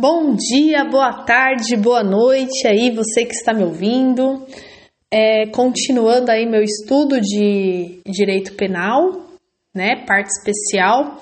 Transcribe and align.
Bom 0.00 0.36
dia, 0.36 0.84
boa 0.84 1.24
tarde, 1.24 1.76
boa 1.76 2.04
noite 2.04 2.68
aí, 2.68 2.88
você 2.94 3.24
que 3.24 3.32
está 3.32 3.52
me 3.52 3.64
ouvindo. 3.64 4.46
É, 5.12 5.48
continuando 5.48 6.30
aí 6.30 6.46
meu 6.46 6.62
estudo 6.62 7.20
de 7.20 7.98
direito 8.06 8.54
penal, 8.54 9.26
né, 9.74 10.04
parte 10.06 10.28
especial, 10.28 11.20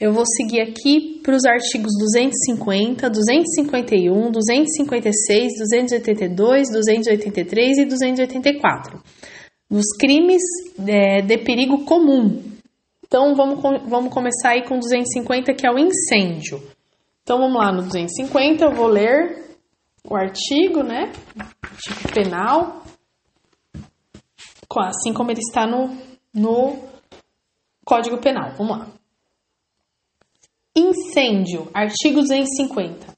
eu 0.00 0.14
vou 0.14 0.24
seguir 0.24 0.62
aqui 0.62 1.20
para 1.22 1.36
os 1.36 1.44
artigos 1.44 1.92
250, 1.98 3.10
251, 3.10 4.30
256, 4.30 5.52
282, 5.58 6.70
283 6.72 7.78
e 7.80 7.84
284, 7.84 8.98
dos 9.70 9.84
crimes 10.00 10.42
é, 10.88 11.20
de 11.20 11.36
perigo 11.36 11.84
comum. 11.84 12.42
Então 13.06 13.34
vamos, 13.34 13.60
vamos 13.86 14.10
começar 14.10 14.52
aí 14.52 14.66
com 14.66 14.78
250, 14.78 15.52
que 15.52 15.66
é 15.66 15.70
o 15.70 15.78
incêndio. 15.78 16.62
Então 17.26 17.40
vamos 17.40 17.58
lá 17.58 17.72
no 17.72 17.82
250, 17.82 18.64
eu 18.64 18.72
vou 18.72 18.86
ler 18.86 19.58
o 20.08 20.14
artigo, 20.14 20.84
né? 20.84 21.10
Artigo 21.60 22.12
penal, 22.14 22.84
assim 24.78 25.12
como 25.12 25.32
ele 25.32 25.40
está 25.40 25.66
no, 25.66 25.90
no 26.32 26.76
Código 27.84 28.18
Penal. 28.18 28.52
Vamos 28.56 28.78
lá. 28.78 28.86
Incêndio, 30.76 31.68
artigo 31.74 32.20
250. 32.20 33.16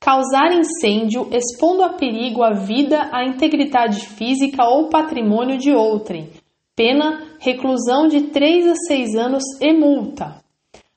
Causar 0.00 0.54
incêndio 0.54 1.28
expondo 1.30 1.82
a 1.82 1.90
perigo 1.90 2.42
a 2.42 2.54
vida, 2.54 3.10
a 3.12 3.26
integridade 3.26 4.06
física 4.06 4.64
ou 4.64 4.88
patrimônio 4.88 5.58
de 5.58 5.70
outrem. 5.70 6.30
Pena, 6.74 7.36
reclusão 7.38 8.08
de 8.08 8.28
3 8.28 8.68
a 8.68 8.74
6 8.74 9.16
anos 9.16 9.42
e 9.60 9.70
multa. 9.74 10.39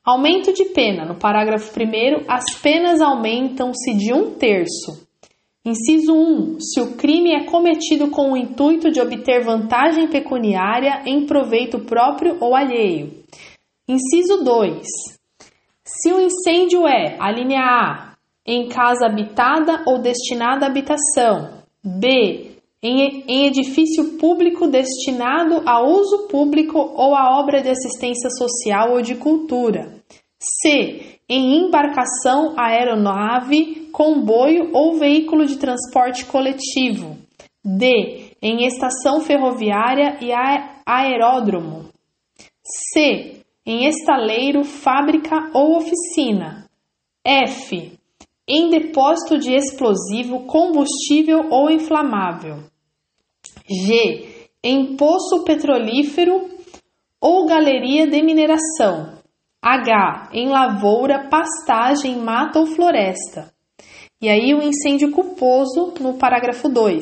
Aumento 0.06 0.52
de 0.52 0.66
pena. 0.66 1.06
No 1.06 1.16
parágrafo 1.16 1.72
1, 1.80 2.26
as 2.28 2.44
penas 2.62 3.00
aumentam-se 3.02 3.94
de 3.94 4.14
um 4.14 4.36
terço. 4.36 5.08
Inciso 5.66 6.14
1. 6.14 6.60
Se 6.60 6.82
o 6.82 6.96
crime 6.98 7.34
é 7.34 7.46
cometido 7.46 8.10
com 8.10 8.34
o 8.34 8.38
intuito 8.38 8.92
de 8.92 9.00
obter 9.00 9.46
vantagem 9.46 10.10
pecuniária 10.10 11.04
em 11.06 11.26
proveito 11.26 11.80
próprio 11.80 12.38
ou 12.42 12.54
alheio. 12.54 13.24
Inciso 13.88 14.44
2. 14.44 14.86
Se 15.86 16.12
o 16.12 16.20
incêndio 16.20 16.86
é, 16.86 17.16
a 17.18 17.32
linha 17.32 17.62
A, 17.62 18.14
em 18.46 18.68
casa 18.68 19.06
habitada 19.06 19.84
ou 19.88 20.00
destinada 20.00 20.66
à 20.66 20.70
habitação. 20.70 21.64
B 21.82 22.53
em, 22.84 23.46
edifício 23.48 24.18
público 24.18 24.68
destinado 24.68 25.64
a 25.66 25.82
uso 25.82 26.28
público 26.28 26.78
ou 26.78 27.16
a 27.16 27.40
obra 27.40 27.62
de 27.62 27.70
assistência 27.70 28.30
social 28.30 28.92
ou 28.92 29.02
de 29.02 29.16
cultura. 29.16 30.04
C. 30.38 31.20
Em 31.30 31.66
embarcação, 31.66 32.54
aeronave, 32.58 33.88
comboio 33.94 34.72
ou 34.74 35.00
veículo 35.00 35.46
de 35.46 35.56
transporte 35.56 36.26
coletivo. 36.26 37.18
D. 37.64 38.36
Em 38.42 38.66
estação 38.66 39.22
ferroviária 39.22 40.18
e 40.20 40.32
aeródromo. 40.86 41.86
C. 42.94 43.38
Em 43.66 43.88
estaleiro, 43.88 44.66
fábrica 44.66 45.50
ou 45.54 45.78
oficina. 45.78 46.70
F. 47.26 47.94
Em 48.46 48.70
depósito 48.70 49.40
de 49.40 49.56
explosivo, 49.56 50.42
combustível 50.42 51.48
ou 51.50 51.72
inflamável. 51.72 52.73
G. 53.70 54.50
Em 54.64 54.96
poço 54.96 55.44
petrolífero 55.44 56.50
ou 57.20 57.46
galeria 57.46 58.08
de 58.08 58.22
mineração. 58.22 59.14
H. 59.62 60.30
Em 60.34 60.50
lavoura, 60.50 61.30
pastagem, 61.30 62.18
mata 62.18 62.60
ou 62.60 62.66
floresta. 62.66 63.54
E 64.22 64.30
aí 64.30 64.54
o 64.54 64.62
incêndio 64.62 65.12
culposo 65.12 65.94
no 66.00 66.16
parágrafo 66.16 66.68
2. 66.70 67.00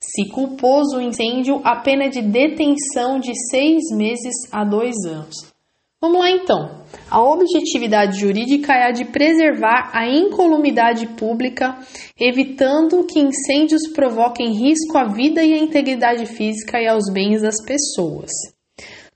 Se 0.00 0.28
culposo 0.30 0.98
o 0.98 1.00
incêndio, 1.00 1.60
a 1.64 1.76
pena 1.76 2.04
é 2.04 2.08
de 2.08 2.22
detenção 2.22 3.18
de 3.18 3.32
seis 3.50 3.84
meses 3.90 4.34
a 4.52 4.64
dois 4.64 4.94
anos. 5.04 5.55
Vamos 6.00 6.20
lá 6.20 6.30
então. 6.30 6.84
A 7.10 7.22
objetividade 7.22 8.20
jurídica 8.20 8.72
é 8.74 8.88
a 8.88 8.90
de 8.90 9.06
preservar 9.06 9.90
a 9.94 10.06
incolumidade 10.06 11.06
pública, 11.08 11.78
evitando 12.18 13.04
que 13.04 13.18
incêndios 13.18 13.88
provoquem 13.94 14.52
risco 14.52 14.98
à 14.98 15.04
vida 15.04 15.42
e 15.42 15.54
à 15.54 15.58
integridade 15.58 16.26
física 16.26 16.78
e 16.80 16.86
aos 16.86 17.10
bens 17.10 17.40
das 17.40 17.64
pessoas. 17.64 18.30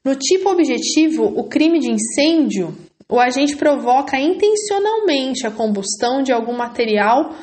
No 0.02 0.16
tipo 0.16 0.48
objetivo, 0.48 1.24
o 1.24 1.44
crime 1.44 1.78
de 1.78 1.90
incêndio, 1.90 2.74
o 3.06 3.20
agente 3.20 3.56
provoca 3.56 4.18
intencionalmente 4.18 5.46
a 5.46 5.50
combustão 5.50 6.22
de 6.22 6.32
algum 6.32 6.56
material 6.56 7.34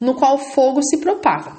no 0.00 0.14
qual 0.14 0.36
o 0.36 0.38
fogo 0.38 0.82
se 0.82 0.98
propaga. 0.98 1.56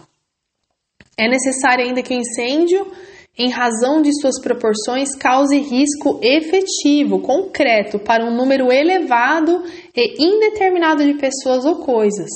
É 1.16 1.28
necessário 1.28 1.86
ainda 1.86 2.02
que 2.02 2.14
o 2.14 2.18
incêndio 2.18 2.92
em 3.38 3.50
razão 3.50 4.02
de 4.02 4.12
suas 4.20 4.40
proporções, 4.42 5.16
cause 5.16 5.58
risco 5.58 6.20
efetivo, 6.22 7.20
concreto, 7.22 8.00
para 8.00 8.26
um 8.26 8.36
número 8.36 8.72
elevado 8.72 9.64
e 9.96 10.24
indeterminado 10.24 11.06
de 11.06 11.14
pessoas 11.14 11.66
ou 11.66 11.78
coisas. 11.78 12.30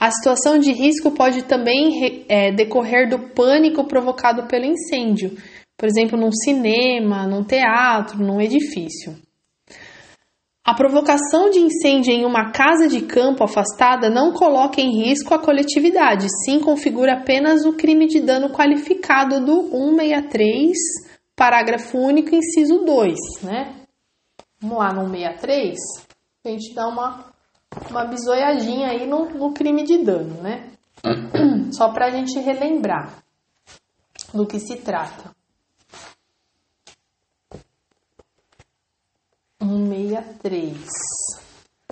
A 0.00 0.10
situação 0.10 0.58
de 0.58 0.72
risco 0.72 1.10
pode 1.10 1.44
também 1.44 2.24
é, 2.28 2.52
decorrer 2.52 3.08
do 3.08 3.30
pânico 3.30 3.84
provocado 3.84 4.46
pelo 4.46 4.64
incêndio, 4.66 5.36
por 5.76 5.86
exemplo, 5.86 6.18
num 6.18 6.32
cinema, 6.32 7.26
num 7.26 7.44
teatro, 7.44 8.18
num 8.18 8.40
edifício. 8.40 9.16
A 10.66 10.74
provocação 10.74 11.48
de 11.48 11.60
incêndio 11.60 12.12
em 12.12 12.24
uma 12.24 12.50
casa 12.50 12.88
de 12.88 13.00
campo 13.02 13.44
afastada 13.44 14.10
não 14.10 14.32
coloca 14.32 14.80
em 14.80 15.00
risco 15.00 15.32
a 15.32 15.38
coletividade, 15.38 16.26
sim 16.44 16.58
configura 16.58 17.20
apenas 17.20 17.64
o 17.64 17.74
crime 17.74 18.08
de 18.08 18.18
dano 18.18 18.50
qualificado 18.50 19.38
do 19.38 19.70
163, 19.70 20.76
parágrafo 21.36 21.96
único, 21.96 22.34
inciso 22.34 22.78
2, 22.84 23.16
né? 23.44 23.76
Vamos 24.60 24.78
lá 24.78 24.92
no 24.92 25.02
163, 25.02 25.76
a 26.44 26.48
gente 26.48 26.74
dá 26.74 26.88
uma, 26.88 27.26
uma 27.88 28.04
bisoiadinha 28.04 28.88
aí 28.88 29.06
no, 29.06 29.26
no 29.26 29.52
crime 29.52 29.84
de 29.84 29.98
dano, 29.98 30.42
né? 30.42 30.68
Só 31.70 31.92
para 31.92 32.06
a 32.06 32.10
gente 32.10 32.40
relembrar 32.40 33.22
do 34.34 34.44
que 34.44 34.58
se 34.58 34.74
trata. 34.78 35.35
163. 39.66 40.76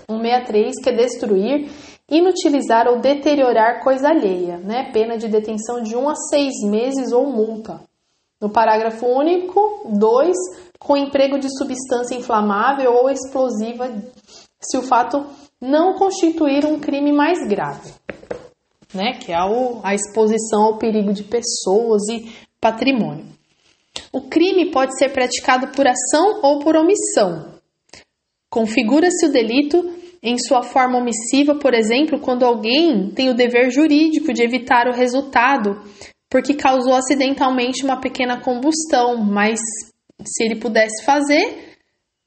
163 0.09 0.83
que 0.83 0.91
é 0.91 0.93
destruir, 0.93 1.71
inutilizar 2.11 2.87
ou 2.89 3.01
deteriorar 3.01 3.83
coisa 3.83 4.09
alheia, 4.09 4.59
né? 4.59 4.91
Pena 4.93 5.17
de 5.17 5.29
detenção 5.29 5.83
de 5.83 5.97
1 5.97 6.09
a 6.09 6.15
6 6.15 6.53
meses 6.71 7.12
ou 7.12 7.27
multa. 7.27 7.81
No 8.41 8.51
parágrafo 8.51 9.07
único, 9.07 9.89
2, 9.99 10.37
com 10.79 10.97
emprego 10.97 11.39
de 11.39 11.49
substância 11.57 12.15
inflamável 12.15 12.93
ou 12.93 13.09
explosiva, 13.09 13.91
se 14.61 14.77
o 14.77 14.83
fato 14.83 15.25
não 15.61 15.95
constituir 15.95 16.67
um 16.67 16.79
crime 16.79 17.12
mais 17.12 17.39
grave, 17.49 17.93
né? 18.93 19.15
Que 19.15 19.33
é 19.33 19.37
a 19.37 19.95
exposição 19.95 20.65
ao 20.65 20.77
perigo 20.77 21.12
de 21.12 21.25
pessoas 21.25 22.03
e 22.11 22.31
patrimônio. 22.61 23.25
O 24.12 24.23
crime 24.23 24.71
pode 24.71 24.99
ser 24.99 25.11
praticado 25.11 25.69
por 25.69 25.87
ação 25.87 26.41
ou 26.43 26.59
por 26.59 26.77
omissão, 26.77 27.53
Configura-se 28.54 29.26
o 29.26 29.32
delito 29.32 29.84
em 30.22 30.38
sua 30.38 30.62
forma 30.62 30.98
omissiva, 30.98 31.56
por 31.56 31.75
exemplo, 31.75 32.20
quando 32.20 32.44
alguém 32.44 33.10
tem 33.10 33.28
o 33.28 33.34
dever 33.34 33.69
jurídico 33.69 34.32
de 34.32 34.44
evitar 34.44 34.87
o 34.87 34.94
resultado 34.94 35.82
porque 36.31 36.54
causou 36.54 36.94
acidentalmente 36.94 37.84
uma 37.84 38.00
pequena 38.00 38.41
combustão, 38.41 39.16
mas 39.16 39.59
se 40.25 40.44
ele 40.44 40.60
pudesse 40.60 41.04
fazer, 41.04 41.76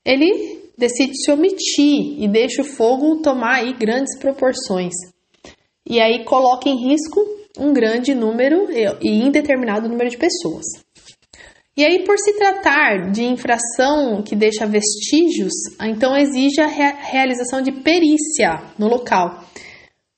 ele 0.06 0.70
decide 0.78 1.16
se 1.16 1.32
omitir 1.32 2.22
e 2.22 2.28
deixa 2.28 2.62
o 2.62 2.66
fogo 2.66 3.22
tomar 3.22 3.60
aí 3.60 3.72
grandes 3.72 4.20
proporções. 4.20 4.94
E 5.90 6.02
aí 6.02 6.26
coloca 6.26 6.68
em 6.68 6.90
risco 6.90 7.22
um 7.58 7.72
grande 7.72 8.14
número 8.14 8.68
e 8.70 9.08
indeterminado 9.08 9.88
número 9.88 10.10
de 10.10 10.18
pessoas. 10.18 10.66
E 11.78 11.86
aí, 11.86 12.04
por 12.04 12.18
se 12.18 12.34
tratar 12.34 13.12
de 13.12 13.24
infração 13.24 14.24
que 14.24 14.36
deixa 14.36 14.66
vestígios, 14.66 15.54
então 15.80 16.18
exige 16.18 16.60
a 16.60 16.66
realização 16.66 17.62
de 17.62 17.72
perícia 17.72 18.64
no 18.80 18.88
local, 18.88 19.44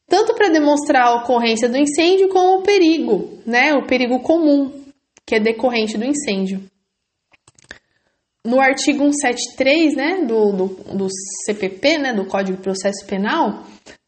tanto 0.08 0.34
para 0.34 0.48
demonstrar 0.48 1.08
a 1.08 1.16
ocorrência 1.16 1.68
do 1.68 1.78
incêndio 1.78 2.30
como 2.30 2.60
o 2.60 2.64
perigo, 2.64 3.42
né, 3.46 3.74
o 3.74 3.86
perigo 3.86 4.22
comum 4.22 4.72
que 5.28 5.36
é 5.36 5.40
decorrente 5.40 5.98
do 5.98 6.06
incêndio. 6.06 6.64
No 8.48 8.62
artigo 8.62 9.04
173, 9.04 9.96
né, 9.98 10.26
do, 10.26 10.54
do, 10.54 10.68
do 10.96 11.08
CPP, 11.46 11.98
né, 11.98 12.14
do 12.14 12.26
Código 12.26 12.56
de 12.56 12.64
Processo 12.64 13.06
Penal, 13.06 13.66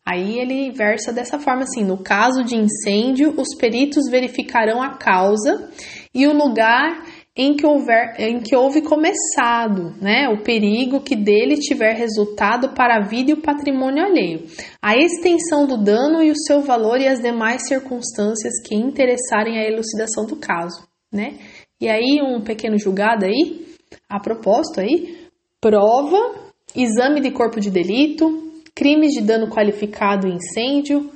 aí 0.08 0.40
ele 0.40 0.72
versa 0.72 1.12
dessa 1.12 1.38
forma 1.38 1.64
assim: 1.64 1.84
no 1.84 1.98
caso 1.98 2.46
de 2.46 2.56
incêndio, 2.56 3.36
os 3.38 3.54
peritos 3.58 4.10
verificarão 4.10 4.82
a 4.82 4.98
causa 4.98 5.70
e 6.16 6.26
o 6.26 6.34
lugar 6.34 7.06
em 7.36 7.56
que, 7.56 7.66
houver, 7.66 8.16
em 8.20 8.42
que 8.42 8.56
houve 8.56 8.82
começado, 8.82 9.96
né, 10.02 10.28
o 10.28 10.44
perigo 10.44 11.00
que 11.00 11.16
dele 11.16 11.56
tiver 11.56 11.94
resultado 11.94 12.74
para 12.74 12.98
a 12.98 13.08
vida 13.08 13.32
e 13.32 13.34
o 13.34 13.42
patrimônio 13.42 14.04
alheio, 14.04 14.46
a 14.82 14.98
extensão 14.98 15.66
do 15.66 15.78
dano 15.78 16.22
e 16.22 16.30
o 16.30 16.36
seu 16.36 16.62
valor 16.62 17.00
e 17.00 17.08
as 17.08 17.22
demais 17.22 17.68
circunstâncias 17.68 18.54
que 18.66 18.76
interessarem 18.76 19.58
a 19.58 19.64
elucidação 19.64 20.26
do 20.26 20.36
caso, 20.36 20.86
né? 21.12 21.38
E 21.80 21.88
aí 21.88 22.22
um 22.22 22.42
pequeno 22.42 22.78
julgado 22.78 23.26
aí, 23.26 23.66
a 24.10 24.20
propósito 24.20 24.82
aí, 24.82 25.28
prova, 25.62 26.36
exame 26.76 27.22
de 27.22 27.32
corpo 27.32 27.62
de 27.62 27.72
delito, 27.72 28.52
crimes 28.76 29.14
de 29.14 29.22
dano 29.22 29.50
qualificado 29.50 30.28
e 30.28 30.34
incêndio, 30.34 31.10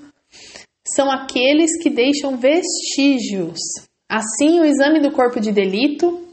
são 0.87 1.11
aqueles 1.11 1.81
que 1.81 1.89
deixam 1.89 2.37
vestígios 2.37 3.59
Assim, 4.09 4.59
o 4.59 4.65
exame 4.65 4.99
do 4.99 5.11
corpo 5.11 5.39
de 5.39 5.51
delito 5.51 6.25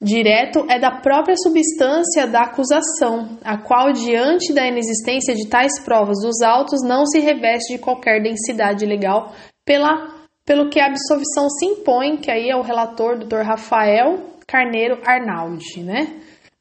direto 0.00 0.64
é 0.70 0.78
da 0.78 1.00
própria 1.00 1.34
substância 1.36 2.26
da 2.26 2.42
acusação, 2.42 3.36
a 3.42 3.58
qual, 3.58 3.92
diante 3.92 4.52
da 4.52 4.66
inexistência 4.66 5.34
de 5.34 5.48
tais 5.48 5.80
provas 5.84 6.18
dos 6.22 6.40
autos, 6.40 6.80
não 6.82 7.04
se 7.04 7.18
reveste 7.18 7.74
de 7.74 7.78
qualquer 7.80 8.22
densidade 8.22 8.86
legal 8.86 9.32
pela, 9.64 10.14
pelo 10.44 10.70
que 10.70 10.80
a 10.80 10.86
absolvição 10.86 11.50
se 11.50 11.66
impõe, 11.66 12.16
que 12.16 12.30
aí 12.30 12.48
é 12.48 12.56
o 12.56 12.62
relator 12.62 13.18
Dr. 13.18 13.42
Rafael 13.42 14.20
Carneiro 14.46 15.00
Arnaldi, 15.04 15.82
né? 15.82 16.20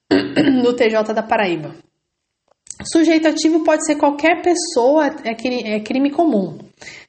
do 0.64 0.76
TJ 0.76 1.14
da 1.14 1.24
Paraíba. 1.24 1.76
Sujeito 2.92 3.28
ativo 3.28 3.64
pode 3.64 3.86
ser 3.86 3.96
qualquer 3.96 4.42
pessoa, 4.42 5.08
é, 5.24 5.76
é 5.76 5.80
crime 5.80 6.12
comum. 6.12 6.58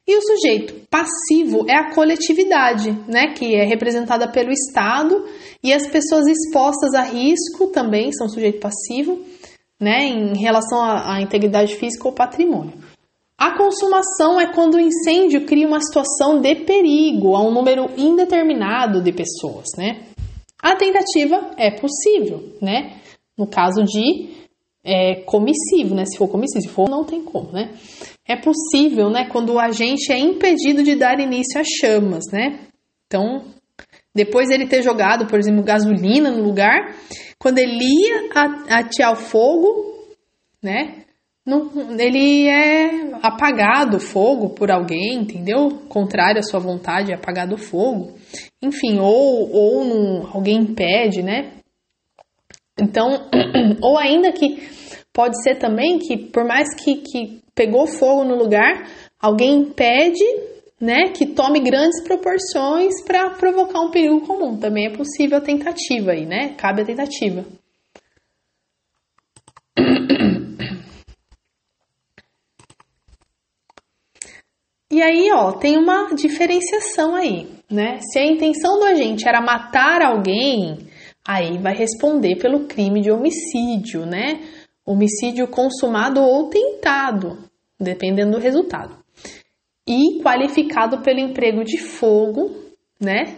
E 0.09 0.17
o 0.17 0.23
sujeito 0.23 0.75
passivo 0.89 1.67
é 1.69 1.75
a 1.75 1.95
coletividade, 1.95 2.93
né, 3.07 3.35
que 3.35 3.55
é 3.55 3.63
representada 3.67 4.27
pelo 4.27 4.51
Estado, 4.51 5.23
e 5.63 5.71
as 5.71 5.87
pessoas 5.87 6.27
expostas 6.27 6.95
a 6.95 7.03
risco 7.03 7.67
também 7.67 8.11
são 8.13 8.27
sujeito 8.27 8.59
passivo, 8.59 9.21
né, 9.79 10.05
em 10.05 10.35
relação 10.39 10.81
à, 10.81 11.21
integridade 11.21 11.77
física 11.77 12.09
ou 12.09 12.15
patrimônio. 12.15 12.73
A 13.37 13.55
consumação 13.59 14.41
é 14.41 14.51
quando 14.51 14.77
o 14.77 14.81
incêndio 14.81 15.45
cria 15.45 15.69
uma 15.69 15.81
situação 15.83 16.41
de 16.41 16.55
perigo 16.55 17.37
a 17.37 17.43
um 17.43 17.53
número 17.53 17.91
indeterminado 17.95 19.03
de 19.03 19.13
pessoas, 19.13 19.67
né? 19.77 20.07
A 20.61 20.75
tentativa 20.75 21.53
é 21.57 21.71
possível, 21.71 22.57
né? 22.61 22.97
No 23.37 23.47
caso 23.47 23.85
de 23.85 24.31
é, 24.83 25.17
comissivo, 25.17 25.95
né? 25.95 26.05
Se 26.05 26.19
for 26.19 26.27
comissivo, 26.27 26.63
se 26.63 26.69
for, 26.69 26.89
não 26.89 27.05
tem 27.05 27.23
como, 27.23 27.53
né? 27.53 27.71
É 28.29 28.37
possível, 28.37 29.09
né, 29.09 29.27
quando 29.33 29.55
o 29.55 29.59
agente 29.59 30.13
é 30.13 30.19
impedido 30.19 30.83
de 30.83 30.95
dar 30.95 31.19
início 31.19 31.59
às 31.59 31.67
chamas, 31.67 32.25
né? 32.31 32.61
Então, 33.07 33.43
depois 34.15 34.51
ele 34.51 34.67
ter 34.67 34.83
jogado, 34.83 35.27
por 35.27 35.39
exemplo, 35.39 35.63
gasolina 35.63 36.31
no 36.31 36.43
lugar, 36.43 36.95
quando 37.39 37.59
ele 37.59 37.85
ia 37.85 38.29
atear 38.69 39.13
o 39.13 39.17
fogo, 39.17 40.09
né? 40.63 41.05
Não, 41.47 41.71
ele 41.99 42.47
é 42.47 43.11
apagado 43.23 43.97
o 43.97 44.01
fogo 44.01 44.51
por 44.51 44.71
alguém, 44.71 45.15
entendeu? 45.15 45.83
Contrário 45.89 46.41
à 46.41 46.43
sua 46.43 46.61
vontade, 46.61 47.11
é 47.11 47.15
apagado 47.15 47.55
o 47.55 47.59
fogo. 47.59 48.19
Enfim, 48.63 48.99
ou, 48.99 49.51
ou 49.51 50.29
alguém 50.35 50.59
impede, 50.59 51.23
né? 51.23 51.53
Então, 52.79 53.31
ou 53.81 53.97
ainda 53.97 54.31
que 54.31 54.61
pode 55.19 55.43
ser 55.43 55.57
também 55.57 55.99
que, 55.99 56.17
por 56.17 56.45
mais 56.45 56.73
que, 56.77 56.99
que 56.99 57.43
pegou 57.53 57.89
fogo 57.89 58.23
no 58.23 58.37
lugar, 58.37 58.89
alguém 59.19 59.63
impede, 59.63 60.25
né, 60.81 61.09
que 61.09 61.27
tome 61.27 61.59
grandes 61.59 62.01
proporções 62.05 63.03
para 63.05 63.31
provocar 63.31 63.81
um 63.81 63.91
perigo 63.91 64.21
comum. 64.21 64.57
Também 64.57 64.87
é 64.87 64.97
possível 64.97 65.39
a 65.39 65.41
tentativa 65.41 66.13
aí, 66.13 66.25
né? 66.25 66.55
Cabe 66.57 66.83
a 66.83 66.85
tentativa. 66.85 67.45
E 74.89 75.03
aí, 75.03 75.33
ó, 75.33 75.51
tem 75.51 75.77
uma 75.77 76.15
diferenciação 76.15 77.17
aí, 77.17 77.49
né? 77.69 77.99
Se 78.03 78.21
a 78.21 78.25
intenção 78.25 78.79
do 78.79 78.85
agente 78.85 79.29
era 79.29 79.41
matar 79.41 80.01
alguém, 80.01 80.79
aí 81.27 81.59
vai 81.59 81.75
responder 81.75 82.37
pelo 82.37 82.67
crime 82.69 83.01
de 83.01 83.11
homicídio, 83.11 84.07
né? 84.07 84.41
Homicídio 84.91 85.47
consumado 85.49 86.21
ou 86.21 86.49
tentado 86.49 87.49
dependendo 87.79 88.33
do 88.33 88.43
resultado. 88.43 88.97
E 89.87 90.21
qualificado 90.23 91.01
pelo 91.01 91.21
emprego 91.21 91.65
de 91.65 91.79
fogo, 91.79 92.51
né? 93.01 93.37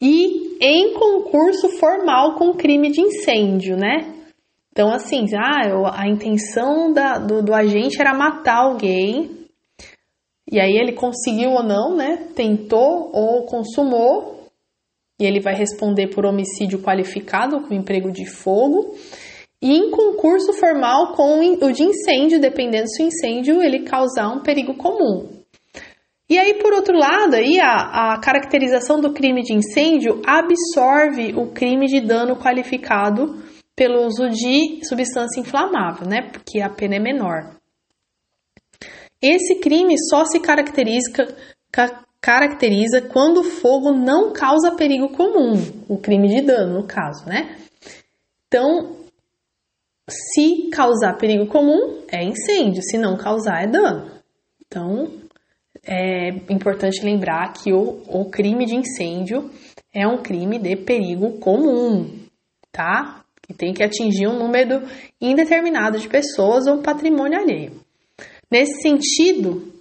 E 0.00 0.56
em 0.60 0.94
concurso 0.94 1.68
formal 1.78 2.34
com 2.34 2.54
crime 2.54 2.90
de 2.90 3.00
incêndio, 3.00 3.76
né? 3.76 4.12
Então, 4.72 4.92
assim, 4.92 5.24
ah, 5.34 6.00
a 6.00 6.08
intenção 6.08 6.92
da, 6.92 7.18
do, 7.18 7.42
do 7.42 7.54
agente 7.54 8.00
era 8.00 8.12
matar 8.12 8.64
alguém, 8.64 9.30
e 10.50 10.60
aí 10.60 10.76
ele 10.76 10.92
conseguiu 10.92 11.50
ou 11.50 11.62
não, 11.62 11.96
né? 11.96 12.28
Tentou 12.34 13.10
ou 13.12 13.46
consumou, 13.46 14.50
e 15.18 15.24
ele 15.24 15.40
vai 15.40 15.54
responder 15.54 16.08
por 16.08 16.26
homicídio 16.26 16.82
qualificado 16.82 17.60
com 17.62 17.72
emprego 17.72 18.10
de 18.10 18.26
fogo 18.26 18.94
e 19.60 19.72
em 19.72 19.90
concurso 19.90 20.52
formal 20.52 21.12
com 21.14 21.40
o 21.40 21.72
de 21.72 21.82
incêndio, 21.82 22.40
dependendo 22.40 22.88
se 22.88 23.02
o 23.02 23.06
incêndio 23.06 23.62
ele 23.62 23.80
causar 23.80 24.28
um 24.28 24.40
perigo 24.40 24.74
comum. 24.74 25.28
E 26.28 26.38
aí, 26.38 26.54
por 26.54 26.72
outro 26.72 26.96
lado, 26.96 27.34
aí 27.34 27.60
a, 27.60 28.14
a 28.14 28.20
caracterização 28.20 29.00
do 29.00 29.12
crime 29.12 29.42
de 29.42 29.54
incêndio 29.54 30.20
absorve 30.26 31.32
o 31.36 31.52
crime 31.52 31.86
de 31.86 32.00
dano 32.00 32.36
qualificado 32.36 33.42
pelo 33.76 34.04
uso 34.06 34.28
de 34.30 34.84
substância 34.84 35.40
inflamável, 35.40 36.08
né? 36.08 36.30
Porque 36.32 36.60
a 36.60 36.68
pena 36.68 36.96
é 36.96 36.98
menor. 36.98 37.54
Esse 39.22 39.60
crime 39.60 39.94
só 40.10 40.24
se 40.24 40.40
caracteriza, 40.40 41.12
ca, 41.70 42.04
caracteriza 42.20 43.00
quando 43.00 43.38
o 43.38 43.44
fogo 43.44 43.92
não 43.92 44.32
causa 44.32 44.74
perigo 44.74 45.10
comum, 45.10 45.54
o 45.88 45.96
crime 45.96 46.28
de 46.28 46.42
dano, 46.42 46.80
no 46.80 46.86
caso, 46.86 47.24
né? 47.26 47.56
Então, 48.48 48.96
se 50.08 50.68
causar 50.70 51.18
perigo 51.18 51.46
comum, 51.46 52.02
é 52.08 52.22
incêndio, 52.22 52.82
se 52.82 52.96
não 52.96 53.16
causar, 53.16 53.64
é 53.64 53.66
dano. 53.66 54.10
Então, 54.66 55.10
é 55.84 56.28
importante 56.48 57.04
lembrar 57.04 57.52
que 57.52 57.72
o, 57.72 58.02
o 58.08 58.30
crime 58.30 58.66
de 58.66 58.76
incêndio 58.76 59.50
é 59.92 60.06
um 60.06 60.18
crime 60.18 60.58
de 60.58 60.76
perigo 60.76 61.38
comum, 61.38 62.10
tá? 62.72 63.24
Que 63.42 63.54
tem 63.54 63.72
que 63.72 63.82
atingir 63.82 64.26
um 64.26 64.38
número 64.38 64.82
indeterminado 65.20 65.98
de 65.98 66.08
pessoas 66.08 66.66
ou 66.66 66.82
patrimônio 66.82 67.38
alheio. 67.38 67.72
Nesse 68.50 68.80
sentido, 68.82 69.72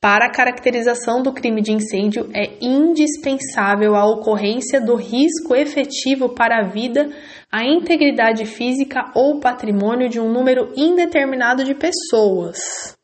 para 0.00 0.26
a 0.26 0.32
caracterização 0.32 1.22
do 1.22 1.32
crime 1.32 1.62
de 1.62 1.72
incêndio 1.72 2.28
é 2.34 2.58
indispensável 2.60 3.94
a 3.94 4.04
ocorrência 4.04 4.80
do 4.80 4.96
risco 4.96 5.54
efetivo 5.54 6.30
para 6.30 6.58
a 6.58 6.68
vida 6.68 7.08
a 7.52 7.62
integridade 7.62 8.46
física 8.46 9.12
ou 9.14 9.38
patrimônio 9.38 10.08
de 10.08 10.18
um 10.18 10.32
número 10.32 10.72
indeterminado 10.74 11.62
de 11.64 11.74
pessoas. 11.74 12.96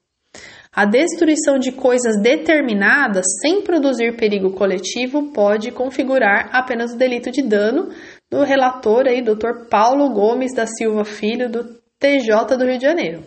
A 0.73 0.87
destruição 0.87 1.59
de 1.59 1.73
coisas 1.73 2.21
determinadas 2.23 3.27
sem 3.43 3.61
produzir 3.61 4.17
perigo 4.17 4.53
coletivo 4.53 5.33
pode 5.33 5.71
configurar 5.71 6.49
apenas 6.53 6.95
o 6.95 6.97
delito 6.97 7.31
de 7.31 7.43
dano 7.43 7.91
do 8.31 8.43
relator 8.43 9.07
aí, 9.07 9.21
Dr. 9.21 9.69
Paulo 9.69 10.09
Gomes 10.15 10.55
da 10.55 10.67
Silva 10.67 11.05
Filho, 11.05 11.51
do 11.51 11.65
TJ 11.99 12.57
do 12.57 12.65
Rio 12.65 12.79
de 12.79 12.85
Janeiro. 12.85 13.25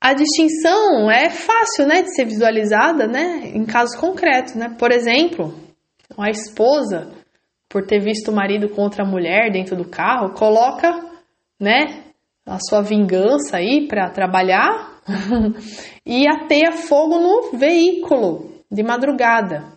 A 0.00 0.14
distinção 0.14 1.08
é 1.10 1.30
fácil, 1.30 1.86
né, 1.86 2.02
de 2.02 2.12
ser 2.14 2.24
visualizada, 2.24 3.06
né, 3.06 3.52
em 3.54 3.64
casos 3.64 3.94
concretos, 3.96 4.54
né? 4.54 4.74
Por 4.76 4.90
exemplo, 4.90 5.54
a 6.18 6.28
esposa 6.28 7.21
por 7.72 7.86
ter 7.86 8.00
visto 8.00 8.30
o 8.30 8.34
marido 8.34 8.68
contra 8.68 9.02
a 9.02 9.08
mulher 9.08 9.50
dentro 9.50 9.74
do 9.74 9.88
carro, 9.88 10.34
coloca, 10.34 10.92
né, 11.58 12.04
a 12.44 12.58
sua 12.60 12.82
vingança 12.82 13.56
aí 13.56 13.88
para 13.88 14.10
trabalhar 14.10 15.00
e 16.04 16.28
ateia 16.28 16.72
fogo 16.72 17.18
no 17.18 17.56
veículo 17.58 18.52
de 18.70 18.82
madrugada, 18.82 19.72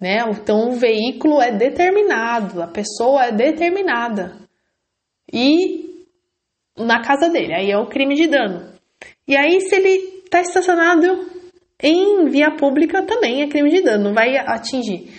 né? 0.00 0.24
Então 0.28 0.70
o 0.70 0.72
veículo 0.72 1.40
é 1.40 1.52
determinado, 1.52 2.60
a 2.60 2.66
pessoa 2.66 3.26
é 3.26 3.32
determinada 3.32 4.36
e 5.32 6.04
na 6.76 7.00
casa 7.00 7.28
dele, 7.28 7.54
aí 7.54 7.70
é 7.70 7.78
o 7.78 7.86
crime 7.86 8.16
de 8.16 8.26
dano. 8.26 8.72
E 9.28 9.36
aí 9.36 9.60
se 9.60 9.74
ele 9.76 10.22
está 10.24 10.40
estacionado 10.40 11.28
em 11.80 12.24
via 12.26 12.56
pública 12.56 13.02
também 13.02 13.42
é 13.42 13.48
crime 13.48 13.70
de 13.70 13.82
dano, 13.82 14.04
não 14.04 14.14
vai 14.14 14.36
atingir. 14.36 15.10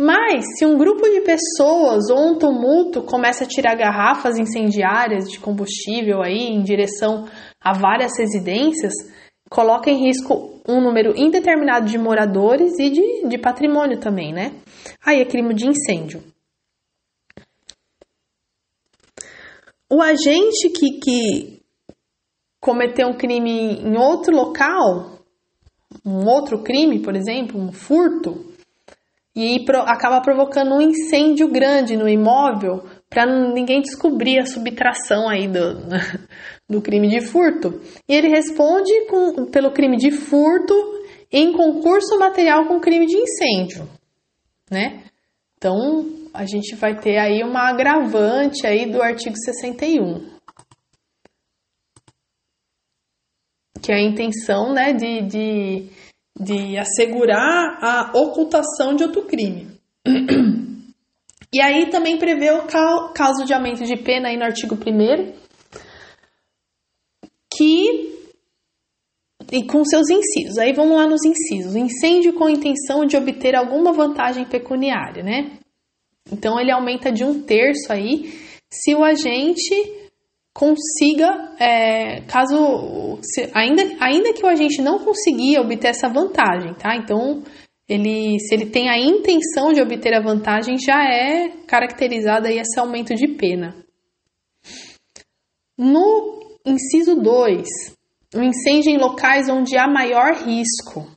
Mas, 0.00 0.44
se 0.56 0.64
um 0.64 0.78
grupo 0.78 1.02
de 1.02 1.20
pessoas 1.20 2.08
ou 2.08 2.30
um 2.30 2.38
tumulto 2.38 3.02
começa 3.02 3.44
a 3.44 3.46
tirar 3.46 3.74
garrafas 3.74 4.38
incendiárias 4.38 5.30
de 5.30 5.38
combustível 5.38 6.22
aí 6.22 6.48
em 6.48 6.62
direção 6.62 7.26
a 7.60 7.74
várias 7.74 8.18
residências, 8.18 8.94
coloca 9.50 9.90
em 9.90 10.06
risco 10.06 10.58
um 10.66 10.80
número 10.80 11.12
indeterminado 11.14 11.86
de 11.86 11.98
moradores 11.98 12.78
e 12.78 12.88
de, 12.88 13.28
de 13.28 13.36
patrimônio 13.36 14.00
também, 14.00 14.32
né? 14.32 14.54
Aí 15.04 15.20
é 15.20 15.24
crime 15.26 15.52
de 15.52 15.66
incêndio. 15.66 16.22
o 19.90 20.00
agente 20.00 20.70
que, 20.70 21.00
que 21.00 21.60
cometeu 22.60 23.08
um 23.08 23.16
crime 23.16 23.80
em 23.80 23.96
outro 23.96 24.34
local, 24.34 25.18
um 26.06 26.24
outro 26.28 26.62
crime, 26.62 27.00
por 27.00 27.16
exemplo, 27.16 27.60
um 27.60 27.72
furto, 27.72 28.49
e 29.40 29.64
pro, 29.64 29.78
acaba 29.80 30.20
provocando 30.20 30.74
um 30.74 30.80
incêndio 30.80 31.48
grande 31.48 31.96
no 31.96 32.08
imóvel 32.08 32.84
para 33.08 33.24
ninguém 33.26 33.80
descobrir 33.80 34.38
a 34.38 34.44
subtração 34.44 35.28
aí 35.28 35.48
do, 35.48 35.80
do 36.68 36.82
crime 36.82 37.08
de 37.08 37.20
furto. 37.22 37.80
E 38.08 38.14
ele 38.14 38.28
responde 38.28 39.06
com, 39.06 39.46
pelo 39.46 39.72
crime 39.72 39.96
de 39.96 40.10
furto 40.10 40.74
em 41.32 41.52
concurso 41.52 42.18
material 42.18 42.66
com 42.66 42.80
crime 42.80 43.06
de 43.06 43.16
incêndio, 43.16 43.88
né? 44.70 45.04
Então, 45.56 46.06
a 46.34 46.44
gente 46.44 46.74
vai 46.76 46.98
ter 46.98 47.18
aí 47.18 47.42
uma 47.42 47.68
agravante 47.68 48.66
aí 48.66 48.90
do 48.90 49.02
artigo 49.02 49.36
61. 49.36 50.38
Que 53.82 53.92
é 53.92 53.96
a 53.96 54.02
intenção, 54.02 54.72
né, 54.72 54.92
de, 54.92 55.22
de, 55.22 55.90
de 56.40 56.78
assegurar 56.78 57.78
a 57.82 58.12
ocultação 58.14 58.96
de 58.96 59.04
outro 59.04 59.22
crime. 59.26 59.68
E 61.52 61.60
aí 61.60 61.90
também 61.90 62.16
prevê 62.16 62.52
o 62.52 62.66
caso 63.12 63.44
de 63.44 63.52
aumento 63.52 63.84
de 63.84 63.96
pena 63.96 64.28
aí 64.28 64.36
no 64.36 64.44
artigo 64.44 64.76
1 64.76 65.32
que 67.52 68.08
e 69.52 69.64
com 69.64 69.84
seus 69.84 70.08
incisos. 70.08 70.58
Aí 70.58 70.72
vamos 70.72 70.96
lá 70.96 71.08
nos 71.08 71.24
incisos. 71.24 71.74
Incêndio 71.74 72.34
com 72.34 72.48
intenção 72.48 73.04
de 73.04 73.16
obter 73.16 73.56
alguma 73.56 73.92
vantagem 73.92 74.44
pecuniária, 74.44 75.24
né? 75.24 75.58
Então 76.30 76.58
ele 76.60 76.70
aumenta 76.70 77.10
de 77.10 77.24
um 77.24 77.42
terço 77.42 77.92
aí 77.92 78.32
se 78.72 78.94
o 78.94 79.02
agente 79.02 79.74
consiga, 80.60 81.54
é, 81.58 82.20
caso 82.26 83.18
se, 83.22 83.50
ainda, 83.54 83.82
ainda 83.98 84.34
que 84.34 84.44
o 84.44 84.46
agente 84.46 84.82
não 84.82 84.98
consiga 84.98 85.62
obter 85.62 85.88
essa 85.88 86.06
vantagem, 86.06 86.74
tá? 86.74 86.94
Então 86.96 87.42
ele, 87.88 88.38
se 88.40 88.54
ele 88.54 88.66
tem 88.66 88.90
a 88.90 88.98
intenção 88.98 89.72
de 89.72 89.80
obter 89.80 90.12
a 90.12 90.20
vantagem, 90.20 90.76
já 90.76 91.02
é 91.02 91.48
caracterizado 91.66 92.46
aí 92.46 92.58
esse 92.58 92.78
aumento 92.78 93.14
de 93.14 93.26
pena. 93.26 93.74
No 95.78 96.58
inciso 96.66 97.16
2, 97.16 97.66
o 98.34 98.42
incêndio 98.42 98.90
em 98.92 98.98
locais 98.98 99.48
onde 99.48 99.78
há 99.78 99.88
maior 99.88 100.34
risco. 100.34 101.10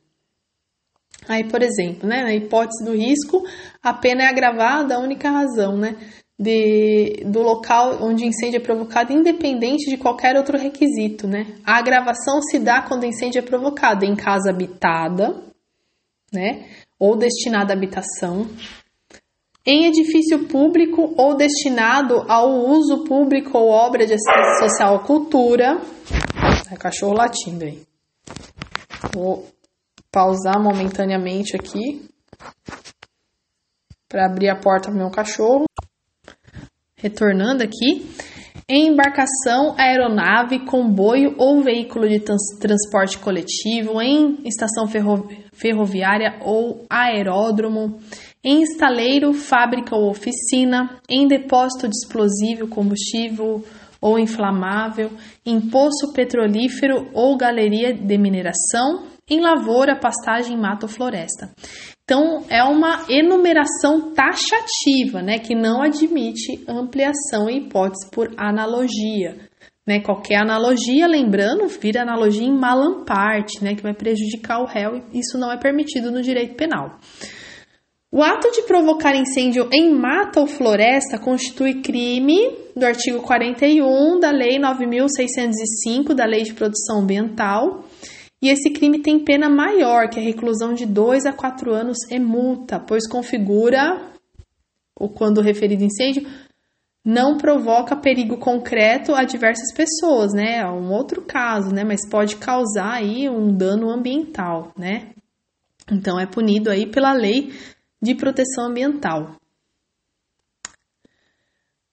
Aí, 1.28 1.44
por 1.44 1.62
exemplo, 1.62 2.08
né, 2.08 2.22
na 2.22 2.34
hipótese 2.34 2.82
do 2.82 2.92
risco, 2.92 3.42
a 3.82 3.92
pena 3.92 4.22
é 4.22 4.26
agravada, 4.26 4.94
a 4.94 5.00
única 5.00 5.30
razão, 5.30 5.76
né, 5.76 5.96
de, 6.38 7.22
do 7.26 7.42
local 7.42 7.98
onde 8.02 8.24
o 8.24 8.26
incêndio 8.26 8.58
é 8.58 8.60
provocado, 8.60 9.12
independente 9.12 9.88
de 9.88 9.96
qualquer 9.96 10.36
outro 10.36 10.58
requisito, 10.58 11.26
né. 11.26 11.46
A 11.64 11.78
agravação 11.78 12.42
se 12.42 12.58
dá 12.58 12.82
quando 12.82 13.02
o 13.02 13.06
incêndio 13.06 13.38
é 13.38 13.42
provocado 13.42 14.04
em 14.04 14.16
casa 14.16 14.50
habitada, 14.50 15.42
né, 16.32 16.66
ou 16.98 17.16
destinada 17.16 17.72
à 17.72 17.76
habitação, 17.76 18.48
em 19.66 19.86
edifício 19.86 20.46
público 20.46 21.14
ou 21.16 21.34
destinado 21.34 22.24
ao 22.28 22.50
uso 22.50 23.04
público 23.04 23.56
ou 23.56 23.70
obra 23.70 24.06
de 24.06 24.12
assistência 24.12 24.68
social 24.68 24.94
ou 24.94 25.00
cultura. 25.00 25.80
É 26.70 26.76
cachorro 26.76 27.14
latindo 27.14 27.64
aí. 27.64 27.82
Vou 29.14 29.48
pausar 30.10 30.62
momentaneamente 30.62 31.56
aqui 31.56 32.06
para 34.08 34.26
abrir 34.26 34.48
a 34.50 34.56
porta 34.56 34.90
pro 34.90 34.98
meu 34.98 35.10
cachorro. 35.10 35.64
Retornando 37.04 37.62
aqui. 37.62 38.02
Em 38.66 38.88
embarcação, 38.88 39.74
aeronave, 39.76 40.60
comboio 40.60 41.34
ou 41.36 41.62
veículo 41.62 42.08
de 42.08 42.18
trans 42.18 42.40
transporte 42.58 43.18
coletivo, 43.18 44.00
em 44.00 44.38
estação 44.46 44.86
ferro 44.88 45.28
ferroviária 45.52 46.38
ou 46.40 46.86
aeródromo, 46.88 47.98
em 48.42 48.62
estaleiro, 48.62 49.34
fábrica 49.34 49.94
ou 49.94 50.08
oficina, 50.08 50.98
em 51.06 51.28
depósito 51.28 51.86
de 51.86 51.94
explosivo, 51.94 52.68
combustível 52.68 53.62
ou 54.00 54.18
inflamável, 54.18 55.10
em 55.44 55.60
poço 55.60 56.10
petrolífero 56.14 57.10
ou 57.12 57.36
galeria 57.36 57.92
de 57.92 58.16
mineração, 58.16 59.04
em 59.28 59.40
lavoura, 59.40 59.94
pastagem, 60.00 60.56
mato 60.56 60.84
ou 60.84 60.88
floresta. 60.88 61.50
Então, 62.04 62.44
é 62.50 62.62
uma 62.62 63.06
enumeração 63.08 64.12
taxativa, 64.12 65.22
né, 65.22 65.38
que 65.38 65.54
não 65.54 65.80
admite 65.80 66.62
ampliação 66.68 67.48
e 67.48 67.58
hipótese 67.58 68.10
por 68.10 68.30
analogia. 68.36 69.36
Né, 69.86 70.00
qualquer 70.00 70.36
analogia, 70.36 71.06
lembrando, 71.06 71.66
vira 71.66 72.02
analogia 72.02 72.46
em 72.46 72.58
malamparte, 72.58 73.64
né, 73.64 73.74
que 73.74 73.82
vai 73.82 73.94
prejudicar 73.94 74.60
o 74.60 74.66
réu, 74.66 75.02
e 75.12 75.20
isso 75.20 75.38
não 75.38 75.50
é 75.50 75.58
permitido 75.58 76.10
no 76.10 76.22
direito 76.22 76.54
penal. 76.56 76.98
O 78.12 78.22
ato 78.22 78.48
de 78.52 78.62
provocar 78.62 79.16
incêndio 79.16 79.68
em 79.72 79.92
mata 79.92 80.38
ou 80.38 80.46
floresta 80.46 81.18
constitui 81.18 81.82
crime 81.82 82.38
do 82.76 82.84
artigo 82.86 83.20
41 83.22 84.20
da 84.20 84.30
Lei 84.30 84.56
9605 84.58 86.14
da 86.14 86.24
Lei 86.24 86.42
de 86.42 86.54
Produção 86.54 87.00
Ambiental. 87.00 87.84
E 88.44 88.48
esse 88.50 88.68
crime 88.68 88.98
tem 88.98 89.24
pena 89.24 89.48
maior, 89.48 90.10
que 90.10 90.20
é 90.20 90.22
reclusão 90.22 90.74
de 90.74 90.84
2 90.84 91.24
a 91.24 91.32
4 91.32 91.72
anos 91.72 91.96
e 92.10 92.18
multa, 92.18 92.78
pois 92.78 93.08
configura, 93.08 94.12
ou 94.94 95.08
quando 95.08 95.40
referido 95.40 95.82
incêndio, 95.82 96.28
não 97.02 97.38
provoca 97.38 97.96
perigo 97.96 98.36
concreto 98.36 99.14
a 99.14 99.24
diversas 99.24 99.72
pessoas, 99.74 100.34
né? 100.34 100.58
É 100.58 100.66
um 100.66 100.92
outro 100.92 101.22
caso, 101.22 101.70
né? 101.70 101.84
Mas 101.84 102.06
pode 102.06 102.36
causar 102.36 102.92
aí 102.92 103.30
um 103.30 103.50
dano 103.50 103.88
ambiental, 103.88 104.74
né? 104.76 105.14
Então 105.90 106.20
é 106.20 106.26
punido 106.26 106.68
aí 106.68 106.84
pela 106.84 107.14
lei 107.14 107.50
de 108.02 108.14
proteção 108.14 108.66
ambiental. 108.66 109.36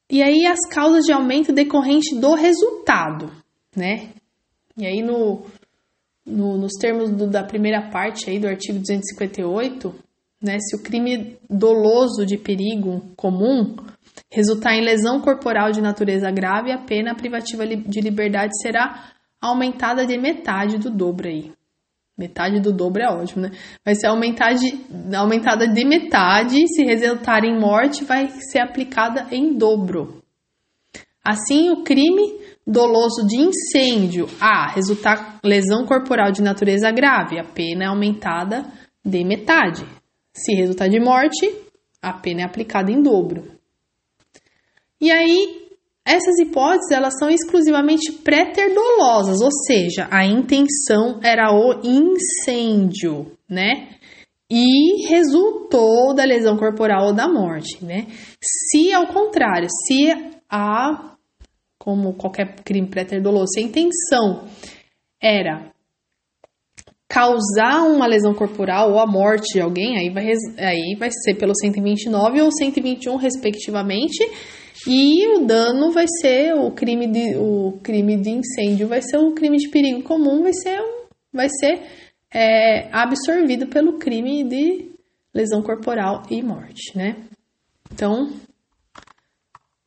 E 0.10 0.22
aí 0.22 0.46
as 0.46 0.60
causas 0.70 1.06
de 1.06 1.14
aumento 1.14 1.54
decorrente 1.54 2.14
do 2.20 2.34
resultado, 2.34 3.32
né? 3.74 4.10
E 4.78 4.86
aí 4.86 5.02
no, 5.02 5.46
no 6.26 6.58
nos 6.58 6.74
termos 6.80 7.10
do, 7.12 7.28
da 7.28 7.44
primeira 7.44 7.90
parte 7.90 8.30
aí 8.30 8.40
do 8.40 8.48
artigo 8.48 8.80
258, 8.80 9.94
né, 10.42 10.58
se 10.60 10.76
o 10.76 10.82
crime 10.82 11.38
doloso 11.50 12.26
de 12.26 12.38
perigo 12.38 13.02
comum 13.16 13.76
resultar 14.32 14.74
em 14.74 14.84
lesão 14.84 15.20
corporal 15.22 15.72
de 15.72 15.82
natureza 15.82 16.32
grave, 16.32 16.72
a 16.72 16.80
pena 16.80 17.16
privativa 17.16 17.66
de 17.68 18.02
liberdade 18.02 18.52
será 18.62 19.12
aumentada 19.40 20.06
de 20.06 20.18
metade 20.18 20.78
do 20.78 20.90
dobro 20.90 21.28
aí. 21.28 21.52
Metade 22.18 22.60
do 22.60 22.72
dobro 22.72 23.02
é 23.02 23.10
ótimo, 23.10 23.44
né? 23.44 23.52
Vai 23.84 23.96
ser 23.96 24.08
aumentada 24.08 24.56
de, 24.56 24.80
aumentada 25.16 25.68
de 25.68 25.86
metade, 25.86 26.56
se 26.68 26.84
resultar 26.84 27.44
em 27.44 27.60
morte, 27.60 28.04
vai 28.04 28.30
ser 28.30 28.60
aplicada 28.60 29.28
em 29.32 29.58
dobro. 29.58 30.22
Assim, 31.24 31.70
o 31.72 31.84
crime 31.84 32.40
doloso 32.66 33.26
de 33.26 33.38
incêndio, 33.38 34.28
a 34.40 34.72
resultar 34.72 35.40
lesão 35.44 35.86
corporal 35.86 36.32
de 36.32 36.42
natureza 36.42 36.92
grave, 36.92 37.40
a 37.40 37.44
pena 37.44 37.86
é 37.86 37.88
aumentada 37.88 38.66
de 39.04 39.24
metade. 39.24 39.86
Se 40.34 40.54
resultar 40.54 40.88
de 40.88 41.00
morte, 41.00 41.54
a 42.02 42.14
pena 42.14 42.42
é 42.42 42.44
aplicada 42.46 42.92
em 42.92 43.02
dobro. 43.02 43.52
E 45.00 45.12
aí, 45.12 45.68
essas 46.06 46.40
hipóteses 46.40 46.92
elas 46.92 47.18
são 47.18 47.30
exclusivamente 47.30 48.12
pré-terdolosas, 48.12 49.42
ou 49.42 49.52
seja, 49.52 50.08
a 50.12 50.26
intenção 50.26 51.20
era 51.24 51.52
o 51.52 51.82
incêndio, 51.84 53.38
né? 53.50 53.90
E 54.50 55.08
resultou 55.08 56.14
da 56.14 56.26
lesão 56.26 56.58
corporal 56.58 57.08
ou 57.08 57.14
da 57.14 57.28
morte, 57.28 57.84
né? 57.84 58.08
Se 58.42 58.92
ao 58.94 59.08
contrário, 59.08 59.68
se 59.88 60.12
a 60.50 61.11
como 61.82 62.14
qualquer 62.14 62.62
crime 62.64 62.88
pré-terdoloso, 62.88 63.54
se 63.54 63.60
a 63.60 63.64
intenção 63.64 64.48
era 65.20 65.72
causar 67.10 67.84
uma 67.88 68.06
lesão 68.06 68.36
corporal 68.36 68.92
ou 68.92 69.00
a 69.00 69.08
morte 69.08 69.54
de 69.54 69.62
alguém, 69.62 69.98
aí 69.98 70.10
vai, 70.12 70.28
aí 70.60 70.96
vai 70.98 71.10
ser 71.12 71.34
pelo 71.36 71.56
129 71.56 72.40
ou 72.40 72.52
121, 72.52 73.16
respectivamente, 73.16 74.20
e 74.88 75.28
o 75.36 75.46
dano 75.46 75.92
vai 75.92 76.06
ser 76.22 76.54
o 76.54 76.70
crime 76.70 77.08
de, 77.08 77.36
o 77.36 77.80
crime 77.82 78.16
de 78.16 78.30
incêndio, 78.30 78.88
vai 78.88 79.02
ser 79.02 79.18
o 79.18 79.34
crime 79.34 79.58
de 79.58 79.70
perigo 79.70 80.04
comum, 80.04 80.44
vai 80.44 80.54
ser, 80.54 80.80
vai 81.34 81.50
ser 81.50 81.82
é, 82.32 82.90
absorvido 82.92 83.66
pelo 83.68 83.98
crime 83.98 84.44
de 84.44 84.92
lesão 85.34 85.64
corporal 85.64 86.24
e 86.30 86.44
morte, 86.44 86.96
né? 86.96 87.16
Então, 87.92 88.30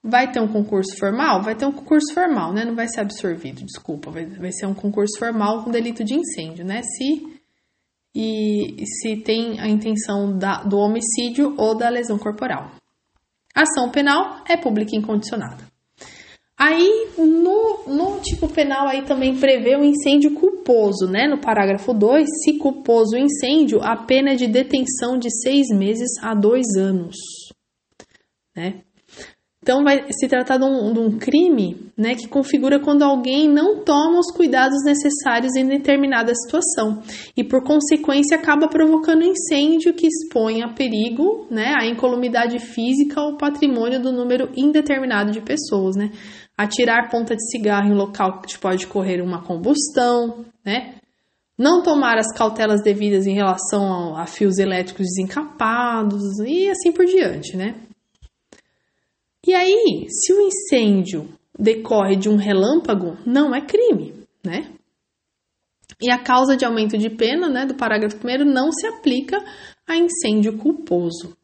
vai 0.04 0.30
ter 0.30 0.40
um 0.40 0.48
concurso 0.48 0.94
formal? 0.98 1.42
Vai 1.42 1.54
ter 1.54 1.64
um 1.64 1.72
concurso 1.72 2.12
formal, 2.12 2.52
né? 2.52 2.62
Não 2.62 2.74
vai 2.74 2.86
ser 2.86 3.00
absorvido, 3.00 3.64
desculpa. 3.64 4.10
Vai, 4.10 4.26
vai 4.26 4.52
ser 4.52 4.66
um 4.66 4.74
concurso 4.74 5.18
formal 5.18 5.64
com 5.64 5.70
delito 5.70 6.04
de 6.04 6.14
incêndio, 6.14 6.62
né? 6.62 6.82
Se, 6.82 7.40
e, 8.14 8.84
se 8.86 9.16
tem 9.16 9.58
a 9.58 9.66
intenção 9.66 10.36
da, 10.36 10.62
do 10.62 10.76
homicídio 10.76 11.54
ou 11.56 11.74
da 11.74 11.88
lesão 11.88 12.18
corporal. 12.18 12.72
Ação 13.54 13.90
penal 13.90 14.42
é 14.46 14.58
pública 14.58 14.94
incondicionada. 14.94 15.64
Aí, 16.56 17.08
no, 17.18 17.84
no 17.88 18.20
tipo 18.20 18.46
penal, 18.48 18.86
aí 18.86 19.02
também 19.02 19.36
prevê 19.38 19.74
o 19.74 19.82
incêndio 19.82 20.34
culposo, 20.34 21.08
né? 21.10 21.26
No 21.26 21.40
parágrafo 21.40 21.92
2, 21.92 22.28
se 22.44 22.58
culposo 22.58 23.16
o 23.16 23.18
incêndio, 23.18 23.82
a 23.82 23.96
pena 23.96 24.32
é 24.32 24.36
de 24.36 24.46
detenção 24.46 25.18
de 25.18 25.30
seis 25.42 25.68
meses 25.70 26.10
a 26.22 26.32
dois 26.34 26.76
anos, 26.76 27.16
né? 28.54 28.83
Então, 29.64 29.82
vai 29.82 30.04
se 30.12 30.28
tratar 30.28 30.58
de 30.58 30.64
um, 30.66 30.92
de 30.92 31.00
um, 31.00 31.16
crime 31.16 31.90
né, 31.96 32.14
que 32.14 32.28
configura 32.28 32.78
quando 32.78 33.02
alguém 33.02 33.48
não 33.48 33.82
toma 33.82 34.18
os 34.18 34.30
cuidados 34.30 34.84
necessários 34.84 35.56
em 35.56 35.66
determinada 35.66 36.34
situação 36.34 37.02
e, 37.34 37.42
por 37.42 37.64
consequência, 37.64 38.36
acaba 38.36 38.68
provocando 38.68 39.24
incêndio 39.24 39.94
que 39.94 40.06
expõe 40.06 40.62
a 40.62 40.68
perigo 40.68 41.46
né, 41.50 41.72
a 41.80 41.86
incolumidade 41.86 42.58
física 42.58 43.22
ou 43.22 43.38
patrimônio 43.38 43.98
do 44.02 44.12
número 44.12 44.50
indeterminado 44.54 45.30
de 45.30 45.40
pessoas. 45.40 45.96
Né? 45.96 46.10
Atirar 46.58 47.08
ponta 47.10 47.34
de 47.34 47.50
cigarro 47.50 47.88
em 47.88 47.94
local 47.94 48.42
que 48.42 48.58
pode 48.58 48.84
ocorrer 48.84 49.24
uma 49.24 49.40
combustão, 49.40 50.44
né? 50.62 50.96
não 51.56 51.82
tomar 51.82 52.18
as 52.18 52.30
cautelas 52.36 52.82
devidas 52.82 53.26
em 53.26 53.32
relação 53.32 54.14
a, 54.14 54.24
a 54.24 54.26
fios 54.26 54.58
elétricos 54.58 55.06
desencapados 55.06 56.38
e 56.46 56.68
assim 56.68 56.92
por 56.92 57.06
diante. 57.06 57.56
Né? 57.56 57.76
E 59.46 59.54
aí, 59.54 60.06
se 60.08 60.32
o 60.32 60.40
incêndio 60.40 61.28
decorre 61.58 62.16
de 62.16 62.28
um 62.28 62.36
relâmpago, 62.36 63.18
não 63.26 63.54
é 63.54 63.60
crime, 63.60 64.14
né? 64.42 64.72
E 66.00 66.10
a 66.10 66.18
causa 66.18 66.56
de 66.56 66.64
aumento 66.64 66.96
de 66.96 67.10
pena, 67.10 67.48
né, 67.48 67.66
do 67.66 67.74
parágrafo 67.74 68.16
1 68.16 68.44
não 68.44 68.72
se 68.72 68.86
aplica 68.86 69.38
a 69.86 69.96
incêndio 69.96 70.56
culposo. 70.58 71.36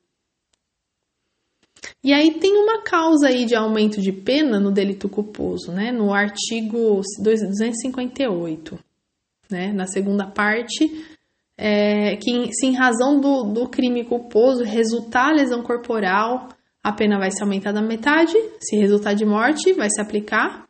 E 2.03 2.13
aí 2.13 2.39
tem 2.39 2.57
uma 2.57 2.83
causa 2.83 3.29
aí 3.29 3.45
de 3.45 3.55
aumento 3.55 4.01
de 4.01 4.13
pena 4.13 4.59
no 4.59 4.73
delito 4.73 5.09
culposo, 5.09 5.71
né, 5.71 5.93
no 5.93 6.13
artigo 6.13 7.03
258, 7.23 8.79
né, 9.51 9.73
na 9.73 9.87
segunda 9.87 10.27
parte, 10.27 11.07
é, 11.57 12.17
que 12.17 12.53
se 12.53 12.67
em 12.67 12.75
razão 12.75 13.21
do, 13.21 13.45
do 13.45 13.69
crime 13.69 14.05
culposo 14.05 14.65
resultar 14.65 15.33
lesão 15.33 15.63
corporal 15.63 16.49
a 16.83 16.93
pena 16.93 17.19
vai 17.19 17.31
ser 17.31 17.43
aumentada 17.43 17.79
a 17.79 17.83
metade. 17.83 18.35
Se 18.61 18.77
resultar 18.77 19.15
de 19.15 19.25
morte, 19.25 19.73
vai 19.73 19.89
se 19.91 20.01
aplicar 20.01 20.69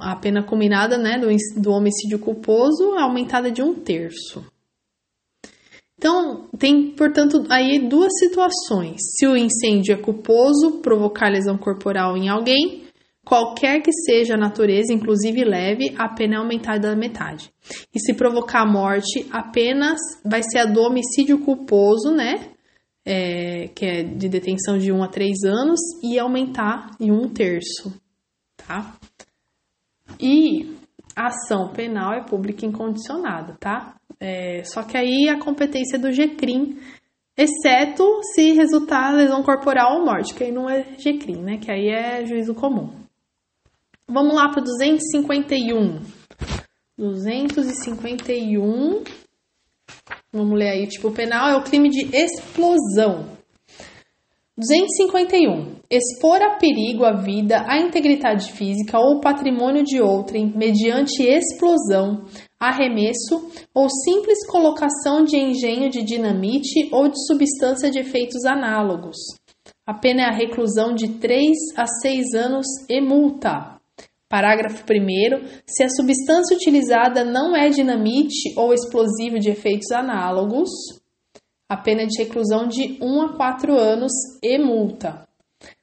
a 0.00 0.16
pena 0.16 0.42
combinada 0.42 0.96
né, 0.96 1.18
do, 1.18 1.28
do 1.60 1.70
homicídio 1.70 2.18
culposo, 2.18 2.94
aumentada 2.96 3.50
de 3.50 3.62
um 3.62 3.74
terço. 3.74 4.44
Então, 5.96 6.48
tem, 6.58 6.90
portanto, 6.90 7.44
aí 7.50 7.78
duas 7.88 8.12
situações. 8.18 8.96
Se 9.16 9.26
o 9.26 9.36
incêndio 9.36 9.94
é 9.94 9.96
culposo, 9.96 10.80
provocar 10.82 11.30
lesão 11.30 11.56
corporal 11.56 12.16
em 12.16 12.28
alguém, 12.28 12.84
qualquer 13.24 13.80
que 13.80 13.92
seja 13.92 14.34
a 14.34 14.38
natureza, 14.38 14.92
inclusive 14.92 15.44
leve, 15.44 15.94
a 15.96 16.08
pena 16.08 16.34
é 16.34 16.38
aumentada 16.38 16.90
da 16.90 16.96
metade. 16.96 17.50
E 17.94 18.00
se 18.00 18.14
provocar 18.14 18.66
morte, 18.66 19.26
apenas 19.30 19.98
vai 20.24 20.42
ser 20.42 20.58
a 20.58 20.66
do 20.66 20.80
homicídio 20.80 21.38
culposo, 21.38 22.10
né? 22.10 22.53
É, 23.04 23.68
que 23.68 23.84
é 23.84 24.02
de 24.02 24.28
detenção 24.28 24.78
de 24.78 24.90
1 24.90 25.02
a 25.02 25.08
3 25.08 25.44
anos, 25.44 25.80
e 26.02 26.18
aumentar 26.18 26.90
em 26.98 27.10
um 27.10 27.28
terço, 27.28 27.92
tá? 28.56 28.96
E 30.20 30.74
a 31.14 31.26
ação 31.26 31.72
penal 31.72 32.12
é 32.12 32.24
pública 32.24 32.64
incondicionada, 32.64 33.56
tá? 33.60 33.96
É, 34.18 34.64
só 34.64 34.82
que 34.82 34.96
aí 34.96 35.28
a 35.28 35.38
competência 35.38 35.96
é 35.96 35.98
do 35.98 36.10
GCRIM, 36.10 36.78
exceto 37.36 38.04
se 38.34 38.52
resultar 38.52 39.12
lesão 39.12 39.42
corporal 39.42 39.98
ou 39.98 40.04
morte, 40.04 40.34
que 40.34 40.44
aí 40.44 40.52
não 40.52 40.70
é 40.70 40.84
GCRIM, 40.96 41.42
né? 41.42 41.58
Que 41.58 41.70
aí 41.70 41.88
é 41.88 42.24
juízo 42.24 42.54
comum. 42.54 42.90
Vamos 44.08 44.34
lá 44.34 44.48
para 44.50 44.60
o 44.60 44.64
251. 44.64 46.00
251 46.96 49.02
Vamos 50.34 50.58
ler 50.58 50.70
aí, 50.70 50.88
tipo, 50.88 51.12
penal 51.12 51.48
é 51.48 51.56
o 51.56 51.62
crime 51.62 51.88
de 51.88 52.08
explosão. 52.12 53.26
251. 54.58 55.76
Expor 55.88 56.42
a 56.42 56.56
perigo 56.56 57.04
a 57.04 57.12
vida, 57.12 57.64
a 57.68 57.78
integridade 57.78 58.50
física 58.50 58.98
ou 58.98 59.20
patrimônio 59.20 59.84
de 59.84 60.00
outrem 60.00 60.52
mediante 60.56 61.22
explosão, 61.22 62.24
arremesso 62.58 63.48
ou 63.72 63.88
simples 63.88 64.44
colocação 64.48 65.22
de 65.22 65.36
engenho 65.36 65.88
de 65.88 66.02
dinamite 66.02 66.88
ou 66.90 67.08
de 67.08 67.26
substância 67.28 67.88
de 67.88 68.00
efeitos 68.00 68.44
análogos. 68.44 69.16
A 69.86 69.94
pena 69.94 70.22
é 70.22 70.24
a 70.24 70.36
reclusão 70.36 70.94
de 70.94 71.10
3 71.10 71.52
a 71.76 71.86
6 71.86 72.34
anos 72.34 72.66
e 72.88 73.00
multa. 73.00 73.73
Parágrafo 74.28 74.82
1. 74.82 75.62
Se 75.66 75.84
a 75.84 75.88
substância 75.88 76.56
utilizada 76.56 77.24
não 77.24 77.54
é 77.54 77.68
dinamite 77.68 78.54
ou 78.56 78.72
explosivo 78.72 79.38
de 79.38 79.50
efeitos 79.50 79.90
análogos, 79.92 80.70
a 81.68 81.76
pena 81.76 82.06
de 82.06 82.22
reclusão 82.22 82.66
de 82.66 82.98
1 83.00 83.22
a 83.22 83.36
4 83.36 83.78
anos 83.78 84.12
e 84.42 84.58
multa. 84.58 85.26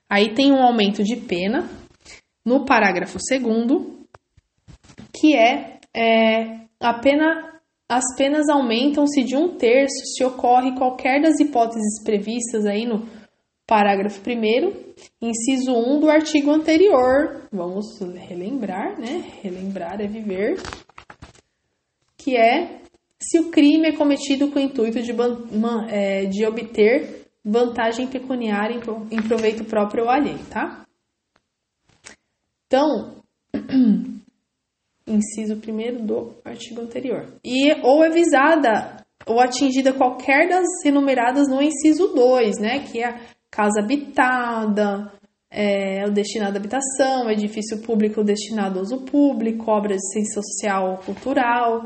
Aí 0.09 0.33
tem 0.33 0.51
um 0.51 0.61
aumento 0.61 1.03
de 1.03 1.15
pena 1.15 1.69
no 2.45 2.65
parágrafo 2.65 3.17
2, 3.17 3.41
que 5.13 5.35
é, 5.35 5.79
é 5.95 6.61
a 6.79 6.93
pena, 6.95 7.61
as 7.87 8.03
penas 8.17 8.49
aumentam-se 8.49 9.23
de 9.23 9.35
um 9.35 9.55
terço 9.55 10.05
se 10.15 10.23
ocorre 10.23 10.75
qualquer 10.75 11.21
das 11.21 11.39
hipóteses 11.39 12.03
previstas 12.03 12.65
aí 12.65 12.85
no 12.85 13.07
Parágrafo 13.71 14.19
1 14.19 14.93
inciso 15.21 15.71
1 15.71 16.01
do 16.01 16.09
artigo 16.09 16.51
anterior. 16.51 17.47
Vamos 17.49 18.01
relembrar, 18.01 18.99
né? 18.99 19.23
Relembrar 19.41 20.01
é 20.01 20.07
viver. 20.07 20.57
Que 22.17 22.35
é 22.35 22.81
se 23.17 23.39
o 23.39 23.49
crime 23.49 23.87
é 23.87 23.95
cometido 23.95 24.51
com 24.51 24.59
o 24.59 24.61
intuito 24.61 25.01
de, 25.01 25.13
é, 25.89 26.25
de 26.25 26.45
obter 26.45 27.27
vantagem 27.45 28.07
pecuniária 28.07 28.75
em 29.09 29.21
proveito 29.21 29.63
próprio 29.63 30.03
ou 30.03 30.09
alheio, 30.09 30.45
tá? 30.49 30.85
Então, 32.67 33.23
inciso 35.07 35.53
1 35.55 36.05
do 36.05 36.35
artigo 36.43 36.81
anterior. 36.81 37.39
E 37.41 37.71
ou 37.83 38.03
é 38.03 38.09
visada 38.09 38.97
ou 39.25 39.39
atingida 39.39 39.93
qualquer 39.93 40.49
das 40.49 40.67
enumeradas 40.83 41.47
no 41.47 41.61
inciso 41.61 42.09
2, 42.09 42.59
né? 42.59 42.79
Que 42.91 43.01
é 43.01 43.31
casa 43.51 43.81
habitada, 43.81 45.11
é, 45.53 46.05
o 46.07 46.11
destinado 46.11 46.55
à 46.55 46.59
habitação, 46.59 47.29
edifício 47.29 47.79
público 47.79 48.23
destinado 48.23 48.79
ao 48.79 48.85
uso 48.85 49.01
público, 49.01 49.69
obras 49.69 49.97
de 49.97 50.13
ciência 50.13 50.41
social 50.41 50.91
ou 50.91 50.97
cultural, 50.97 51.83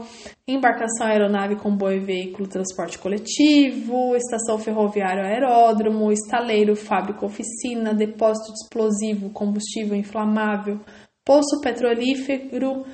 embarcação, 0.48 1.08
aeronave, 1.08 1.56
comboio, 1.56 2.06
veículo, 2.06 2.48
transporte 2.48 3.00
coletivo, 3.00 4.16
estação 4.16 4.60
ferroviária, 4.60 5.26
aeródromo, 5.26 6.12
estaleiro, 6.12 6.76
fábrica, 6.76 7.26
oficina, 7.26 7.92
depósito 7.92 8.54
de 8.54 8.60
explosivo, 8.60 9.32
combustível 9.32 9.98
inflamável, 9.98 10.80
poço 11.26 11.60
petrolífero, 11.60 12.86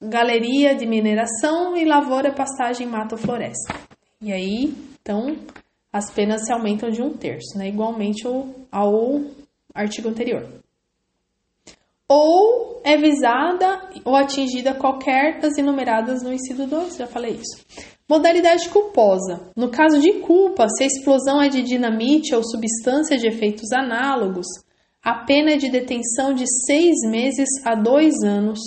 galeria 0.00 0.74
de 0.74 0.86
mineração 0.86 1.76
e 1.76 1.84
lavoura, 1.84 2.32
pastagem, 2.32 2.86
mato, 2.86 3.18
floresta. 3.18 3.74
E 4.22 4.32
aí, 4.32 4.74
então, 4.98 5.36
as 5.96 6.10
penas 6.10 6.44
se 6.44 6.52
aumentam 6.52 6.90
de 6.90 7.00
um 7.00 7.16
terço, 7.16 7.56
né? 7.56 7.68
igualmente 7.68 8.26
ao, 8.26 8.48
ao 8.70 9.22
artigo 9.74 10.10
anterior. 10.10 10.46
Ou 12.06 12.82
é 12.84 12.98
visada 12.98 13.80
ou 14.04 14.14
atingida 14.14 14.74
qualquer 14.74 15.40
das 15.40 15.56
enumeradas 15.56 16.22
no 16.22 16.32
inciso 16.32 16.66
2, 16.66 16.96
já 16.98 17.06
falei 17.06 17.32
isso. 17.32 17.64
Modalidade 18.06 18.68
culposa. 18.68 19.50
No 19.56 19.70
caso 19.70 19.98
de 19.98 20.20
culpa, 20.20 20.68
se 20.68 20.84
a 20.84 20.86
explosão 20.86 21.40
é 21.40 21.48
de 21.48 21.62
dinamite 21.62 22.34
ou 22.34 22.44
substância 22.44 23.16
de 23.16 23.26
efeitos 23.26 23.72
análogos, 23.72 24.46
a 25.02 25.24
pena 25.24 25.52
é 25.52 25.56
de 25.56 25.70
detenção 25.70 26.34
de 26.34 26.44
seis 26.66 26.94
meses 27.08 27.48
a 27.64 27.74
dois 27.74 28.22
anos. 28.22 28.60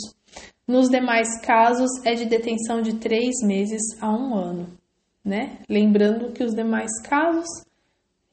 Nos 0.68 0.90
demais 0.90 1.40
casos, 1.42 1.90
é 2.04 2.16
de 2.16 2.26
detenção 2.26 2.82
de 2.82 2.96
três 2.96 3.36
meses 3.44 3.82
a 4.02 4.12
um 4.12 4.36
ano 4.36 4.79
né? 5.30 5.60
Lembrando 5.70 6.34
que 6.34 6.44
os 6.44 6.54
demais 6.54 6.92
casos, 7.04 7.48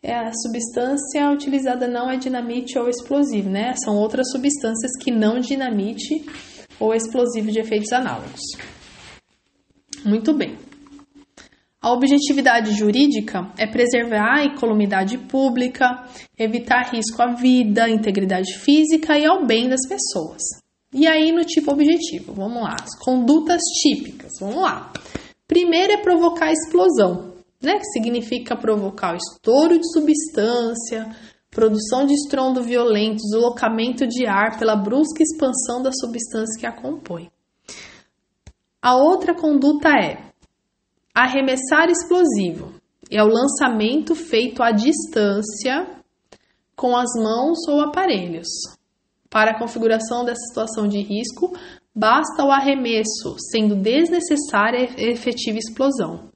é 0.03 0.15
a 0.15 0.33
substância 0.33 1.31
utilizada 1.31 1.89
não 1.89 2.11
é 2.11 2.17
dinamite 2.17 2.79
ou 2.79 2.89
explosivo, 2.89 3.51
né? 3.51 3.75
São 3.85 3.97
outras 3.97 4.31
substâncias 4.31 4.93
que 5.03 5.11
não 5.11 5.41
dinamite 5.41 6.25
ou 6.79 6.95
explosivo 6.95 7.51
de 7.51 7.61
efeitos 7.61 7.93
análogos. 7.93 8.41
Muito 10.05 10.33
bem. 10.33 10.57
A 11.81 11.93
objetividade 11.93 12.73
jurídica 12.73 13.53
é 13.57 13.67
preservar 13.67 14.39
a 14.39 14.45
incolumidade 14.45 15.19
pública, 15.19 16.05
evitar 16.39 16.91
risco 16.93 17.23
à 17.23 17.35
vida, 17.35 17.89
integridade 17.89 18.59
física 18.59 19.19
e 19.19 19.25
ao 19.25 19.47
bem 19.47 19.69
das 19.69 19.87
pessoas. 19.89 20.43
E 20.93 21.07
aí, 21.07 21.31
no 21.31 21.45
tipo 21.45 21.71
objetivo, 21.73 22.33
vamos 22.33 22.63
lá, 22.63 22.77
as 22.81 22.99
condutas 22.99 23.61
típicas, 23.83 24.33
vamos 24.41 24.63
lá. 24.63 24.93
Primeiro 25.47 25.93
é 25.93 26.03
provocar 26.03 26.53
explosão, 26.53 27.35
né? 27.63 27.79
Que 27.79 27.87
significa 27.87 28.57
provocar 28.57 29.15
o 29.15 29.17
estouro 29.17 29.79
de 29.79 29.93
substância, 29.93 31.15
produção 31.51 32.05
de 32.05 32.15
estrondo 32.15 32.63
violento, 32.63 33.23
deslocamento 33.23 34.07
de 34.07 34.27
ar 34.27 34.59
pela 34.59 34.77
brusca 34.77 35.23
expansão 35.23 35.83
da 35.83 35.91
substância 35.93 36.61
que 36.61 36.67
a 36.67 36.73
compõe. 36.73 37.31
A 38.83 38.97
outra 38.97 39.35
conduta 39.35 39.89
é 39.89 40.27
arremessar 41.15 41.89
explosivo. 41.89 42.75
É 43.11 43.23
o 43.23 43.29
lançamento 43.29 44.15
feito 44.15 44.63
à 44.63 44.71
distância 44.71 45.87
com 46.77 46.95
as 46.95 47.09
mãos 47.17 47.67
ou 47.69 47.81
aparelhos. 47.81 48.49
Para 49.31 49.53
a 49.53 49.59
configuração 49.59 50.25
dessa 50.25 50.45
situação 50.49 50.87
de 50.87 51.01
risco, 51.01 51.57
basta 51.97 52.45
o 52.45 52.51
arremesso, 52.51 53.37
sendo 53.51 53.75
desnecessária 53.75 54.91
a 54.99 55.03
efetiva 55.03 55.57
explosão. 55.57 56.29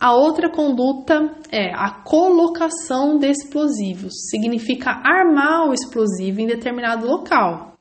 A 0.00 0.14
outra 0.14 0.50
conduta 0.50 1.36
é 1.50 1.72
a 1.72 2.02
colocação 2.02 3.18
de 3.18 3.28
explosivos. 3.30 4.12
Significa 4.30 4.90
armar 5.04 5.68
o 5.68 5.72
explosivo 5.72 6.40
em 6.40 6.46
determinado 6.46 7.06
local. 7.06 7.78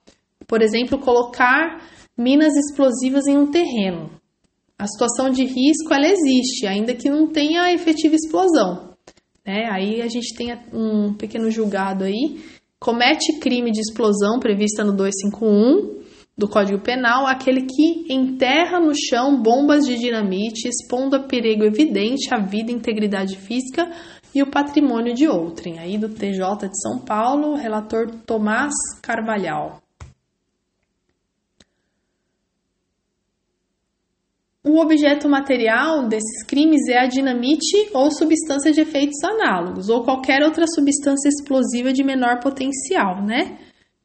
Por 0.48 0.62
exemplo, 0.62 1.00
colocar 1.00 1.82
minas 2.18 2.56
explosivas 2.56 3.28
em 3.28 3.38
um 3.38 3.52
terreno. 3.52 4.10
A 4.80 4.88
situação 4.88 5.30
de 5.30 5.44
risco 5.44 5.92
ela 5.92 6.08
existe, 6.08 6.68
ainda 6.68 6.94
que 6.94 7.10
não 7.10 7.28
tenha 7.28 7.72
efetiva 7.74 8.16
explosão. 8.16 8.94
Né? 9.46 9.68
Aí 9.72 10.02
a 10.02 10.08
gente 10.08 10.36
tem 10.36 10.58
um 10.74 11.14
pequeno 11.14 11.52
julgado 11.52 12.04
aí. 12.04 12.42
Comete 12.80 13.40
crime 13.40 13.72
de 13.72 13.82
explosão 13.82 14.40
prevista 14.40 14.84
no 14.84 14.96
251 14.96 15.97
do 16.38 16.48
Código 16.48 16.80
Penal, 16.80 17.26
aquele 17.26 17.64
que 17.64 18.14
enterra 18.14 18.80
no 18.80 18.94
chão 18.94 19.42
bombas 19.42 19.86
de 19.86 19.98
dinamite, 19.98 20.68
expondo 20.68 21.16
a 21.16 21.24
perigo 21.24 21.64
evidente 21.64 22.32
à 22.32 22.38
vida 22.38 22.72
integridade 22.72 23.36
física 23.36 23.90
e 24.36 24.44
o 24.44 24.52
patrimônio 24.52 25.16
de 25.16 25.28
outrem. 25.28 25.80
Aí 25.80 25.98
do 25.98 26.10
TJ 26.10 26.70
de 26.70 26.80
São 26.80 27.00
Paulo, 27.00 27.56
relator 27.56 28.12
Tomás 28.24 28.74
Carvalhal. 29.02 29.82
O 34.64 34.80
objeto 34.80 35.30
material 35.30 36.08
desses 36.08 36.46
crimes 36.46 36.88
é 36.90 37.00
a 37.00 37.08
dinamite 37.08 37.90
ou 37.94 38.12
substância 38.12 38.72
de 38.72 38.82
efeitos 38.82 39.24
análogos, 39.24 39.90
ou 39.90 40.04
qualquer 40.04 40.44
outra 40.44 40.66
substância 40.68 41.30
explosiva 41.30 41.94
de 41.94 42.04
menor 42.04 42.42
potencial, 42.42 43.26
né? 43.26 43.58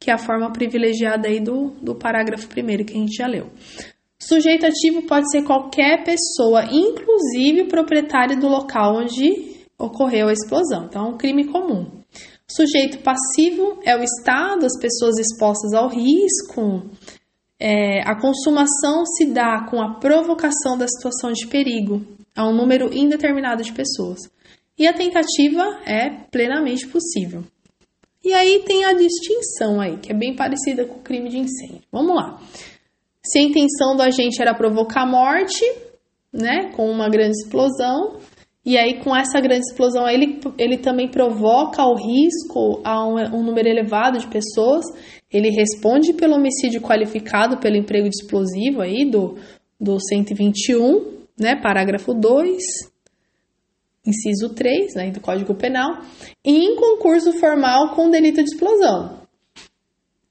Que 0.02 0.10
é 0.10 0.14
a 0.14 0.18
forma 0.18 0.50
privilegiada 0.52 1.28
aí 1.28 1.38
do, 1.38 1.68
do 1.80 1.94
parágrafo 1.94 2.48
primeiro 2.48 2.84
que 2.84 2.92
a 2.92 2.96
gente 2.96 3.16
já 3.16 3.28
leu. 3.28 3.50
Sujeito 4.18 4.66
ativo 4.66 5.02
pode 5.02 5.30
ser 5.30 5.44
qualquer 5.44 6.02
pessoa, 6.02 6.64
inclusive 6.64 7.62
o 7.62 7.68
proprietário 7.68 8.38
do 8.40 8.48
local 8.48 8.96
onde 8.96 9.62
ocorreu 9.78 10.26
a 10.26 10.32
explosão. 10.32 10.86
Então, 10.86 11.06
é 11.06 11.08
um 11.10 11.16
crime 11.16 11.44
comum. 11.46 11.86
Sujeito 12.48 12.98
passivo 12.98 13.78
é 13.84 13.96
o 13.96 14.02
Estado, 14.02 14.66
as 14.66 14.76
pessoas 14.80 15.18
expostas 15.18 15.72
ao 15.72 15.88
risco, 15.88 16.90
é, 17.60 18.00
a 18.00 18.20
consumação 18.20 19.06
se 19.06 19.26
dá 19.26 19.64
com 19.70 19.80
a 19.80 19.94
provocação 19.94 20.76
da 20.76 20.88
situação 20.88 21.30
de 21.30 21.46
perigo 21.46 22.02
a 22.34 22.44
um 22.44 22.52
número 22.52 22.92
indeterminado 22.92 23.62
de 23.62 23.72
pessoas. 23.72 24.18
E 24.76 24.84
a 24.84 24.92
tentativa 24.92 25.62
é 25.86 26.10
plenamente 26.28 26.88
possível. 26.88 27.44
E 28.24 28.32
aí 28.32 28.62
tem 28.64 28.84
a 28.84 28.92
distinção 28.92 29.80
aí, 29.80 29.96
que 29.96 30.12
é 30.12 30.14
bem 30.14 30.36
parecida 30.36 30.84
com 30.84 30.96
o 30.96 31.02
crime 31.02 31.28
de 31.28 31.38
incêndio. 31.38 31.82
Vamos 31.90 32.14
lá. 32.14 32.40
Se 33.24 33.38
a 33.38 33.42
intenção 33.42 33.96
do 33.96 34.02
agente 34.02 34.40
era 34.40 34.54
provocar 34.54 35.06
morte, 35.06 35.64
né, 36.32 36.70
com 36.74 36.90
uma 36.90 37.08
grande 37.08 37.36
explosão, 37.36 38.16
e 38.64 38.78
aí 38.78 39.00
com 39.02 39.14
essa 39.14 39.40
grande 39.40 39.66
explosão 39.66 40.08
ele, 40.08 40.40
ele 40.56 40.78
também 40.78 41.08
provoca 41.08 41.84
o 41.84 41.96
risco 41.96 42.80
a 42.84 43.04
um, 43.04 43.16
um 43.38 43.42
número 43.42 43.68
elevado 43.68 44.18
de 44.18 44.26
pessoas, 44.28 44.84
ele 45.30 45.50
responde 45.50 46.12
pelo 46.12 46.34
homicídio 46.34 46.80
qualificado 46.80 47.58
pelo 47.58 47.76
emprego 47.76 48.08
de 48.08 48.16
explosivo 48.22 48.80
aí 48.80 49.04
do, 49.04 49.36
do 49.80 49.98
121, 49.98 51.22
né, 51.38 51.56
parágrafo 51.56 52.14
2, 52.14 52.91
inciso 54.06 54.54
3, 54.54 54.94
né, 54.94 55.10
do 55.10 55.20
Código 55.20 55.54
Penal, 55.54 56.00
e 56.44 56.52
em 56.52 56.76
concurso 56.76 57.32
formal 57.38 57.94
com 57.94 58.10
delito 58.10 58.42
de 58.42 58.50
explosão. 58.50 59.22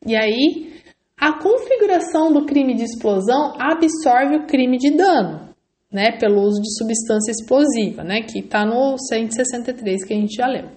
E 0.06 0.16
aí, 0.16 0.74
a 1.18 1.34
configuração 1.40 2.34
do 2.34 2.46
crime 2.46 2.74
de 2.74 2.84
explosão 2.84 3.54
absorve 3.60 4.38
o 4.38 4.48
crime 4.48 4.78
de 4.78 4.92
dano, 4.92 5.50
né, 5.92 6.18
pelo 6.18 6.42
uso 6.42 6.62
de 6.62 6.76
substância 6.78 7.32
explosiva, 7.32 8.04
né, 8.04 8.24
que 8.24 8.40
está 8.40 8.66
no 8.66 8.98
163 8.98 10.04
que 10.04 10.14
a 10.14 10.18
gente 10.18 10.36
já 10.36 10.48
leu. 10.48 10.70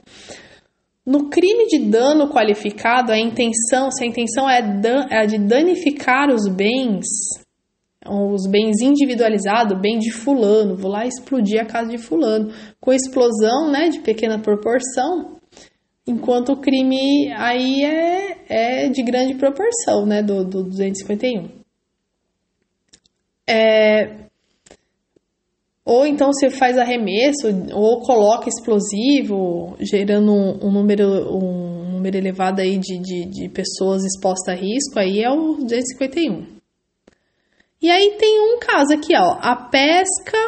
No 1.07 1.29
crime 1.29 1.67
de 1.67 1.91
dano 1.91 2.31
qualificado, 2.31 3.13
a 3.13 3.19
intenção, 3.19 3.91
se 3.91 4.05
a 4.05 4.07
intenção 4.07 4.49
é, 4.49 4.63
dan 4.63 5.07
é 5.11 5.27
de 5.27 5.39
danificar 5.39 6.31
os 6.31 6.49
bens, 6.49 7.05
os 8.07 8.47
bens 8.47 8.81
individualizados, 8.81 9.81
bem 9.81 9.99
de 9.99 10.11
fulano, 10.11 10.77
vou 10.77 10.91
lá 10.91 11.07
explodir 11.07 11.61
a 11.61 11.67
casa 11.67 11.91
de 11.91 11.99
fulano, 11.99 12.53
com 12.81 12.93
explosão, 12.93 13.71
né, 13.71 13.89
de 13.89 14.01
pequena 14.01 14.39
proporção, 14.39 15.39
enquanto 16.07 16.53
o 16.53 16.61
crime 16.61 17.33
aí 17.37 17.85
é, 17.85 18.37
é 18.49 18.89
de 18.89 19.03
grande 19.03 19.35
proporção, 19.35 20.05
né, 20.05 20.23
do, 20.23 20.45
do 20.45 20.63
251. 20.65 21.49
É, 23.47 24.25
ou 25.85 26.07
então 26.07 26.33
você 26.33 26.49
faz 26.49 26.79
arremesso, 26.79 27.47
ou 27.75 28.01
coloca 28.01 28.49
explosivo, 28.49 29.77
gerando 29.81 30.33
um, 30.33 30.67
um 30.67 30.73
número, 30.73 31.37
um 31.37 31.93
número 31.93 32.17
elevado 32.17 32.63
aí 32.63 32.79
de, 32.79 32.99
de, 32.99 33.27
de, 33.27 33.49
pessoas 33.51 34.03
expostas 34.03 34.55
a 34.55 34.59
risco, 34.59 34.99
aí 34.99 35.23
é 35.23 35.31
o 35.31 35.57
251. 35.57 36.54
E 37.85 37.91
aí 37.91 38.17
tem 38.17 38.41
um 38.41 38.59
caso 38.59 38.95
aqui, 38.95 39.15
ó. 39.15 39.37
A 39.43 39.69
pesca 39.69 40.39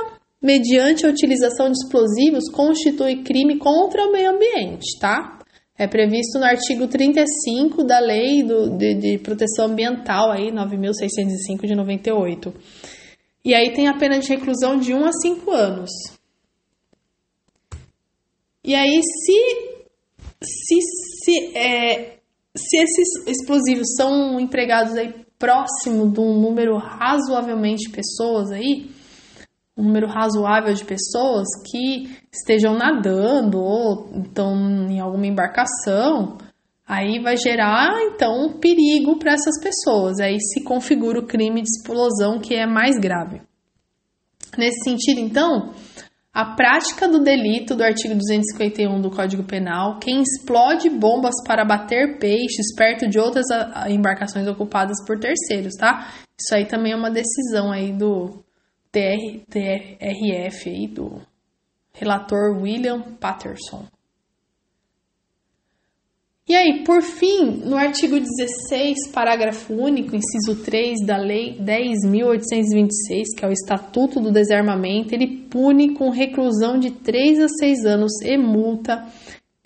mediante 0.41 1.05
a 1.05 1.11
utilização 1.11 1.71
de 1.71 1.77
explosivos 1.77 2.51
constitui 2.51 3.23
crime 3.23 3.59
contra 3.59 4.07
o 4.07 4.11
meio 4.11 4.31
ambiente, 4.31 4.99
tá? 4.99 5.39
É 5.77 5.87
previsto 5.87 6.39
no 6.39 6.47
artigo 6.47 6.89
35 6.89 7.85
da 7.85 7.99
Lei 7.99 8.43
do, 8.43 8.71
de, 8.79 8.95
de 8.95 9.19
Proteção 9.19 9.67
Ambiental, 9.67 10.33
aí, 10.33 10.51
9.605 10.51 11.67
de 11.67 11.75
98. 11.75 12.55
E 13.45 13.55
aí 13.55 13.71
tem 13.75 13.87
a 13.87 13.99
pena 13.99 14.19
de 14.19 14.31
reclusão 14.31 14.79
de 14.79 14.95
1 14.95 15.05
a 15.05 15.13
5 15.13 15.51
anos. 15.51 15.91
E 18.65 18.75
aí, 18.75 18.99
se, 19.03 19.99
se, 20.43 20.81
se, 21.23 21.55
é, 21.55 22.17
se 22.57 22.79
esses 22.79 23.27
explosivos 23.27 23.95
são 23.95 24.41
empregados 24.41 24.95
aí 24.95 25.26
próximo 25.39 26.11
de 26.11 26.21
um 26.21 26.41
número 26.41 26.77
razoavelmente 26.77 27.89
de 27.89 27.91
pessoas 27.91 28.51
aí, 28.51 28.91
um 29.77 29.85
número 29.85 30.07
razoável 30.07 30.73
de 30.73 30.85
pessoas 30.85 31.47
que 31.71 32.11
estejam 32.33 32.75
nadando 32.75 33.59
ou 33.59 34.11
estão 34.25 34.55
em 34.89 35.01
alguma 35.01 35.27
embarcação, 35.27 36.39
Aí 36.89 37.19
vai 37.21 37.37
gerar, 37.37 38.01
então, 38.03 38.47
um 38.47 38.61
perigo 38.61 39.19
para 39.19 39.33
essas 39.33 39.61
pessoas. 39.61 40.21
Aí 40.21 40.39
se 40.41 40.63
configura 40.63 41.19
o 41.19 41.27
crime 41.27 41.61
de 41.61 41.69
explosão, 41.69 42.39
que 42.39 42.55
é 42.55 42.65
mais 42.65 42.97
grave. 42.97 43.43
Nesse 44.57 44.85
sentido, 44.85 45.19
então, 45.19 45.73
a 46.37 46.55
prática 46.55 47.09
do 47.09 47.19
delito 47.19 47.75
do 47.75 47.83
artigo 47.83 48.15
251 48.15 49.01
do 49.01 49.11
Código 49.11 49.43
Penal, 49.43 49.99
quem 49.99 50.21
explode 50.21 50.91
bombas 50.91 51.35
para 51.47 51.65
bater 51.65 52.19
peixes 52.19 52.75
perto 52.77 53.09
de 53.09 53.19
outras 53.19 53.47
embarcações 53.89 54.47
ocupadas 54.47 55.03
por 55.07 55.19
terceiros, 55.19 55.73
tá? 55.81 56.13
Isso 56.39 56.55
aí 56.55 56.67
também 56.67 56.93
é 56.93 56.95
uma 56.97 57.11
decisão 57.11 57.73
aí 57.73 57.91
do 57.91 58.45
TR, 58.93 59.47
TRF 59.49 60.69
aí 60.69 60.87
do 60.87 61.23
relator 61.95 62.61
William 62.61 63.01
Patterson. 63.19 63.87
E 66.49 66.55
aí, 66.55 66.85
por 66.85 67.03
fim, 67.03 67.63
no 67.65 67.77
artigo 67.77 68.21
16, 68.21 69.11
parágrafo 69.13 69.75
único, 69.75 70.15
inciso 70.15 70.63
3 70.65 71.05
da 71.05 71.17
Lei 71.17 71.59
10.826, 71.59 73.37
que 73.37 73.45
é 73.45 73.49
o 73.49 73.53
Estatuto 73.53 74.21
do 74.21 74.31
Desarmamento, 74.31 75.13
ele 75.13 75.49
pune 75.51 75.95
com 75.95 76.09
reclusão 76.09 76.79
de 76.79 76.93
3 76.93 77.41
a 77.41 77.49
6 77.49 77.85
anos 77.85 78.13
e 78.23 78.39
multa 78.39 79.05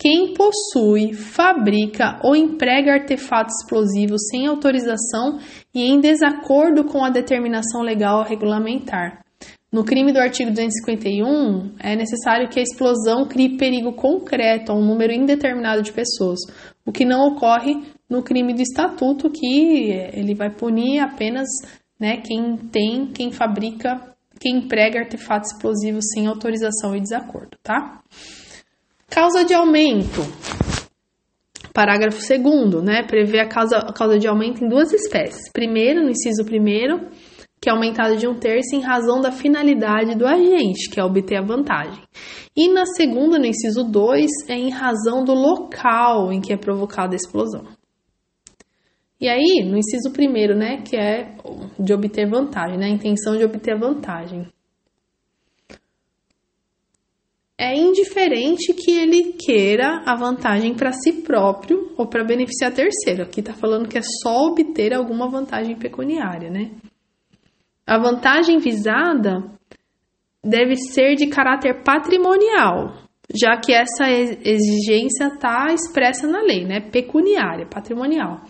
quem 0.01 0.33
possui, 0.33 1.13
fabrica 1.13 2.19
ou 2.23 2.35
emprega 2.35 2.93
artefatos 2.93 3.53
explosivos 3.61 4.19
sem 4.31 4.47
autorização 4.47 5.37
e 5.71 5.83
em 5.83 5.99
desacordo 5.99 6.85
com 6.85 7.05
a 7.05 7.11
determinação 7.11 7.83
legal 7.83 8.23
regulamentar. 8.23 9.20
No 9.71 9.85
crime 9.85 10.11
do 10.11 10.19
artigo 10.19 10.49
251, 10.51 11.75
é 11.79 11.95
necessário 11.95 12.49
que 12.49 12.59
a 12.59 12.63
explosão 12.63 13.25
crie 13.25 13.55
perigo 13.55 13.93
concreto 13.93 14.69
a 14.69 14.75
um 14.75 14.85
número 14.85 15.13
indeterminado 15.13 15.81
de 15.81 15.93
pessoas, 15.93 16.39
o 16.85 16.91
que 16.91 17.05
não 17.05 17.29
ocorre 17.29 17.81
no 18.09 18.21
crime 18.21 18.53
do 18.53 18.61
estatuto, 18.61 19.29
que 19.29 19.89
ele 20.13 20.35
vai 20.35 20.49
punir 20.49 20.99
apenas 20.99 21.47
né, 21.97 22.17
quem 22.17 22.57
tem, 22.57 23.07
quem 23.13 23.31
fabrica, 23.31 24.13
quem 24.41 24.57
emprega 24.57 24.99
artefatos 24.99 25.53
explosivos 25.53 26.03
sem 26.13 26.27
autorização 26.27 26.93
e 26.93 26.99
desacordo, 26.99 27.57
tá? 27.63 28.01
Causa 29.09 29.45
de 29.45 29.53
aumento. 29.53 30.21
Parágrafo 31.73 32.19
2 32.19 32.83
né, 32.83 33.03
prevê 33.03 33.39
a 33.39 33.47
causa, 33.47 33.77
a 33.77 33.93
causa 33.93 34.19
de 34.19 34.27
aumento 34.27 34.61
em 34.61 34.67
duas 34.67 34.91
espécies. 34.91 35.49
Primeiro, 35.53 36.03
no 36.03 36.09
inciso 36.09 36.43
primeiro, 36.43 37.07
que 37.61 37.69
é 37.69 37.71
aumentado 37.71 38.17
de 38.17 38.27
um 38.27 38.33
terço 38.33 38.75
em 38.75 38.81
razão 38.81 39.21
da 39.21 39.31
finalidade 39.31 40.15
do 40.15 40.25
agente, 40.25 40.89
que 40.89 40.99
é 40.99 41.03
obter 41.03 41.37
a 41.37 41.45
vantagem. 41.45 42.01
E 42.55 42.67
na 42.67 42.87
segunda, 42.87 43.37
no 43.37 43.45
inciso 43.45 43.83
2, 43.83 44.49
é 44.49 44.55
em 44.55 44.71
razão 44.71 45.23
do 45.23 45.33
local 45.33 46.33
em 46.33 46.41
que 46.41 46.51
é 46.51 46.57
provocada 46.57 47.13
a 47.13 47.15
explosão. 47.15 47.67
E 49.19 49.29
aí, 49.29 49.63
no 49.63 49.77
inciso 49.77 50.11
primeiro, 50.11 50.57
né, 50.57 50.81
que 50.81 50.97
é 50.97 51.35
de 51.79 51.93
obter 51.93 52.27
vantagem, 52.27 52.79
né, 52.79 52.87
a 52.87 52.89
intenção 52.89 53.37
de 53.37 53.45
obter 53.45 53.77
vantagem. 53.77 54.47
É 57.55 57.77
indiferente 57.77 58.73
que 58.73 58.89
ele 58.89 59.33
queira 59.33 60.01
a 60.07 60.15
vantagem 60.15 60.73
para 60.73 60.91
si 60.91 61.21
próprio 61.21 61.93
ou 61.95 62.07
para 62.07 62.23
beneficiar 62.23 62.73
terceiro. 62.73 63.21
Aqui 63.21 63.41
está 63.41 63.53
falando 63.53 63.87
que 63.87 63.99
é 63.99 64.01
só 64.23 64.47
obter 64.47 64.95
alguma 64.95 65.29
vantagem 65.29 65.77
pecuniária, 65.77 66.49
né? 66.49 66.71
A 67.85 67.97
vantagem 67.97 68.59
visada 68.59 69.43
deve 70.43 70.75
ser 70.75 71.15
de 71.15 71.27
caráter 71.27 71.83
patrimonial, 71.83 72.93
já 73.33 73.57
que 73.57 73.73
essa 73.73 74.09
exigência 74.09 75.27
está 75.27 75.73
expressa 75.73 76.27
na 76.27 76.41
lei, 76.41 76.65
né? 76.65 76.79
Pecuniária, 76.79 77.65
patrimonial. 77.65 78.41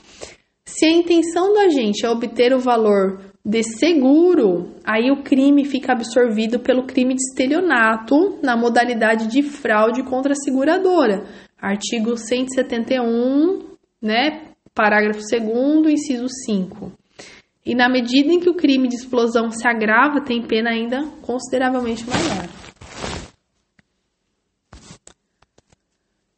Se 0.65 0.85
a 0.85 0.91
intenção 0.91 1.53
do 1.53 1.59
agente 1.59 2.05
é 2.05 2.09
obter 2.09 2.53
o 2.53 2.59
valor 2.59 3.19
de 3.43 3.63
seguro, 3.63 4.75
aí 4.85 5.11
o 5.11 5.23
crime 5.23 5.65
fica 5.65 5.91
absorvido 5.91 6.59
pelo 6.59 6.85
crime 6.85 7.15
de 7.15 7.21
estelionato 7.21 8.39
na 8.41 8.55
modalidade 8.55 9.27
de 9.27 9.41
fraude 9.41 10.03
contra 10.03 10.33
a 10.33 10.35
seguradora. 10.35 11.25
Artigo 11.59 12.15
171, 12.15 13.59
né? 14.01 14.53
Parágrafo 14.73 15.19
2, 15.19 15.93
inciso 15.93 16.27
5. 16.45 17.00
E 17.65 17.75
na 17.75 17.87
medida 17.87 18.31
em 18.31 18.39
que 18.39 18.49
o 18.49 18.55
crime 18.55 18.87
de 18.87 18.95
explosão 18.95 19.51
se 19.51 19.67
agrava, 19.67 20.21
tem 20.21 20.41
pena 20.41 20.71
ainda 20.71 21.03
consideravelmente 21.21 22.03
maior. 22.09 22.49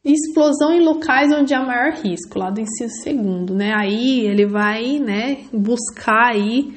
Explosão 0.03 0.73
em 0.73 0.83
locais 0.83 1.31
onde 1.31 1.53
há 1.53 1.61
maior 1.61 1.93
risco, 1.93 2.37
lá 2.37 2.49
do 2.49 2.59
inciso 2.59 2.93
segundo, 3.01 3.55
né? 3.55 3.73
Aí 3.73 4.19
ele 4.25 4.45
vai, 4.45 4.99
né, 4.99 5.45
buscar 5.53 6.31
aí 6.33 6.75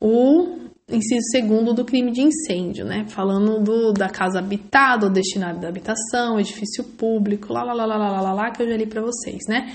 o 0.00 0.66
inciso 0.88 1.30
segundo 1.30 1.72
do 1.72 1.84
crime 1.84 2.10
de 2.10 2.22
incêndio, 2.22 2.84
né? 2.84 3.06
Falando 3.06 3.62
do, 3.62 3.92
da 3.92 4.08
casa 4.08 4.40
habitada 4.40 5.06
ou 5.06 5.12
destinada 5.12 5.60
da 5.60 5.68
habitação, 5.68 6.40
edifício 6.40 6.82
público, 6.82 7.52
lá, 7.52 7.62
lá, 7.62 7.72
lá, 7.72 7.86
lá, 7.86 7.96
lá, 7.96 8.20
lá, 8.20 8.32
lá, 8.32 8.50
que 8.50 8.64
eu 8.64 8.68
já 8.68 8.76
li 8.76 8.86
para 8.86 9.00
vocês, 9.00 9.42
né? 9.48 9.72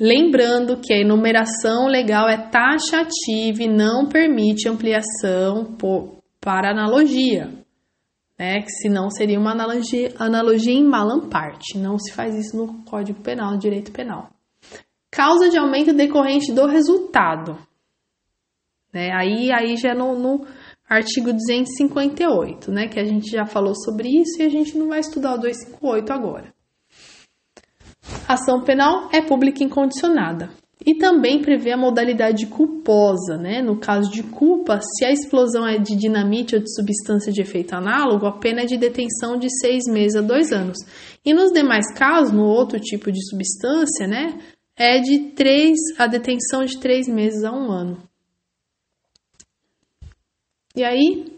Lembrando 0.00 0.80
que 0.80 0.92
a 0.92 1.00
enumeração 1.00 1.86
legal 1.86 2.28
é 2.28 2.36
taxativa 2.36 3.62
e 3.62 3.68
não 3.68 4.08
permite 4.08 4.68
ampliação 4.68 5.76
por, 5.76 6.18
para 6.40 6.72
analogia, 6.72 7.48
né? 8.36 8.60
Que 8.60 8.70
senão 8.82 9.08
seria 9.08 9.38
uma 9.38 9.52
analogia, 9.52 10.12
analogia 10.18 10.74
em 10.74 10.84
malamparte. 10.84 11.78
Não 11.78 11.96
se 11.96 12.12
faz 12.12 12.34
isso 12.34 12.56
no 12.56 12.82
Código 12.84 13.20
Penal, 13.20 13.52
no 13.52 13.58
Direito 13.58 13.92
Penal. 13.92 14.30
Causa 15.12 15.48
de 15.48 15.56
aumento 15.56 15.92
decorrente 15.92 16.52
do 16.52 16.66
resultado. 16.66 17.56
Né? 18.92 19.12
Aí, 19.12 19.52
aí 19.52 19.76
já 19.76 19.94
no, 19.94 20.18
no 20.18 20.44
artigo 20.88 21.32
258, 21.32 22.72
né? 22.72 22.88
Que 22.88 22.98
a 22.98 23.04
gente 23.04 23.30
já 23.30 23.46
falou 23.46 23.74
sobre 23.76 24.08
isso 24.08 24.40
e 24.40 24.44
a 24.44 24.48
gente 24.48 24.76
não 24.76 24.88
vai 24.88 24.98
estudar 24.98 25.34
o 25.34 25.38
258 25.38 26.12
agora. 26.12 26.53
Ação 28.26 28.62
penal 28.62 29.08
é 29.12 29.20
pública 29.20 29.62
incondicionada. 29.62 30.50
E 30.86 30.96
também 30.96 31.40
prevê 31.40 31.72
a 31.72 31.78
modalidade 31.78 32.46
culposa, 32.46 33.38
né? 33.38 33.62
No 33.62 33.78
caso 33.78 34.10
de 34.10 34.22
culpa, 34.22 34.80
se 34.82 35.04
a 35.04 35.10
explosão 35.10 35.66
é 35.66 35.78
de 35.78 35.96
dinamite 35.96 36.54
ou 36.54 36.60
de 36.60 36.74
substância 36.74 37.32
de 37.32 37.40
efeito 37.40 37.74
análogo, 37.74 38.26
a 38.26 38.38
pena 38.38 38.62
é 38.62 38.66
de 38.66 38.76
detenção 38.76 39.38
de 39.38 39.48
seis 39.60 39.84
meses 39.86 40.16
a 40.16 40.20
dois 40.20 40.52
anos. 40.52 40.76
E 41.24 41.32
nos 41.32 41.52
demais 41.52 41.86
casos, 41.94 42.32
no 42.32 42.44
outro 42.44 42.78
tipo 42.78 43.10
de 43.10 43.24
substância, 43.28 44.06
né? 44.06 44.38
É 44.76 45.00
de 45.00 45.30
três, 45.30 45.78
a 45.98 46.06
detenção 46.06 46.64
de 46.64 46.78
três 46.78 47.08
meses 47.08 47.44
a 47.44 47.52
um 47.52 47.70
ano. 47.70 48.02
E 50.76 50.82
aí, 50.82 51.33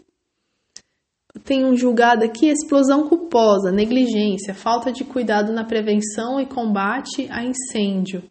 tem 1.47 1.65
um 1.65 1.77
julgado 1.77 2.25
aqui 2.25 2.47
explosão 2.47 3.07
culposa, 3.07 3.71
negligência, 3.71 4.53
falta 4.53 4.91
de 4.91 5.05
cuidado 5.05 5.53
na 5.53 5.63
prevenção 5.63 6.41
e 6.41 6.45
combate 6.45 7.25
a 7.31 7.41
incêndio, 7.41 8.21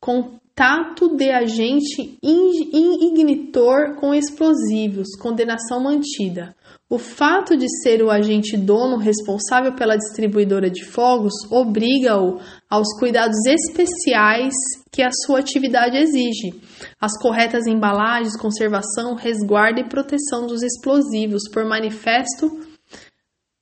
contato 0.00 1.14
de 1.14 1.30
agente 1.30 2.18
ignitor 2.22 3.96
com 3.96 4.14
explosivos, 4.14 5.08
condenação 5.20 5.82
mantida. 5.82 6.56
O 6.92 6.98
fato 6.98 7.56
de 7.56 7.68
ser 7.82 8.02
o 8.02 8.10
agente 8.10 8.56
dono 8.56 8.96
responsável 8.96 9.76
pela 9.76 9.96
distribuidora 9.96 10.68
de 10.68 10.84
fogos 10.84 11.32
obriga-o 11.48 12.40
aos 12.68 12.88
cuidados 12.98 13.38
especiais 13.46 14.52
que 14.90 15.00
a 15.00 15.10
sua 15.24 15.38
atividade 15.38 15.96
exige, 15.96 16.60
as 17.00 17.16
corretas 17.22 17.68
embalagens, 17.68 18.36
conservação, 18.36 19.14
resguardo 19.14 19.78
e 19.78 19.88
proteção 19.88 20.48
dos 20.48 20.64
explosivos, 20.64 21.42
por 21.52 21.64
manifesto, 21.64 22.58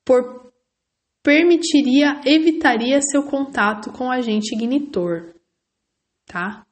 por 0.06 0.50
permitiria, 1.22 2.22
evitaria 2.24 2.98
seu 3.02 3.24
contato 3.24 3.92
com 3.92 4.06
o 4.06 4.10
agente 4.10 4.54
ignitor, 4.54 5.34
tá? 6.24 6.64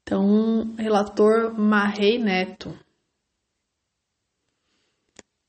Então, 0.00 0.74
relator 0.78 1.52
Marrei 1.58 2.18
Neto. 2.18 2.85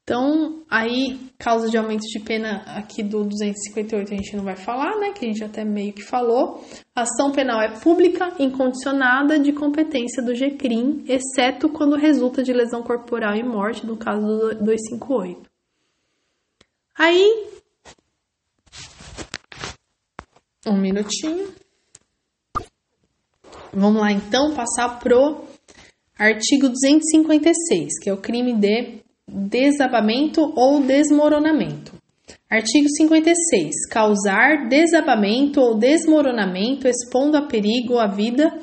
Então, 0.08 0.64
aí, 0.70 1.20
causa 1.38 1.70
de 1.70 1.78
aumento 1.78 2.04
de 2.04 2.22
pena 2.22 2.64
aqui 2.78 3.04
do 3.04 3.26
258 3.26 4.14
a 4.14 4.16
gente 4.16 4.38
não 4.38 4.44
vai 4.46 4.56
falar, 4.56 4.98
né? 5.02 5.12
Que 5.12 5.26
a 5.26 5.28
gente 5.28 5.44
até 5.44 5.66
meio 5.66 5.92
que 5.92 6.02
falou. 6.02 6.64
A 6.96 7.02
ação 7.02 7.30
penal 7.34 7.60
é 7.60 7.78
pública, 7.82 8.34
incondicionada, 8.40 9.38
de 9.38 9.52
competência 9.52 10.24
do 10.24 10.34
GCRIM, 10.34 11.04
exceto 11.10 11.68
quando 11.68 11.98
resulta 11.98 12.42
de 12.42 12.54
lesão 12.54 12.82
corporal 12.82 13.36
e 13.36 13.44
morte, 13.44 13.86
no 13.86 13.98
caso 13.98 14.22
do 14.22 14.64
258. 14.64 15.42
Aí, 16.98 17.50
um 20.66 20.78
minutinho. 20.78 21.54
Vamos 23.74 24.02
lá, 24.02 24.14
então, 24.14 24.56
passar 24.56 25.00
pro 25.00 25.44
artigo 26.18 26.70
256, 26.70 28.00
que 28.02 28.10
é 28.10 28.14
o 28.14 28.22
crime 28.22 28.56
de 28.56 29.06
desabamento 29.28 30.54
ou 30.56 30.82
desmoronamento. 30.82 31.94
Artigo 32.50 32.88
56. 32.90 33.88
Causar 33.92 34.70
desabamento 34.70 35.60
ou 35.60 35.78
desmoronamento 35.78 36.88
expondo 36.88 37.36
a 37.36 37.42
perigo 37.42 38.00
a 38.00 38.08
vida, 38.08 38.58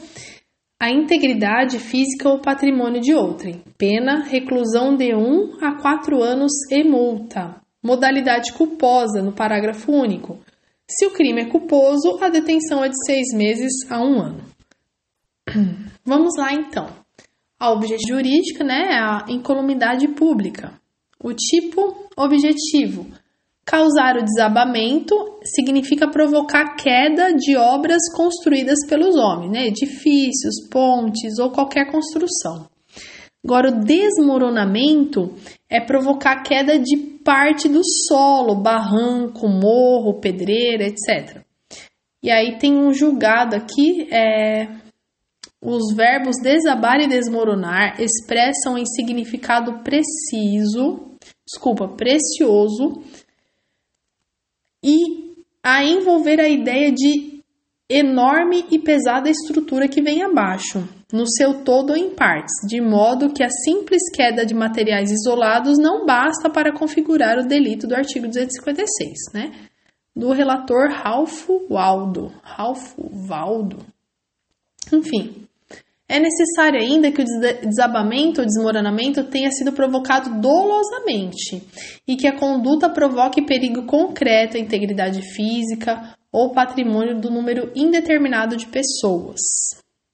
a 0.80 0.90
integridade 0.90 1.78
física 1.78 2.28
ou 2.28 2.40
patrimônio 2.40 3.00
de 3.00 3.14
outrem. 3.14 3.62
Pena, 3.76 4.24
reclusão 4.24 4.96
de 4.96 5.14
1 5.14 5.58
a 5.60 5.80
4 5.80 6.22
anos 6.22 6.52
e 6.70 6.82
multa. 6.82 7.60
Modalidade 7.82 8.52
culposa, 8.54 9.20
no 9.20 9.32
parágrafo 9.32 9.92
único. 9.92 10.38
Se 10.88 11.06
o 11.06 11.10
crime 11.10 11.42
é 11.42 11.50
culposo, 11.50 12.18
a 12.22 12.30
detenção 12.30 12.82
é 12.82 12.88
de 12.88 13.04
seis 13.04 13.34
meses 13.34 13.72
a 13.90 14.00
um 14.00 14.20
ano. 14.20 14.44
Vamos 16.04 16.36
lá 16.38 16.52
então. 16.52 17.03
A 17.58 17.70
objeto 17.72 18.02
jurídica 18.08 18.64
né, 18.64 18.88
é 18.90 18.98
a 18.98 19.24
incolumidade 19.28 20.08
pública. 20.08 20.72
O 21.22 21.32
tipo 21.32 22.08
objetivo. 22.16 23.06
Causar 23.64 24.16
o 24.16 24.24
desabamento 24.24 25.14
significa 25.42 26.10
provocar 26.10 26.76
queda 26.76 27.32
de 27.32 27.56
obras 27.56 28.02
construídas 28.14 28.78
pelos 28.86 29.16
homens, 29.16 29.50
né? 29.50 29.66
edifícios, 29.68 30.68
pontes 30.70 31.38
ou 31.38 31.50
qualquer 31.50 31.90
construção. 31.90 32.68
Agora, 33.42 33.70
o 33.70 33.84
desmoronamento 33.84 35.34
é 35.68 35.80
provocar 35.80 36.42
queda 36.42 36.78
de 36.78 36.96
parte 37.24 37.68
do 37.68 37.80
solo, 38.06 38.54
barranco, 38.54 39.48
morro, 39.48 40.20
pedreira, 40.20 40.84
etc. 40.84 41.42
E 42.22 42.30
aí 42.30 42.58
tem 42.58 42.76
um 42.76 42.92
julgado 42.92 43.54
aqui, 43.54 44.08
é, 44.10 44.66
os 45.64 45.94
verbos 45.96 46.36
desabar 46.42 47.00
e 47.00 47.08
desmoronar 47.08 47.98
expressam 47.98 48.76
em 48.76 48.84
significado 48.84 49.82
preciso, 49.82 51.16
desculpa, 51.46 51.88
precioso, 51.88 53.02
e 54.84 55.32
a 55.62 55.82
envolver 55.82 56.38
a 56.38 56.48
ideia 56.48 56.92
de 56.92 57.42
enorme 57.88 58.66
e 58.70 58.78
pesada 58.78 59.30
estrutura 59.30 59.88
que 59.88 60.02
vem 60.02 60.22
abaixo, 60.22 60.86
no 61.10 61.26
seu 61.26 61.64
todo 61.64 61.90
ou 61.90 61.96
em 61.96 62.10
partes, 62.10 62.54
de 62.68 62.80
modo 62.82 63.32
que 63.32 63.42
a 63.42 63.48
simples 63.48 64.02
queda 64.14 64.44
de 64.44 64.52
materiais 64.52 65.10
isolados 65.10 65.78
não 65.78 66.04
basta 66.04 66.50
para 66.50 66.72
configurar 66.72 67.38
o 67.38 67.46
delito 67.46 67.86
do 67.86 67.94
artigo 67.94 68.26
256, 68.26 69.32
né? 69.32 69.52
do 70.14 70.30
relator 70.32 70.90
Ralph 70.90 71.48
Waldo. 71.68 72.32
Ralph 72.42 72.94
Waldo. 72.98 73.78
Enfim, 74.92 75.43
é 76.08 76.20
necessário 76.20 76.80
ainda 76.80 77.10
que 77.10 77.22
o 77.22 77.24
desabamento 77.24 78.40
ou 78.40 78.46
desmoronamento 78.46 79.24
tenha 79.24 79.50
sido 79.50 79.72
provocado 79.72 80.38
dolosamente 80.40 81.62
e 82.06 82.16
que 82.16 82.26
a 82.26 82.38
conduta 82.38 82.90
provoque 82.90 83.46
perigo 83.46 83.86
concreto 83.86 84.56
à 84.56 84.60
integridade 84.60 85.22
física 85.22 86.14
ou 86.30 86.52
patrimônio 86.52 87.18
do 87.18 87.30
número 87.30 87.70
indeterminado 87.74 88.56
de 88.56 88.66
pessoas. 88.66 89.40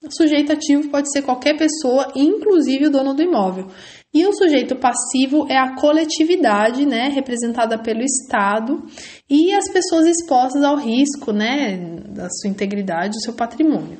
O 0.03 0.11
sujeito 0.11 0.51
ativo 0.51 0.89
pode 0.89 1.11
ser 1.11 1.21
qualquer 1.21 1.55
pessoa, 1.57 2.11
inclusive 2.15 2.87
o 2.87 2.89
dono 2.89 3.13
do 3.13 3.21
imóvel. 3.21 3.67
E 4.13 4.25
o 4.25 4.33
sujeito 4.33 4.75
passivo 4.75 5.45
é 5.47 5.57
a 5.57 5.75
coletividade, 5.75 6.87
né, 6.87 7.09
representada 7.09 7.77
pelo 7.77 8.01
Estado, 8.01 8.83
e 9.29 9.53
as 9.53 9.71
pessoas 9.71 10.07
expostas 10.07 10.63
ao 10.63 10.75
risco, 10.75 11.31
né, 11.31 11.77
da 12.09 12.27
sua 12.29 12.49
integridade, 12.49 13.15
do 13.15 13.21
seu 13.21 13.33
patrimônio. 13.33 13.99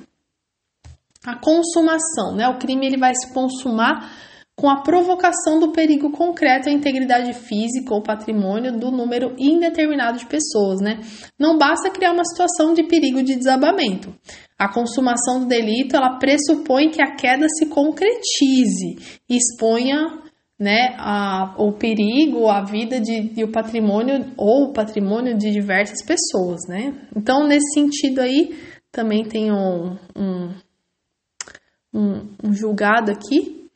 A 1.26 1.36
consumação, 1.36 2.36
né, 2.36 2.48
o 2.48 2.58
crime 2.58 2.88
ele 2.88 2.98
vai 2.98 3.14
se 3.14 3.32
consumar 3.34 4.12
com 4.56 4.70
a 4.70 4.82
provocação 4.82 5.60
do 5.60 5.72
perigo 5.72 6.12
concreto 6.12 6.70
à 6.70 6.72
integridade 6.72 7.34
física 7.34 7.94
ou 7.94 8.04
patrimônio 8.04 8.78
do 8.78 8.92
número 8.92 9.34
indeterminado 9.40 10.20
de 10.20 10.28
pessoas, 10.28 10.80
né? 10.80 11.00
Não 11.40 11.58
basta 11.58 11.90
criar 11.90 12.12
uma 12.12 12.24
situação 12.24 12.74
de 12.74 12.84
perigo 12.84 13.24
de 13.24 13.36
desabamento. 13.36 14.14
A 14.60 14.72
consumação 14.72 15.40
do 15.40 15.48
delito, 15.48 15.96
ela 15.96 16.20
pressupõe 16.20 16.92
que 16.92 17.02
a 17.02 17.16
queda 17.16 17.48
se 17.50 17.68
concretize 17.70 19.22
e 19.28 19.36
exponha 19.36 20.20
né, 20.60 20.94
a, 21.00 21.56
o 21.58 21.72
perigo, 21.72 22.48
a 22.48 22.64
vida 22.64 23.00
de, 23.00 23.34
e 23.36 23.44
o 23.44 23.52
patrimônio 23.52 24.32
ou 24.38 24.66
o 24.66 24.74
patrimônio 24.74 25.36
de 25.36 25.50
diversas 25.50 26.06
pessoas, 26.06 26.60
né? 26.70 26.94
Então, 27.16 27.48
nesse 27.48 27.74
sentido 27.74 28.20
aí, 28.22 28.56
também 28.92 29.24
tem 29.24 29.52
um, 29.52 29.98
um, 30.16 30.54
um, 31.94 32.28
um 32.44 32.54
julgado 32.54 33.12
aqui 33.12 33.68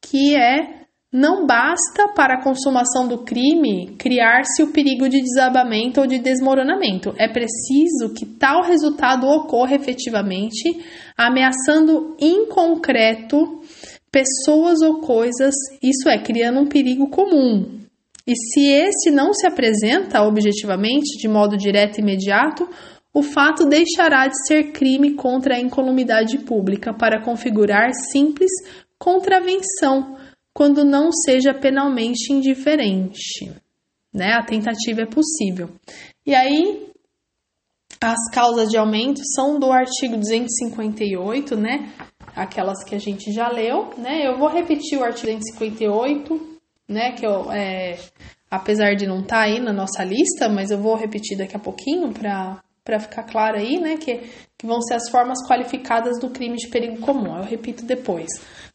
que 0.00 0.36
é 0.36 0.82
não 1.12 1.46
basta 1.46 2.08
para 2.16 2.36
a 2.36 2.42
consumação 2.42 3.06
do 3.06 3.18
crime 3.18 3.94
criar-se 3.98 4.62
o 4.62 4.72
perigo 4.72 5.08
de 5.10 5.20
desabamento 5.20 6.00
ou 6.00 6.06
de 6.06 6.18
desmoronamento. 6.18 7.14
É 7.18 7.28
preciso 7.28 8.14
que 8.16 8.24
tal 8.24 8.62
resultado 8.62 9.26
ocorra 9.26 9.74
efetivamente, 9.74 10.82
ameaçando 11.16 12.16
em 12.18 12.46
concreto 12.46 13.60
pessoas 14.10 14.80
ou 14.80 15.00
coisas, 15.00 15.54
isso 15.82 16.08
é, 16.08 16.18
criando 16.22 16.60
um 16.60 16.68
perigo 16.68 17.08
comum. 17.10 17.80
E 18.26 18.34
se 18.36 18.68
esse 18.70 19.10
não 19.10 19.34
se 19.34 19.46
apresenta 19.46 20.22
objetivamente, 20.22 21.18
de 21.18 21.28
modo 21.28 21.56
direto 21.56 21.98
e 21.98 22.02
imediato, 22.02 22.68
o 23.14 23.22
fato 23.22 23.66
deixará 23.66 24.26
de 24.26 24.46
ser 24.46 24.72
crime 24.72 25.14
contra 25.14 25.56
a 25.56 25.60
incolumidade 25.60 26.38
pública 26.38 26.94
para 26.94 27.22
configurar 27.22 27.90
simples 28.10 28.50
contravenção, 28.98 30.16
quando 30.54 30.84
não 30.84 31.10
seja 31.10 31.52
penalmente 31.52 32.32
indiferente. 32.32 33.52
Né? 34.14 34.32
A 34.34 34.44
tentativa 34.44 35.02
é 35.02 35.06
possível. 35.06 35.70
E 36.24 36.34
aí, 36.34 36.88
as 38.00 38.30
causas 38.32 38.68
de 38.68 38.76
aumento 38.76 39.20
são 39.34 39.58
do 39.58 39.72
artigo 39.72 40.16
258, 40.16 41.56
né? 41.56 41.92
Aquelas 42.36 42.84
que 42.84 42.94
a 42.94 42.98
gente 42.98 43.32
já 43.32 43.48
leu, 43.48 43.90
né? 43.98 44.26
Eu 44.26 44.38
vou 44.38 44.48
repetir 44.48 44.98
o 44.98 45.02
artigo 45.02 45.32
258, 45.32 46.58
né? 46.88 47.12
Que 47.12 47.26
eu, 47.26 47.50
é, 47.50 47.98
apesar 48.50 48.94
de 48.94 49.06
não 49.06 49.20
estar 49.20 49.36
tá 49.36 49.42
aí 49.42 49.58
na 49.58 49.72
nossa 49.72 50.04
lista, 50.04 50.48
mas 50.48 50.70
eu 50.70 50.78
vou 50.78 50.94
repetir 50.94 51.36
daqui 51.36 51.56
a 51.56 51.60
pouquinho 51.60 52.12
para 52.12 52.62
para 52.84 52.98
ficar 52.98 53.22
claro 53.24 53.56
aí, 53.56 53.78
né, 53.78 53.96
que, 53.96 54.18
que 54.58 54.66
vão 54.66 54.80
ser 54.82 54.94
as 54.94 55.08
formas 55.10 55.38
qualificadas 55.46 56.18
do 56.18 56.30
crime 56.30 56.56
de 56.56 56.68
perigo 56.68 57.00
comum. 57.00 57.36
Eu 57.36 57.44
repito 57.44 57.84
depois. 57.84 58.28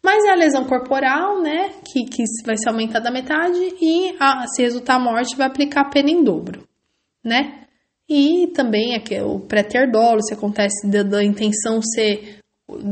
Mas 0.03 0.23
é 0.25 0.31
a 0.31 0.35
lesão 0.35 0.65
corporal, 0.65 1.41
né, 1.41 1.73
que, 1.85 2.05
que 2.05 2.23
vai 2.45 2.57
ser 2.57 2.69
aumentada 2.69 3.09
a 3.09 3.11
metade 3.11 3.59
e 3.81 4.15
a, 4.19 4.47
se 4.47 4.61
resultar 4.61 4.95
a 4.95 4.99
morte 4.99 5.35
vai 5.35 5.47
aplicar 5.47 5.81
a 5.81 5.89
pena 5.89 6.09
em 6.09 6.23
dobro, 6.23 6.67
né? 7.23 7.63
E 8.09 8.47
também 8.55 8.95
é 8.95 9.23
o 9.23 9.39
pré-ter 9.41 9.91
dolo, 9.91 10.23
se 10.23 10.33
acontece 10.33 10.87
da, 10.87 11.03
da 11.03 11.23
intenção 11.23 11.81
ser 11.81 12.39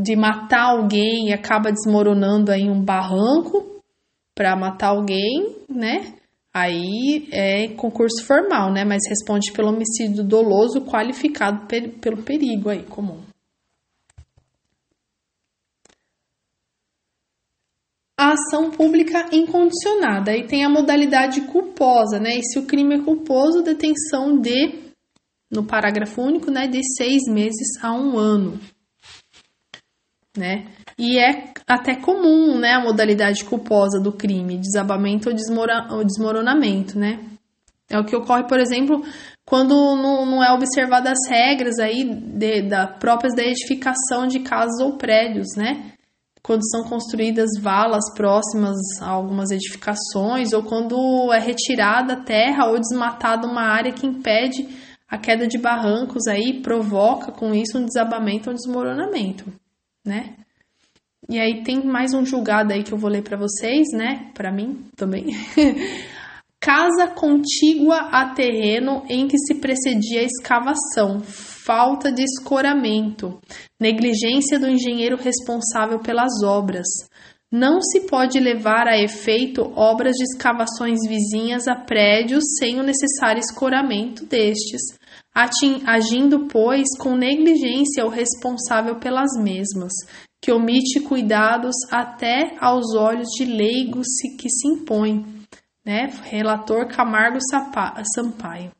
de 0.03 0.15
matar 0.15 0.71
alguém 0.71 1.29
e 1.29 1.33
acaba 1.33 1.71
desmoronando 1.71 2.51
aí 2.51 2.69
um 2.69 2.83
barranco 2.83 3.81
para 4.33 4.55
matar 4.57 4.89
alguém, 4.89 5.55
né? 5.69 6.13
Aí 6.57 7.27
é 7.33 7.67
concurso 7.75 8.23
formal, 8.23 8.71
né? 8.71 8.85
Mas 8.85 9.01
responde 9.09 9.51
pelo 9.51 9.67
homicídio 9.73 10.23
doloso 10.23 10.85
qualificado 10.85 11.67
pelo 11.99 12.23
perigo 12.23 12.69
aí 12.69 12.83
comum. 12.83 13.21
A 18.17 18.31
ação 18.31 18.71
pública 18.71 19.27
incondicionada. 19.33 20.31
Aí 20.31 20.47
tem 20.47 20.63
a 20.63 20.69
modalidade 20.69 21.41
culposa, 21.41 22.21
né? 22.21 22.37
E 22.37 22.43
se 22.45 22.57
o 22.57 22.65
crime 22.65 22.95
é 22.95 23.03
culposo, 23.03 23.61
detenção 23.61 24.39
de, 24.39 24.93
no 25.51 25.65
parágrafo 25.65 26.21
único, 26.21 26.49
né? 26.49 26.67
De 26.67 26.79
seis 26.95 27.23
meses 27.27 27.67
a 27.83 27.91
um 27.91 28.17
ano, 28.17 28.57
né? 30.37 30.73
E 30.97 31.19
é 31.19 31.51
até 31.67 31.95
comum, 31.95 32.59
né, 32.59 32.73
a 32.73 32.83
modalidade 32.83 33.43
culposa 33.43 33.99
do 33.99 34.11
crime, 34.11 34.57
desabamento 34.57 35.29
ou, 35.29 35.35
desmora, 35.35 35.87
ou 35.91 36.03
desmoronamento, 36.03 36.97
né? 36.97 37.19
É 37.89 37.99
o 37.99 38.05
que 38.05 38.15
ocorre, 38.15 38.47
por 38.47 38.59
exemplo, 38.59 39.03
quando 39.45 39.73
não, 39.73 40.25
não 40.25 40.43
é 40.43 40.51
observadas 40.51 41.13
as 41.13 41.29
regras 41.29 41.77
aí 41.79 42.03
de, 42.03 42.63
da, 42.63 42.87
próprias 42.87 43.35
da 43.35 43.43
edificação 43.43 44.27
de 44.27 44.39
casas 44.39 44.79
ou 44.81 44.97
prédios, 44.97 45.47
né? 45.55 45.91
Quando 46.41 46.61
são 46.69 46.83
construídas 46.83 47.49
valas 47.59 48.03
próximas 48.15 48.75
a 49.01 49.09
algumas 49.09 49.49
edificações, 49.49 50.53
ou 50.53 50.63
quando 50.63 51.31
é 51.33 51.39
retirada 51.39 52.23
terra 52.23 52.67
ou 52.67 52.79
desmatada 52.79 53.47
uma 53.47 53.63
área 53.63 53.91
que 53.91 54.05
impede 54.05 54.67
a 55.07 55.17
queda 55.17 55.47
de 55.47 55.57
barrancos 55.57 56.27
aí, 56.27 56.61
provoca 56.61 57.31
com 57.31 57.53
isso 57.53 57.77
um 57.77 57.85
desabamento 57.85 58.49
ou 58.49 58.55
desmoronamento, 58.55 59.45
né? 60.05 60.35
E 61.29 61.39
aí 61.39 61.63
tem 61.63 61.83
mais 61.83 62.13
um 62.13 62.25
julgado 62.25 62.71
aí 62.71 62.83
que 62.83 62.91
eu 62.91 62.97
vou 62.97 63.09
ler 63.09 63.23
para 63.23 63.37
vocês, 63.37 63.87
né? 63.93 64.31
Para 64.33 64.51
mim 64.51 64.85
também. 64.95 65.25
Casa 66.61 67.07
contígua 67.07 68.09
a 68.11 68.33
terreno 68.33 69.03
em 69.09 69.27
que 69.27 69.37
se 69.37 69.55
precedia 69.55 70.21
a 70.21 70.23
escavação, 70.23 71.19
falta 71.19 72.11
de 72.11 72.23
escoramento, 72.23 73.39
negligência 73.79 74.59
do 74.59 74.67
engenheiro 74.67 75.15
responsável 75.15 75.99
pelas 75.99 76.41
obras. 76.43 76.87
Não 77.51 77.79
se 77.81 78.01
pode 78.07 78.39
levar 78.39 78.87
a 78.87 78.97
efeito 78.97 79.61
obras 79.75 80.15
de 80.15 80.23
escavações 80.23 80.99
vizinhas 81.07 81.67
a 81.67 81.75
prédios 81.75 82.43
sem 82.57 82.79
o 82.79 82.83
necessário 82.83 83.39
escoramento 83.39 84.25
destes, 84.25 84.81
agindo, 85.85 86.47
pois, 86.47 86.87
com 86.99 87.15
negligência 87.15 88.05
o 88.05 88.09
responsável 88.09 88.95
pelas 88.95 89.29
mesmas, 89.41 89.93
que 90.45 90.51
omite 90.51 90.99
cuidados 90.99 91.73
até 91.91 92.55
aos 92.59 92.93
olhos 92.93 93.29
de 93.29 93.45
leigos 93.45 94.05
que 94.39 94.47
se 94.47 94.67
impõe, 94.67 95.25
né? 95.83 96.05
Relator 96.21 96.87
Camargo 96.87 97.39
Sampaio. 98.13 98.71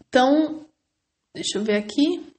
Então, 0.00 0.66
deixa 1.32 1.58
eu 1.58 1.62
ver 1.62 1.76
aqui. 1.76 2.34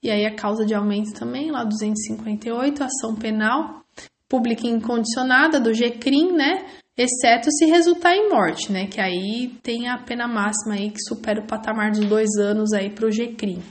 E 0.00 0.12
aí 0.12 0.24
a 0.24 0.36
causa 0.36 0.64
de 0.64 0.72
aumento 0.72 1.18
também, 1.18 1.50
lá 1.50 1.64
258, 1.64 2.84
ação 2.84 3.16
penal 3.16 3.84
pública 4.28 4.68
incondicionada 4.68 5.58
do 5.58 5.74
GCRIM, 5.74 6.30
né? 6.30 6.70
Exceto 6.96 7.50
se 7.50 7.66
resultar 7.66 8.14
em 8.14 8.30
morte, 8.30 8.72
né? 8.72 8.86
Que 8.86 9.00
aí 9.00 9.48
tem 9.62 9.88
a 9.88 9.98
pena 9.98 10.26
máxima 10.26 10.74
aí 10.74 10.90
que 10.90 11.00
supera 11.00 11.40
o 11.40 11.46
patamar 11.46 11.90
dos 11.90 12.06
dois 12.06 12.30
anos 12.38 12.72
aí 12.72 12.90
para 12.90 13.06
o 13.06 13.10
GCRIM. 13.10 13.62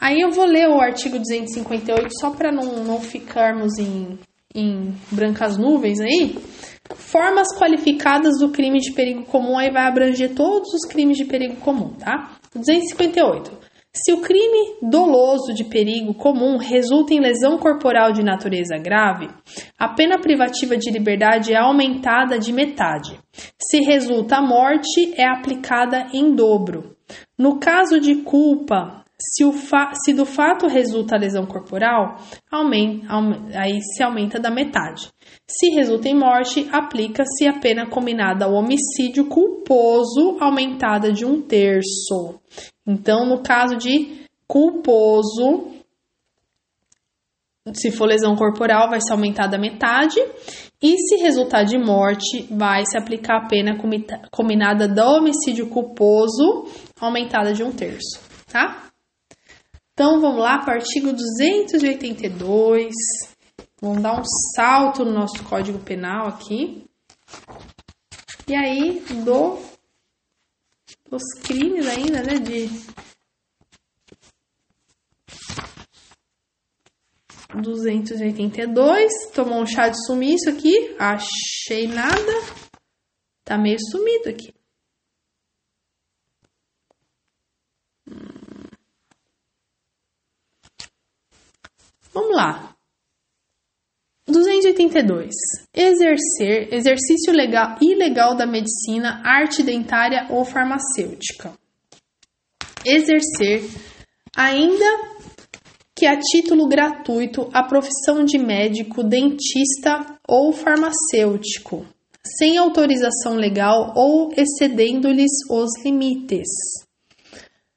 Aí 0.00 0.20
eu 0.20 0.32
vou 0.32 0.44
ler 0.44 0.68
o 0.68 0.80
artigo 0.80 1.18
258 1.18 2.08
só 2.18 2.30
para 2.30 2.50
não, 2.50 2.82
não 2.82 3.00
ficarmos 3.00 3.78
em, 3.78 4.18
em 4.52 4.92
brancas 5.10 5.56
nuvens 5.56 6.00
aí. 6.00 6.36
Formas 6.96 7.46
qualificadas 7.56 8.38
do 8.40 8.50
crime 8.50 8.80
de 8.80 8.92
perigo 8.92 9.24
comum 9.24 9.56
aí 9.56 9.70
vai 9.70 9.86
abranger 9.86 10.34
todos 10.34 10.72
os 10.74 10.88
crimes 10.90 11.16
de 11.16 11.24
perigo 11.24 11.56
comum, 11.56 11.90
tá? 11.90 12.36
258. 12.52 13.61
Se 13.94 14.10
o 14.10 14.22
crime 14.22 14.76
doloso 14.80 15.52
de 15.52 15.64
perigo 15.64 16.14
comum 16.14 16.56
resulta 16.56 17.12
em 17.12 17.20
lesão 17.20 17.58
corporal 17.58 18.10
de 18.10 18.22
natureza 18.22 18.78
grave, 18.78 19.28
a 19.78 19.86
pena 19.88 20.18
privativa 20.18 20.78
de 20.78 20.90
liberdade 20.90 21.52
é 21.52 21.58
aumentada 21.58 22.38
de 22.38 22.54
metade. 22.54 23.20
Se 23.60 23.80
resulta 23.84 24.36
a 24.36 24.42
morte, 24.42 25.12
é 25.14 25.28
aplicada 25.28 26.06
em 26.14 26.34
dobro. 26.34 26.96
No 27.38 27.58
caso 27.58 28.00
de 28.00 28.22
culpa, 28.22 29.04
Se, 29.18 29.44
se 30.04 30.12
do 30.14 30.24
fato 30.24 30.66
resulta 30.66 31.16
lesão 31.16 31.46
corporal, 31.46 32.16
aí 33.54 33.78
se 33.94 34.02
aumenta 34.02 34.40
da 34.40 34.50
metade. 34.50 35.10
Se 35.46 35.70
resulta 35.76 36.08
em 36.08 36.18
morte, 36.18 36.66
aplica-se 36.72 37.46
a 37.46 37.60
pena 37.60 37.86
combinada 37.86 38.46
ao 38.46 38.54
homicídio 38.54 39.26
culposo, 39.26 40.38
aumentada 40.40 41.12
de 41.12 41.24
um 41.24 41.40
terço. 41.40 42.41
Então, 42.86 43.26
no 43.26 43.42
caso 43.42 43.76
de 43.76 44.26
culposo, 44.46 45.72
se 47.72 47.90
for 47.92 48.06
lesão 48.06 48.34
corporal, 48.34 48.90
vai 48.90 49.00
ser 49.00 49.12
aumentada 49.12 49.56
a 49.56 49.60
metade. 49.60 50.20
E 50.82 50.96
se 50.98 51.16
resultar 51.22 51.62
de 51.62 51.78
morte, 51.78 52.48
vai 52.50 52.84
se 52.84 52.98
aplicar 52.98 53.36
a 53.36 53.46
pena 53.46 53.78
combinada 54.30 54.88
do 54.88 55.00
homicídio 55.00 55.68
culposo, 55.68 56.66
aumentada 57.00 57.52
de 57.52 57.62
um 57.62 57.70
terço, 57.70 58.20
tá? 58.50 58.88
Então 59.92 60.20
vamos 60.20 60.40
lá 60.40 60.58
para 60.58 60.74
o 60.74 60.76
artigo 60.78 61.12
282. 61.12 62.92
Vamos 63.80 64.02
dar 64.02 64.18
um 64.18 64.24
salto 64.56 65.04
no 65.04 65.12
nosso 65.12 65.44
Código 65.44 65.78
Penal 65.78 66.26
aqui. 66.26 66.84
E 68.48 68.56
aí, 68.56 69.00
do, 69.24 69.58
dos 71.12 71.34
crimes 71.42 71.86
ainda, 71.86 72.22
né? 72.22 72.38
De 72.38 72.68
282. 77.62 79.12
Tomou 79.34 79.60
um 79.60 79.66
chá 79.66 79.90
de 79.90 80.06
sumiço 80.06 80.48
aqui. 80.48 80.96
Achei 80.98 81.86
nada. 81.86 82.32
Tá 83.44 83.58
meio 83.58 83.76
sumido 83.78 84.30
aqui. 84.30 84.54
Vamos 92.14 92.34
lá. 92.34 92.71
282. 94.32 95.34
Exercer 95.74 96.72
exercício 96.72 97.32
legal 97.32 97.76
ilegal 97.80 98.34
da 98.34 98.46
medicina, 98.46 99.20
arte 99.24 99.62
dentária 99.62 100.26
ou 100.30 100.44
farmacêutica. 100.44 101.52
Exercer 102.84 103.62
ainda 104.36 104.84
que 105.94 106.06
a 106.06 106.18
título 106.18 106.66
gratuito 106.66 107.48
a 107.52 107.62
profissão 107.62 108.24
de 108.24 108.38
médico, 108.38 109.04
dentista 109.04 110.18
ou 110.26 110.52
farmacêutico, 110.52 111.86
sem 112.38 112.56
autorização 112.56 113.36
legal 113.36 113.92
ou 113.94 114.32
excedendo-lhes 114.36 115.30
os 115.48 115.70
limites 115.84 116.48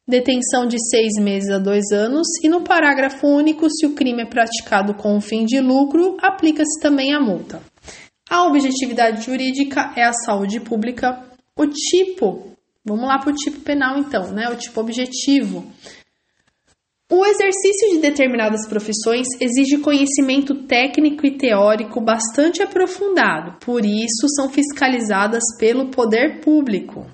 detenção 0.08 0.68
de 0.68 0.78
seis 0.89 1.14
meses 1.20 1.49
a 1.49 1.58
dois 1.58 1.91
anos, 1.91 2.28
e 2.43 2.49
no 2.49 2.62
parágrafo 2.62 3.28
único, 3.28 3.70
se 3.70 3.86
o 3.86 3.93
crime 3.93 4.24
é 4.24 4.26
praticado 4.26 4.93
com 4.93 5.18
o 5.18 5.22
fim 5.22 5.45
de 5.45 5.60
lucro, 5.60 6.18
aplica-se 6.22 6.80
também 6.80 7.14
a 7.14 7.20
multa. 7.20 7.62
A 8.30 8.45
objetividade 8.47 9.26
jurídica 9.26 9.93
é 9.95 10.03
a 10.03 10.14
saúde 10.14 10.60
pública. 10.60 11.24
O 11.58 11.68
tipo, 11.68 12.51
vamos 12.84 13.08
lá 13.08 13.20
para 13.20 13.32
o 13.32 13.36
tipo 13.36 13.60
penal 13.62 13.97
então, 13.97 14.32
né? 14.32 14.49
O 14.49 14.56
tipo 14.56 14.80
objetivo. 14.82 15.66
O 17.12 17.24
exercício 17.24 17.91
de 17.91 17.99
determinadas 17.99 18.68
profissões 18.68 19.28
exige 19.39 19.78
conhecimento 19.78 20.64
técnico 20.64 21.26
e 21.26 21.38
teórico 21.38 22.01
bastante 22.01 22.64
aprofundado, 22.64 23.60
por 23.64 23.86
isso 23.86 24.28
são 24.36 24.49
fiscalizadas 24.49 25.43
pelo 25.60 25.89
poder 25.91 26.41
público. 26.41 27.06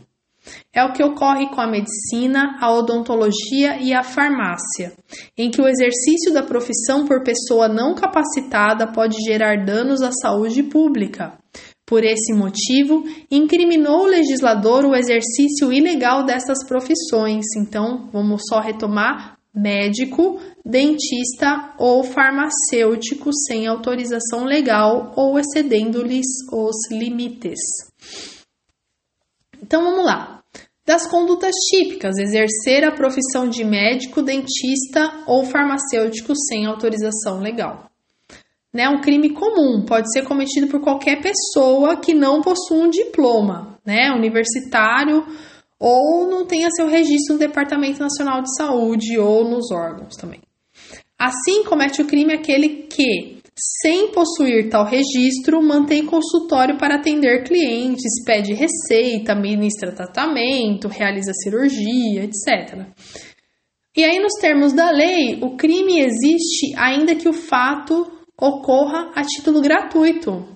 É 0.74 0.84
o 0.84 0.94
que 0.94 1.04
ocorre 1.04 1.50
com 1.50 1.62
a 1.62 1.68
medicina, 1.68 2.58
a 2.60 2.74
odontologia 2.74 3.78
e 3.80 3.94
a 3.94 4.04
farmácia, 4.04 4.94
em 5.38 5.52
que 5.52 5.62
o 5.62 5.68
exercício 5.68 6.34
da 6.34 6.42
profissão 6.42 7.06
por 7.06 7.24
pessoa 7.24 7.68
não 7.68 7.94
capacitada 7.94 8.88
pode 8.88 9.18
gerar 9.26 9.66
danos 9.66 10.02
à 10.02 10.12
saúde 10.12 10.64
pública. 10.64 11.38
Por 11.86 12.06
esse 12.06 12.34
motivo, 12.34 13.04
incriminou 13.30 14.04
o 14.04 14.08
legislador 14.08 14.86
o 14.86 14.96
exercício 14.96 15.74
ilegal 15.74 16.24
dessas 16.24 16.66
profissões. 16.66 17.46
Então, 17.58 18.10
vamos 18.14 18.44
só 18.48 18.62
retomar: 18.62 19.38
médico, 19.54 20.40
dentista 20.66 21.74
ou 21.78 22.02
farmacêutico 22.04 23.32
sem 23.46 23.68
autorização 23.68 24.46
legal 24.46 25.12
ou 25.18 25.38
excedendo-lhes 25.38 26.28
os 26.52 26.78
limites. 26.90 27.60
Então 29.62 29.84
vamos 29.84 30.06
lá. 30.06 30.42
Das 30.86 31.08
condutas 31.08 31.54
típicas, 31.70 32.18
exercer 32.18 32.84
a 32.84 32.92
profissão 32.92 33.48
de 33.48 33.64
médico, 33.64 34.22
dentista 34.22 35.24
ou 35.28 35.46
farmacêutico 35.46 36.34
sem 36.36 36.66
autorização 36.66 37.40
legal. 37.40 37.90
Né, 38.74 38.88
um 38.88 39.02
crime 39.02 39.32
comum, 39.32 39.86
pode 39.86 40.12
ser 40.14 40.24
cometido 40.24 40.68
por 40.68 40.80
qualquer 40.80 41.22
pessoa 41.22 41.98
que 41.98 42.14
não 42.14 42.42
possua 42.42 42.86
um 42.86 42.90
diploma, 42.90 43.78
né, 43.86 44.12
universitário 44.12 45.26
ou 45.78 46.26
não 46.28 46.46
tenha 46.46 46.70
seu 46.72 46.88
registro 46.88 47.34
no 47.34 47.40
Departamento 47.40 48.00
Nacional 48.00 48.42
de 48.42 48.56
Saúde 48.56 49.20
ou 49.20 49.44
nos 49.44 49.72
órgãos 49.72 50.16
também. 50.16 50.42
Assim, 51.20 51.64
comete 51.66 52.02
o 52.02 52.08
crime 52.08 52.34
aquele 52.34 52.88
que 52.88 53.41
sem 53.58 54.12
possuir 54.12 54.70
tal 54.70 54.86
registro, 54.86 55.62
mantém 55.62 56.06
consultório 56.06 56.78
para 56.78 56.96
atender 56.96 57.44
clientes, 57.44 58.24
pede 58.26 58.54
receita, 58.54 59.36
ministra 59.36 59.92
tratamento, 59.92 60.88
realiza 60.88 61.34
cirurgia, 61.34 62.24
etc. 62.24 62.88
E 63.96 64.04
aí, 64.04 64.20
nos 64.20 64.34
termos 64.40 64.74
da 64.74 64.90
lei, 64.90 65.40
o 65.42 65.58
crime 65.58 66.00
existe 66.00 66.74
ainda 66.78 67.14
que 67.14 67.28
o 67.28 67.34
fato 67.34 68.10
ocorra 68.40 69.12
a 69.14 69.22
título 69.24 69.62
gratuito. 69.62 70.48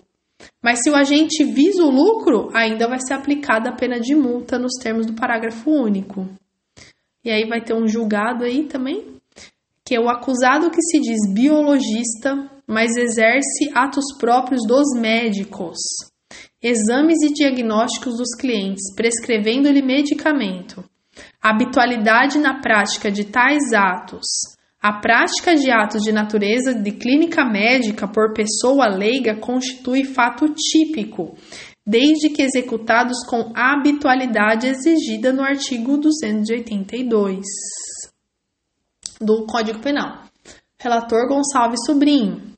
Mas 0.63 0.79
se 0.81 0.89
o 0.89 0.95
agente 0.95 1.43
visa 1.43 1.83
o 1.83 1.91
lucro, 1.91 2.49
ainda 2.53 2.87
vai 2.87 2.99
ser 2.99 3.13
aplicada 3.13 3.69
a 3.69 3.75
pena 3.75 3.99
de 3.99 4.15
multa 4.15 4.57
nos 4.57 4.73
termos 4.81 5.05
do 5.05 5.13
parágrafo 5.13 5.69
único. 5.69 6.27
E 7.23 7.29
aí 7.29 7.47
vai 7.47 7.61
ter 7.61 7.73
um 7.73 7.87
julgado 7.87 8.43
aí 8.43 8.63
também, 8.63 9.15
que 9.83 9.95
é 9.95 9.99
o 9.99 10.09
acusado 10.09 10.71
que 10.71 10.81
se 10.81 10.99
diz 10.99 11.31
biologista 11.33 12.54
mas 12.67 12.95
exerce 12.95 13.69
atos 13.73 14.05
próprios 14.19 14.61
dos 14.67 14.99
médicos, 14.99 15.77
exames 16.61 17.21
e 17.21 17.33
diagnósticos 17.33 18.17
dos 18.17 18.35
clientes, 18.39 18.93
prescrevendo-lhe 18.95 19.81
medicamento, 19.81 20.83
habitualidade 21.41 22.39
na 22.39 22.59
prática 22.61 23.11
de 23.11 23.25
tais 23.25 23.71
atos, 23.73 24.25
a 24.81 24.93
prática 24.99 25.55
de 25.55 25.71
atos 25.71 26.03
de 26.03 26.11
natureza 26.11 26.73
de 26.73 26.91
clínica 26.91 27.43
médica 27.43 28.07
por 28.07 28.33
pessoa 28.33 28.87
leiga 28.87 29.35
constitui 29.35 30.03
fato 30.03 30.45
típico, 30.53 31.35
desde 31.85 32.29
que 32.29 32.41
executados 32.41 33.25
com 33.27 33.51
habitualidade 33.55 34.67
exigida 34.67 35.31
no 35.31 35.43
artigo 35.43 35.97
282 35.97 37.45
do 39.21 39.45
Código 39.45 39.79
Penal. 39.79 40.25
Relator 40.79 41.27
Gonçalves 41.27 41.79
Sobrinho. 41.85 42.54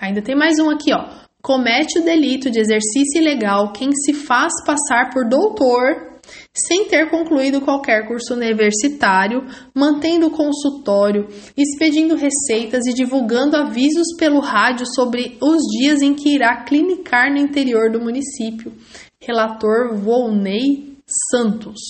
Ainda 0.00 0.22
tem 0.22 0.34
mais 0.34 0.58
um 0.58 0.70
aqui, 0.70 0.92
ó. 0.94 1.06
Comete 1.42 1.98
o 1.98 2.04
delito 2.04 2.50
de 2.50 2.58
exercício 2.58 3.20
ilegal 3.20 3.72
quem 3.72 3.92
se 3.92 4.14
faz 4.14 4.52
passar 4.64 5.10
por 5.12 5.28
doutor 5.28 6.10
sem 6.54 6.86
ter 6.86 7.10
concluído 7.10 7.60
qualquer 7.60 8.06
curso 8.06 8.34
universitário, 8.34 9.46
mantendo 9.74 10.30
consultório, 10.30 11.28
expedindo 11.56 12.14
receitas 12.14 12.86
e 12.86 12.94
divulgando 12.94 13.56
avisos 13.56 14.14
pelo 14.18 14.40
rádio 14.40 14.86
sobre 14.94 15.38
os 15.40 15.62
dias 15.78 16.02
em 16.02 16.14
que 16.14 16.34
irá 16.34 16.64
clinicar 16.64 17.30
no 17.32 17.38
interior 17.38 17.90
do 17.90 18.00
município. 18.00 18.72
Relator 19.20 19.96
Volney 19.96 20.96
Santos. 21.30 21.80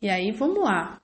E 0.00 0.08
aí, 0.08 0.30
vamos 0.32 0.62
lá. 0.62 0.98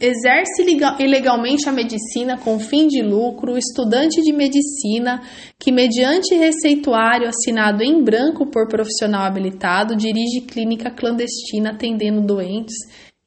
Exerce 0.00 0.62
ilegalmente 0.98 1.68
a 1.68 1.72
medicina 1.72 2.38
com 2.38 2.58
fim 2.58 2.86
de 2.86 3.02
lucro, 3.02 3.58
estudante 3.58 4.22
de 4.22 4.32
medicina 4.32 5.20
que, 5.58 5.70
mediante 5.70 6.34
receituário 6.34 7.28
assinado 7.28 7.82
em 7.82 8.02
branco 8.02 8.46
por 8.46 8.66
profissional 8.66 9.24
habilitado, 9.24 9.94
dirige 9.94 10.40
clínica 10.40 10.90
clandestina 10.90 11.72
atendendo 11.72 12.22
doentes 12.22 12.74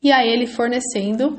e 0.01 0.11
a 0.11 0.25
ele 0.25 0.47
fornecendo 0.47 1.37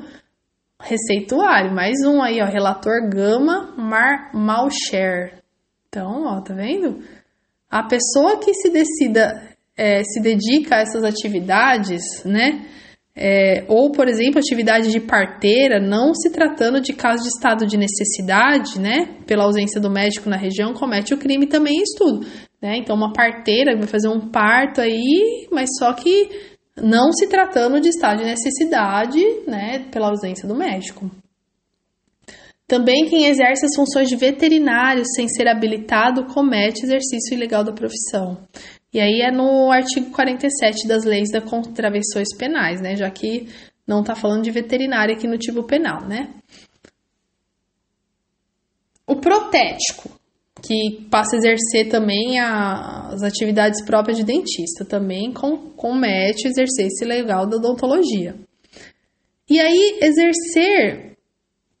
receituário. 0.81 1.73
Mais 1.73 1.97
um 2.05 2.21
aí, 2.21 2.41
ó, 2.41 2.45
relator 2.45 3.09
Gama 3.09 3.73
Mar 3.77 4.31
Malcher. 4.33 5.43
Então, 5.89 6.23
ó, 6.25 6.39
tá 6.41 6.53
vendo? 6.53 7.03
A 7.69 7.83
pessoa 7.83 8.39
que 8.39 8.53
se 8.53 8.69
decida, 8.69 9.49
é, 9.75 10.01
se 10.03 10.21
dedica 10.21 10.77
a 10.77 10.79
essas 10.79 11.03
atividades, 11.03 12.23
né? 12.23 12.65
É, 13.17 13.63
ou, 13.69 13.91
por 13.91 14.09
exemplo, 14.09 14.39
atividade 14.39 14.91
de 14.91 14.99
parteira, 14.99 15.79
não 15.79 16.13
se 16.13 16.29
tratando 16.31 16.81
de 16.81 16.91
caso 16.91 17.23
de 17.23 17.29
estado 17.29 17.65
de 17.65 17.77
necessidade, 17.77 18.77
né, 18.77 19.15
pela 19.25 19.45
ausência 19.45 19.79
do 19.79 19.89
médico 19.89 20.29
na 20.29 20.35
região, 20.35 20.73
comete 20.73 21.13
o 21.13 21.17
crime 21.17 21.47
também 21.47 21.77
em 21.77 21.83
estudo. 21.83 22.27
né? 22.61 22.77
Então, 22.77 22.95
uma 22.95 23.13
parteira 23.13 23.77
vai 23.77 23.87
fazer 23.87 24.09
um 24.09 24.29
parto 24.29 24.81
aí, 24.81 25.47
mas 25.49 25.69
só 25.79 25.93
que 25.93 26.29
não 26.75 27.13
se 27.13 27.27
tratando 27.27 27.79
de 27.79 27.87
estado 27.87 28.17
de 28.17 28.25
necessidade, 28.25 29.19
né, 29.47 29.85
pela 29.91 30.09
ausência 30.09 30.45
do 30.45 30.55
médico. 30.55 31.09
Também 32.67 33.05
quem 33.05 33.27
exerce 33.27 33.65
as 33.65 33.75
funções 33.75 34.09
de 34.09 34.15
veterinário 34.15 35.03
sem 35.15 35.27
ser 35.27 35.47
habilitado 35.47 36.25
comete 36.25 36.83
exercício 36.83 37.35
ilegal 37.35 37.63
da 37.63 37.71
profissão. 37.71 38.39
E 38.95 38.99
aí 39.01 39.19
é 39.19 39.29
no 39.29 39.69
artigo 39.73 40.09
47 40.11 40.87
das 40.87 41.03
leis 41.03 41.29
das 41.29 41.43
contravenções 41.43 42.29
penais, 42.37 42.79
né? 42.79 42.95
Já 42.95 43.11
que 43.11 43.49
não 43.85 43.99
está 43.99 44.15
falando 44.15 44.43
de 44.43 44.51
veterinário 44.51 45.13
aqui 45.13 45.27
no 45.27 45.37
tipo 45.37 45.63
penal, 45.63 46.07
né? 46.07 46.29
O 49.05 49.17
protético, 49.17 50.09
que 50.65 51.05
passa 51.11 51.35
a 51.35 51.39
exercer 51.39 51.89
também 51.89 52.39
a, 52.39 53.09
as 53.09 53.21
atividades 53.21 53.83
próprias 53.83 54.17
de 54.17 54.23
dentista, 54.23 54.85
também 54.85 55.33
com, 55.33 55.71
comete 55.71 56.47
o 56.47 56.49
exercício 56.49 57.03
ilegal 57.03 57.45
da 57.45 57.57
odontologia. 57.57 58.33
E 59.49 59.59
aí, 59.59 59.99
exercer 60.01 61.17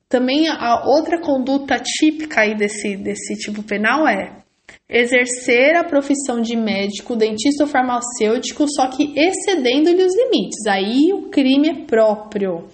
também 0.09 0.49
a 0.49 0.83
outra 0.85 1.21
conduta 1.21 1.81
típica 1.81 2.41
aí 2.41 2.57
desse, 2.57 2.97
desse 2.97 3.35
tipo 3.35 3.63
penal 3.63 4.05
é 4.05 4.43
exercer 4.89 5.75
a 5.75 5.83
profissão 5.83 6.41
de 6.41 6.55
médico, 6.55 7.15
dentista 7.15 7.63
ou 7.63 7.69
farmacêutico, 7.69 8.65
só 8.67 8.87
que 8.87 9.13
excedendo-lhe 9.17 10.03
os 10.03 10.15
limites. 10.15 10.65
Aí 10.67 11.11
o 11.13 11.29
crime 11.29 11.69
é 11.69 11.85
próprio, 11.85 12.67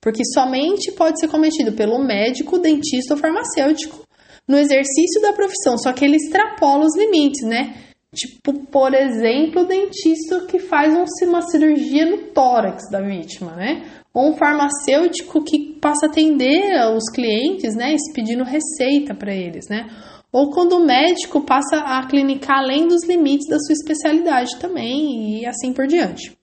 porque 0.00 0.24
somente 0.24 0.92
pode 0.92 1.20
ser 1.20 1.28
cometido 1.28 1.72
pelo 1.72 1.98
médico, 1.98 2.58
dentista 2.58 3.14
ou 3.14 3.20
farmacêutico 3.20 4.06
no 4.48 4.56
exercício 4.56 5.20
da 5.20 5.32
profissão, 5.34 5.76
só 5.76 5.92
que 5.92 6.04
ele 6.04 6.16
extrapola 6.16 6.86
os 6.86 6.96
limites, 6.96 7.46
né? 7.46 7.74
Tipo, 8.14 8.66
por 8.68 8.94
exemplo, 8.94 9.62
o 9.62 9.66
dentista 9.66 10.46
que 10.46 10.58
faz 10.58 10.94
uma 11.20 11.42
cirurgia 11.42 12.06
no 12.06 12.28
tórax 12.32 12.90
da 12.90 13.02
vítima, 13.02 13.54
né? 13.54 13.84
Ou 14.14 14.30
um 14.30 14.36
farmacêutico 14.36 15.44
que 15.44 15.74
passa 15.78 16.06
a 16.06 16.08
atender 16.08 16.82
os 16.96 17.04
clientes, 17.12 17.74
né? 17.76 17.94
Pedindo 18.14 18.44
receita 18.44 19.14
para 19.14 19.34
eles, 19.34 19.68
né? 19.68 19.86
Ou 20.30 20.50
quando 20.50 20.74
o 20.76 20.84
médico 20.84 21.40
passa 21.40 21.78
a 21.78 22.06
clinicar 22.06 22.58
além 22.58 22.86
dos 22.86 23.06
limites 23.06 23.48
da 23.48 23.58
sua 23.58 23.72
especialidade 23.72 24.58
também, 24.58 25.40
e 25.40 25.46
assim 25.46 25.72
por 25.72 25.86
diante. 25.86 26.36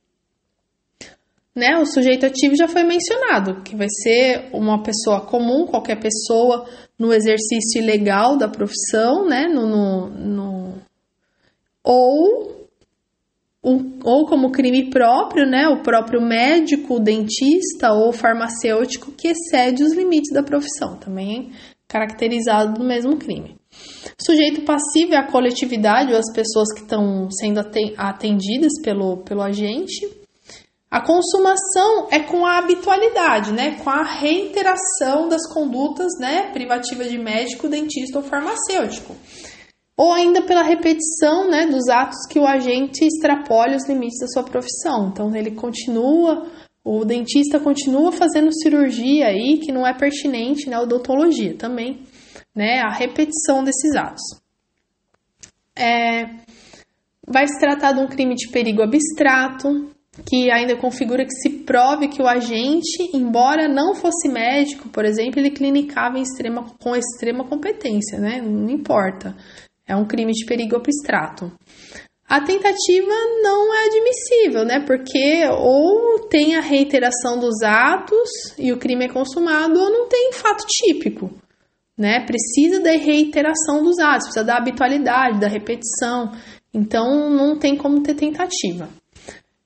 Né, 1.55 1.77
o 1.77 1.85
sujeito 1.85 2.25
ativo 2.25 2.53
já 2.57 2.67
foi 2.67 2.83
mencionado, 2.83 3.61
que 3.63 3.77
vai 3.77 3.87
ser 4.03 4.49
uma 4.51 4.83
pessoa 4.83 5.21
comum, 5.21 5.65
qualquer 5.65 5.97
pessoa 5.97 6.65
no 6.99 7.13
exercício 7.13 7.81
ilegal 7.81 8.37
da 8.37 8.49
profissão, 8.49 9.25
né, 9.25 9.47
no, 9.47 9.65
no, 9.65 10.09
no 10.09 10.73
ou, 11.81 12.67
um, 13.63 13.99
ou 14.03 14.25
como 14.25 14.51
crime 14.51 14.89
próprio, 14.89 15.45
né, 15.45 15.69
o 15.69 15.81
próprio 15.81 16.21
médico, 16.21 16.99
dentista 16.99 17.93
ou 17.93 18.11
farmacêutico 18.11 19.13
que 19.13 19.29
excede 19.29 19.81
os 19.81 19.93
limites 19.93 20.33
da 20.33 20.43
profissão, 20.43 20.97
também 20.97 21.53
caracterizado 21.87 22.79
no 22.79 22.85
mesmo 22.85 23.15
crime. 23.17 23.55
Sujeito 24.19 24.61
passivo 24.61 25.13
é 25.13 25.17
a 25.17 25.27
coletividade 25.29 26.11
ou 26.13 26.17
as 26.17 26.31
pessoas 26.33 26.71
que 26.73 26.81
estão 26.81 27.29
sendo 27.31 27.59
atendidas 27.97 28.71
pelo, 28.81 29.17
pelo 29.17 29.41
agente. 29.41 30.07
A 30.89 31.01
consumação 31.01 32.07
é 32.09 32.19
com 32.19 32.45
a 32.45 32.57
habitualidade, 32.57 33.51
né? 33.51 33.77
Com 33.83 33.89
a 33.89 34.03
reiteração 34.03 35.27
das 35.27 35.45
condutas, 35.51 36.13
né? 36.19 36.51
Privativa 36.53 37.03
de 37.03 37.17
médico, 37.17 37.67
dentista 37.67 38.19
ou 38.19 38.23
farmacêutico. 38.23 39.13
Ou 39.97 40.13
ainda 40.13 40.41
pela 40.41 40.63
repetição, 40.63 41.49
né? 41.49 41.65
Dos 41.65 41.89
atos 41.89 42.25
que 42.29 42.39
o 42.39 42.47
agente 42.47 43.03
extrapole 43.03 43.75
os 43.75 43.87
limites 43.87 44.19
da 44.19 44.27
sua 44.27 44.43
profissão. 44.43 45.09
Então, 45.09 45.35
ele 45.35 45.51
continua, 45.51 46.47
o 46.83 47.03
dentista 47.03 47.59
continua 47.59 48.13
fazendo 48.13 48.53
cirurgia 48.53 49.27
aí 49.27 49.57
que 49.57 49.73
não 49.73 49.85
é 49.85 49.93
pertinente, 49.93 50.69
né? 50.69 50.79
Odontologia 50.79 51.55
também 51.57 52.05
né, 52.55 52.79
a 52.79 52.89
repetição 52.89 53.63
desses 53.63 53.95
atos. 53.95 54.23
É, 55.77 56.25
vai 57.27 57.47
se 57.47 57.59
tratar 57.59 57.91
de 57.91 57.99
um 57.99 58.07
crime 58.07 58.35
de 58.35 58.49
perigo 58.49 58.81
abstrato, 58.81 59.89
que 60.29 60.49
ainda 60.49 60.77
configura 60.77 61.25
que 61.25 61.33
se 61.33 61.49
prove 61.63 62.07
que 62.07 62.21
o 62.21 62.27
agente, 62.27 63.09
embora 63.13 63.67
não 63.67 63.93
fosse 63.93 64.29
médico, 64.29 64.87
por 64.87 65.03
exemplo, 65.03 65.39
ele 65.39 65.51
clinicava 65.51 66.17
extrema, 66.17 66.65
com 66.81 66.95
extrema 66.95 67.43
competência, 67.43 68.17
né? 68.17 68.41
Não 68.41 68.69
importa. 68.69 69.35
É 69.85 69.93
um 69.95 70.05
crime 70.05 70.31
de 70.31 70.45
perigo 70.45 70.77
abstrato. 70.77 71.51
A 72.27 72.41
tentativa 72.41 73.13
não 73.43 73.75
é 73.75 73.85
admissível, 73.85 74.63
né? 74.63 74.79
Porque 74.87 75.45
ou 75.51 76.27
tem 76.29 76.55
a 76.55 76.61
reiteração 76.61 77.37
dos 77.37 77.61
atos 77.61 78.29
e 78.57 78.71
o 78.71 78.77
crime 78.77 79.05
é 79.05 79.09
consumado, 79.09 79.77
ou 79.77 79.91
não 79.91 80.07
tem 80.07 80.31
fato 80.31 80.65
típico 80.65 81.29
né? 81.97 82.25
Precisa 82.25 82.81
da 82.81 82.91
reiteração 82.91 83.83
dos 83.83 83.99
atos, 83.99 84.25
precisa 84.27 84.45
da 84.45 84.57
habitualidade, 84.57 85.39
da 85.39 85.47
repetição. 85.47 86.31
Então 86.73 87.29
não 87.29 87.57
tem 87.57 87.77
como 87.77 88.01
ter 88.01 88.15
tentativa. 88.15 88.89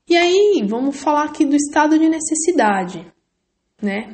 E 0.07 0.15
aí, 0.15 0.65
vamos 0.67 0.99
falar 0.99 1.25
aqui 1.25 1.45
do 1.45 1.55
estado 1.55 1.97
de 1.97 2.09
necessidade, 2.09 3.05
né? 3.81 4.13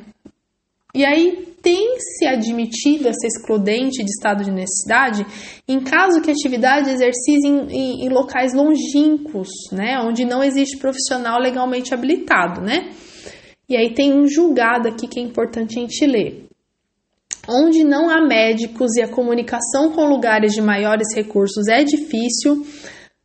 E 0.94 1.04
aí 1.04 1.54
tem 1.60 1.98
se 1.98 2.26
admitido 2.26 3.08
essa 3.08 3.26
excludente 3.26 4.02
de 4.02 4.10
estado 4.10 4.44
de 4.44 4.50
necessidade 4.50 5.26
em 5.68 5.80
caso 5.80 6.22
que 6.22 6.30
a 6.30 6.32
atividade 6.32 6.88
exercise 6.88 7.46
em, 7.46 7.66
em, 7.70 8.06
em 8.06 8.08
locais 8.08 8.54
longínquos, 8.54 9.48
né? 9.72 9.98
Onde 10.00 10.24
não 10.24 10.42
existe 10.42 10.78
profissional 10.78 11.38
legalmente 11.38 11.92
habilitado, 11.92 12.62
né? 12.62 12.90
E 13.68 13.76
aí 13.76 13.92
tem 13.92 14.14
um 14.14 14.26
julgado 14.26 14.88
aqui 14.88 15.06
que 15.06 15.18
é 15.18 15.22
importante 15.22 15.78
a 15.78 15.82
gente 15.82 16.06
ler 16.06 16.45
onde 17.48 17.84
não 17.84 18.10
há 18.10 18.20
médicos 18.26 18.96
e 18.96 19.02
a 19.02 19.08
comunicação 19.08 19.92
com 19.92 20.04
lugares 20.04 20.52
de 20.52 20.60
maiores 20.60 21.14
recursos 21.14 21.68
é 21.68 21.82
difícil, 21.84 22.64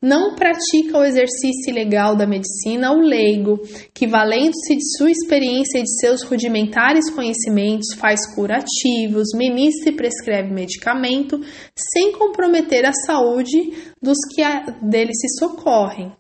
não 0.02 0.34
pratica 0.34 0.98
o 0.98 1.04
exercício 1.04 1.72
legal 1.72 2.16
da 2.16 2.26
medicina 2.26 2.92
o 2.92 3.00
leigo, 3.00 3.60
que 3.94 4.08
valendo-se 4.08 4.76
de 4.76 4.98
sua 4.98 5.12
experiência 5.12 5.78
e 5.78 5.84
de 5.84 6.00
seus 6.00 6.24
rudimentares 6.24 7.12
conhecimentos, 7.12 7.94
faz 7.96 8.20
curativos, 8.34 9.28
ministra 9.36 9.92
e 9.92 9.96
prescreve 9.96 10.52
medicamento, 10.52 11.40
sem 11.76 12.14
comprometer 12.14 12.84
a 12.84 12.94
saúde 12.94 13.74
dos 14.02 14.18
que 14.34 14.42
dele 14.82 15.14
se 15.14 15.28
socorrem, 15.38 16.12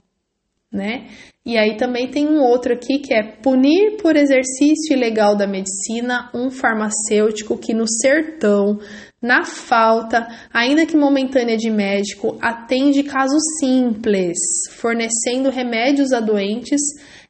né? 0.72 1.08
E 1.44 1.58
aí 1.58 1.76
também 1.76 2.10
tem 2.10 2.28
um 2.28 2.40
outro 2.40 2.74
aqui 2.74 3.00
que 3.00 3.14
é 3.14 3.24
punir 3.24 3.98
por 3.98 4.16
exercício 4.16 4.94
ilegal 4.94 5.36
da 5.36 5.48
medicina 5.48 6.30
um 6.36 6.52
farmacêutico 6.52 7.58
que 7.58 7.74
no 7.74 7.88
sertão, 7.88 8.80
na 9.20 9.44
falta, 9.44 10.28
ainda 10.54 10.86
que 10.86 10.96
momentânea 10.96 11.58
de 11.58 11.70
médico, 11.72 12.38
atende 12.40 13.02
casos 13.04 13.42
simples, 13.60 14.38
fornecendo 14.72 15.50
remédios 15.50 16.14
a 16.14 16.20
doentes, 16.20 16.82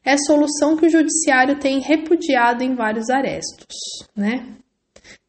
é 0.04 0.16
solução 0.18 0.76
que 0.76 0.86
o 0.86 0.90
judiciário 0.90 1.58
tem 1.58 1.80
repudiado 1.80 2.62
em 2.62 2.74
vários 2.74 3.08
arestos, 3.08 3.76
né? 4.14 4.46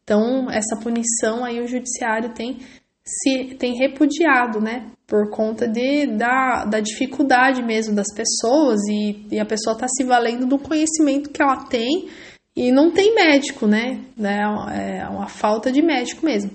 Então, 0.04 0.52
essa 0.52 0.76
punição 0.76 1.46
aí 1.46 1.62
o 1.62 1.68
judiciário 1.68 2.34
tem 2.34 2.60
se 3.06 3.56
tem 3.56 3.76
repudiado, 3.76 4.62
né? 4.62 4.88
Por 5.06 5.30
conta 5.30 5.68
de, 5.68 6.08
da, 6.08 6.66
da 6.66 6.80
dificuldade 6.80 7.62
mesmo 7.62 7.94
das 7.94 8.08
pessoas 8.16 8.80
e, 8.90 9.28
e 9.32 9.40
a 9.40 9.46
pessoa 9.46 9.74
está 9.74 9.88
se 9.88 10.04
valendo 10.04 10.46
do 10.46 10.58
conhecimento 10.58 11.30
que 11.30 11.42
ela 11.42 11.66
tem 11.66 12.08
e 12.56 12.72
não 12.72 12.92
tem 12.92 13.14
médico, 13.14 13.68
né? 13.68 14.00
É, 14.22 15.00
é 15.00 15.08
uma 15.10 15.28
falta 15.28 15.72
de 15.72 15.82
médico 15.82 16.26
mesmo. 16.26 16.52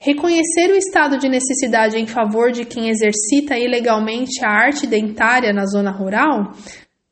Reconhecer 0.00 0.70
o 0.70 0.76
estado 0.76 1.18
de 1.18 1.28
necessidade 1.28 1.98
em 1.98 2.06
favor 2.06 2.52
de 2.52 2.64
quem 2.64 2.88
exercita 2.88 3.58
ilegalmente 3.58 4.44
a 4.44 4.50
arte 4.50 4.86
dentária 4.86 5.52
na 5.52 5.66
zona 5.66 5.90
rural, 5.90 6.52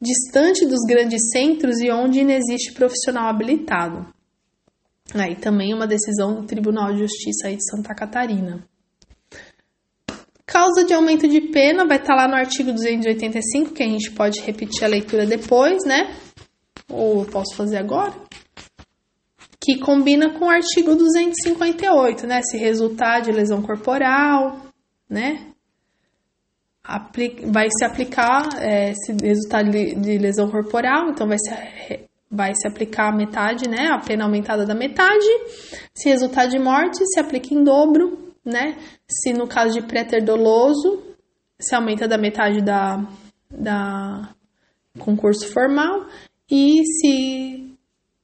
distante 0.01 0.67
dos 0.67 0.81
grandes 0.87 1.31
centros 1.33 1.81
e 1.81 1.91
onde 1.91 2.23
não 2.23 2.35
existe 2.35 2.73
profissional 2.73 3.29
habilitado. 3.29 4.07
Aí 5.13 5.37
também 5.37 5.75
uma 5.75 5.87
decisão 5.87 6.35
do 6.35 6.47
Tribunal 6.47 6.93
de 6.93 7.01
Justiça 7.01 7.49
aí 7.49 7.57
de 7.57 7.71
Santa 7.71 7.95
Catarina. 7.95 8.67
Causa 10.47 10.85
de 10.85 10.95
aumento 10.95 11.29
de 11.29 11.41
pena 11.41 11.87
vai 11.87 11.97
estar 11.97 12.15
tá 12.15 12.23
lá 12.23 12.29
no 12.29 12.35
artigo 12.35 12.73
285, 12.73 13.73
que 13.73 13.83
a 13.83 13.87
gente 13.87 14.11
pode 14.13 14.41
repetir 14.41 14.85
a 14.85 14.89
leitura 14.89 15.27
depois, 15.27 15.85
né? 15.85 16.17
Ou 16.89 17.25
posso 17.25 17.57
fazer 17.57 17.79
agora? 17.79 18.15
Que 19.61 19.79
combina 19.79 20.39
com 20.39 20.47
o 20.47 20.51
artigo 20.51 20.95
258, 20.95 22.27
né? 22.27 22.41
Se 22.43 22.57
resultar 22.57 23.21
de 23.21 23.33
lesão 23.33 23.63
corporal, 23.63 24.67
né? 25.09 25.55
vai 27.47 27.69
se 27.71 27.85
aplicar 27.85 28.63
é, 28.63 28.93
se 28.93 29.13
resultar 29.23 29.63
de 29.63 30.19
lesão 30.19 30.51
corporal, 30.51 31.09
então 31.09 31.27
vai 31.27 31.39
se 31.39 32.05
vai 32.35 32.53
se 32.55 32.67
aplicar 32.67 33.13
a 33.13 33.17
metade, 33.17 33.69
né? 33.69 33.89
A 33.89 33.99
pena 33.99 34.25
aumentada 34.25 34.67
da 34.67 34.75
metade. 34.75 35.27
Se 35.95 36.09
resultar 36.09 36.47
de 36.47 36.59
morte, 36.59 37.05
se 37.07 37.21
aplica 37.21 37.55
em 37.55 37.63
dobro. 37.63 38.35
né? 38.45 38.77
Se 39.09 39.33
no 39.33 39.47
caso 39.47 39.73
de 39.73 39.87
préter 39.87 40.23
doloso, 40.23 41.03
se 41.59 41.75
aumenta 41.75 42.07
da 42.07 42.19
metade 42.19 42.61
da, 42.63 43.07
da 43.51 44.35
concurso 44.99 45.51
formal. 45.53 46.07
E 46.51 46.83
se, 46.85 47.75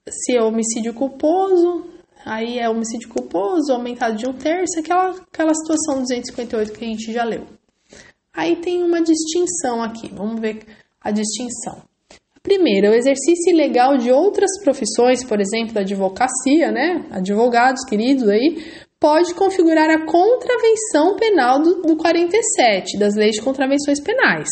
se 0.09 0.37
é 0.37 0.43
homicídio 0.43 0.93
culposo, 0.93 1.87
aí 2.25 2.59
é 2.59 2.69
homicídio 2.69 3.09
culposo, 3.09 3.73
aumentado 3.73 4.17
de 4.17 4.29
um 4.29 4.33
terço, 4.33 4.79
aquela, 4.79 5.11
aquela 5.11 5.55
situação 5.55 6.03
258 6.03 6.73
que 6.73 6.85
a 6.85 6.89
gente 6.89 7.13
já 7.13 7.25
leu. 7.25 7.47
Aí 8.33 8.57
tem 8.57 8.83
uma 8.83 9.01
distinção 9.01 9.83
aqui, 9.83 10.09
vamos 10.13 10.41
ver 10.41 10.65
a 11.01 11.11
distinção. 11.11 11.90
Primeiro, 12.43 12.91
o 12.91 12.95
exercício 12.95 13.53
ilegal 13.53 13.99
de 13.99 14.11
outras 14.11 14.51
profissões, 14.65 15.23
por 15.23 15.41
exemplo, 15.41 15.75
da 15.75 15.83
advocacia, 15.83 16.71
né? 16.73 17.07
Advogados 17.11 17.85
queridos 17.85 18.27
aí, 18.29 18.65
pode 18.99 19.35
configurar 19.35 19.91
a 19.91 20.07
contravenção 20.07 21.17
penal 21.17 21.61
do, 21.61 21.83
do 21.83 21.97
47, 21.97 22.99
das 22.99 23.15
leis 23.15 23.37
de 23.37 23.43
contravenções 23.43 24.01
penais, 24.01 24.49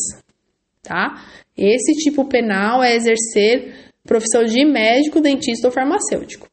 tá? 0.83 1.25
Esse 1.57 1.93
tipo 1.95 2.27
penal 2.27 2.83
é 2.83 2.95
exercer 2.95 3.93
profissão 4.05 4.45
de 4.45 4.65
médico, 4.65 5.21
dentista 5.21 5.69
ou 5.69 5.73
farmacêutico. 5.73 6.47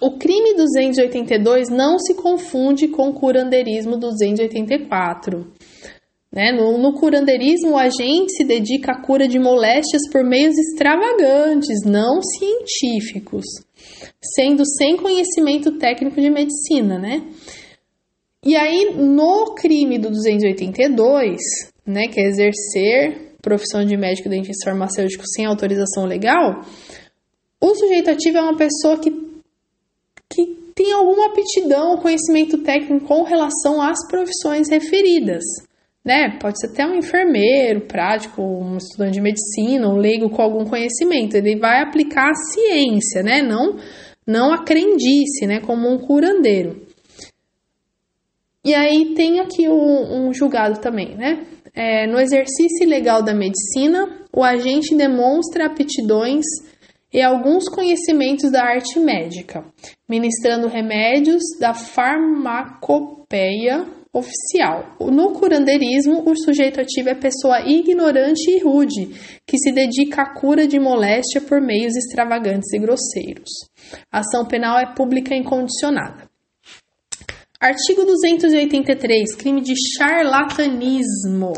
O 0.00 0.16
crime 0.16 0.54
282 0.54 1.68
não 1.68 1.98
se 1.98 2.14
confunde 2.14 2.86
com 2.86 3.08
o 3.08 3.14
curandeirismo 3.14 3.96
284. 3.96 5.52
Né? 6.38 6.52
No, 6.52 6.78
no 6.78 6.92
curandeirismo, 6.92 7.72
o 7.72 7.76
agente 7.76 8.36
se 8.36 8.44
dedica 8.44 8.92
à 8.92 9.02
cura 9.02 9.26
de 9.26 9.40
moléstias 9.40 10.02
por 10.12 10.22
meios 10.22 10.56
extravagantes, 10.56 11.84
não 11.84 12.20
científicos, 12.22 13.44
sendo 14.36 14.62
sem 14.64 14.96
conhecimento 14.96 15.76
técnico 15.78 16.20
de 16.20 16.30
medicina, 16.30 16.96
né? 16.96 17.24
E 18.44 18.54
aí, 18.54 18.94
no 18.94 19.52
crime 19.56 19.98
do 19.98 20.10
282, 20.10 21.40
né, 21.84 22.06
que 22.06 22.20
é 22.20 22.28
exercer 22.28 23.34
profissão 23.42 23.84
de 23.84 23.96
médico 23.96 24.28
dentista 24.28 24.70
farmacêutico 24.70 25.24
sem 25.26 25.44
autorização 25.44 26.04
legal, 26.04 26.64
o 27.60 27.74
sujeito 27.74 28.10
ativo 28.10 28.38
é 28.38 28.42
uma 28.42 28.56
pessoa 28.56 28.96
que, 29.00 29.10
que 30.30 30.46
tem 30.72 30.92
alguma 30.92 31.26
aptidão, 31.26 31.96
conhecimento 31.96 32.58
técnico 32.58 33.08
com 33.08 33.24
relação 33.24 33.82
às 33.82 34.06
profissões 34.06 34.68
referidas 34.70 35.42
né? 36.08 36.38
Pode 36.40 36.58
ser 36.58 36.68
até 36.68 36.86
um 36.86 36.96
enfermeiro 36.96 37.82
prático, 37.82 38.40
um 38.40 38.78
estudante 38.78 39.12
de 39.12 39.20
medicina, 39.20 39.90
um 39.90 39.98
leigo 39.98 40.30
com 40.30 40.40
algum 40.40 40.64
conhecimento. 40.64 41.36
Ele 41.36 41.58
vai 41.58 41.82
aplicar 41.82 42.30
a 42.30 42.34
ciência, 42.34 43.22
né? 43.22 43.42
Não, 43.42 43.76
não 44.26 44.54
a 44.54 44.64
crendice, 44.64 45.46
né? 45.46 45.60
Como 45.60 45.86
um 45.86 45.98
curandeiro. 45.98 46.80
E 48.64 48.74
aí 48.74 49.12
tem 49.14 49.38
aqui 49.38 49.68
um, 49.68 50.28
um 50.28 50.32
julgado 50.32 50.80
também, 50.80 51.14
né? 51.14 51.46
É, 51.74 52.06
no 52.06 52.18
exercício 52.18 52.84
ilegal 52.84 53.22
da 53.22 53.34
medicina, 53.34 54.08
o 54.34 54.42
agente 54.42 54.96
demonstra 54.96 55.66
aptidões 55.66 56.46
e 57.12 57.20
alguns 57.20 57.68
conhecimentos 57.68 58.50
da 58.50 58.64
arte 58.64 58.98
médica, 58.98 59.62
ministrando 60.08 60.68
remédios 60.68 61.42
da 61.60 61.74
farmacopeia 61.74 63.97
oficial. 64.12 64.96
No 65.00 65.32
curandeirismo, 65.32 66.28
o 66.28 66.36
sujeito 66.36 66.80
ativo 66.80 67.08
é 67.08 67.14
pessoa 67.14 67.60
ignorante 67.60 68.50
e 68.50 68.58
rude, 68.58 69.10
que 69.46 69.58
se 69.58 69.72
dedica 69.72 70.22
à 70.22 70.34
cura 70.34 70.66
de 70.66 70.78
moléstia 70.78 71.40
por 71.40 71.60
meios 71.60 71.96
extravagantes 71.96 72.72
e 72.72 72.78
grosseiros. 72.78 73.50
A 74.10 74.20
ação 74.20 74.46
penal 74.46 74.78
é 74.78 74.94
pública 74.94 75.34
incondicionada. 75.34 76.28
Artigo 77.60 78.04
283, 78.04 79.34
crime 79.34 79.60
de 79.60 79.74
charlatanismo. 79.96 81.52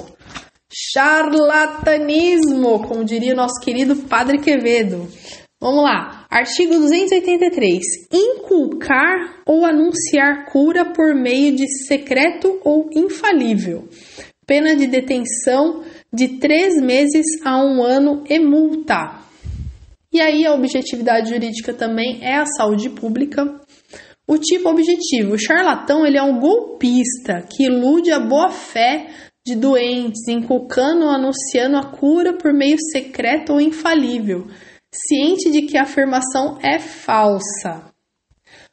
Charlatanismo, 0.72 2.86
como 2.86 3.04
diria 3.04 3.34
o 3.34 3.36
nosso 3.36 3.60
querido 3.60 3.96
Padre 3.96 4.38
Quevedo. 4.38 5.08
Vamos 5.62 5.84
lá. 5.84 6.24
Artigo 6.30 6.72
283. 6.72 7.82
Inculcar 8.10 9.42
ou 9.44 9.66
anunciar 9.66 10.46
cura 10.46 10.86
por 10.86 11.14
meio 11.14 11.54
de 11.54 11.68
secreto 11.86 12.58
ou 12.64 12.88
infalível. 12.94 13.86
Pena 14.46 14.74
de 14.74 14.86
detenção 14.86 15.82
de 16.10 16.38
três 16.38 16.80
meses 16.80 17.26
a 17.44 17.62
um 17.62 17.82
ano 17.82 18.24
e 18.26 18.38
multa. 18.38 19.20
E 20.10 20.18
aí 20.18 20.46
a 20.46 20.54
objetividade 20.54 21.28
jurídica 21.28 21.74
também 21.74 22.20
é 22.22 22.36
a 22.36 22.46
saúde 22.46 22.88
pública. 22.88 23.60
O 24.26 24.38
tipo 24.38 24.70
objetivo, 24.70 25.34
o 25.34 25.38
charlatão, 25.38 26.06
ele 26.06 26.16
é 26.16 26.22
um 26.22 26.40
golpista 26.40 27.42
que 27.42 27.64
ilude 27.64 28.10
a 28.10 28.18
boa 28.18 28.48
fé 28.48 29.08
de 29.46 29.54
doentes, 29.54 30.26
inculcando 30.26 31.04
ou 31.04 31.10
anunciando 31.10 31.76
a 31.76 31.84
cura 31.84 32.32
por 32.32 32.50
meio 32.50 32.78
secreto 32.92 33.52
ou 33.52 33.60
infalível 33.60 34.46
ciente 34.92 35.50
de 35.50 35.62
que 35.62 35.76
a 35.76 35.82
afirmação 35.82 36.58
é 36.62 36.78
falsa. 36.78 37.90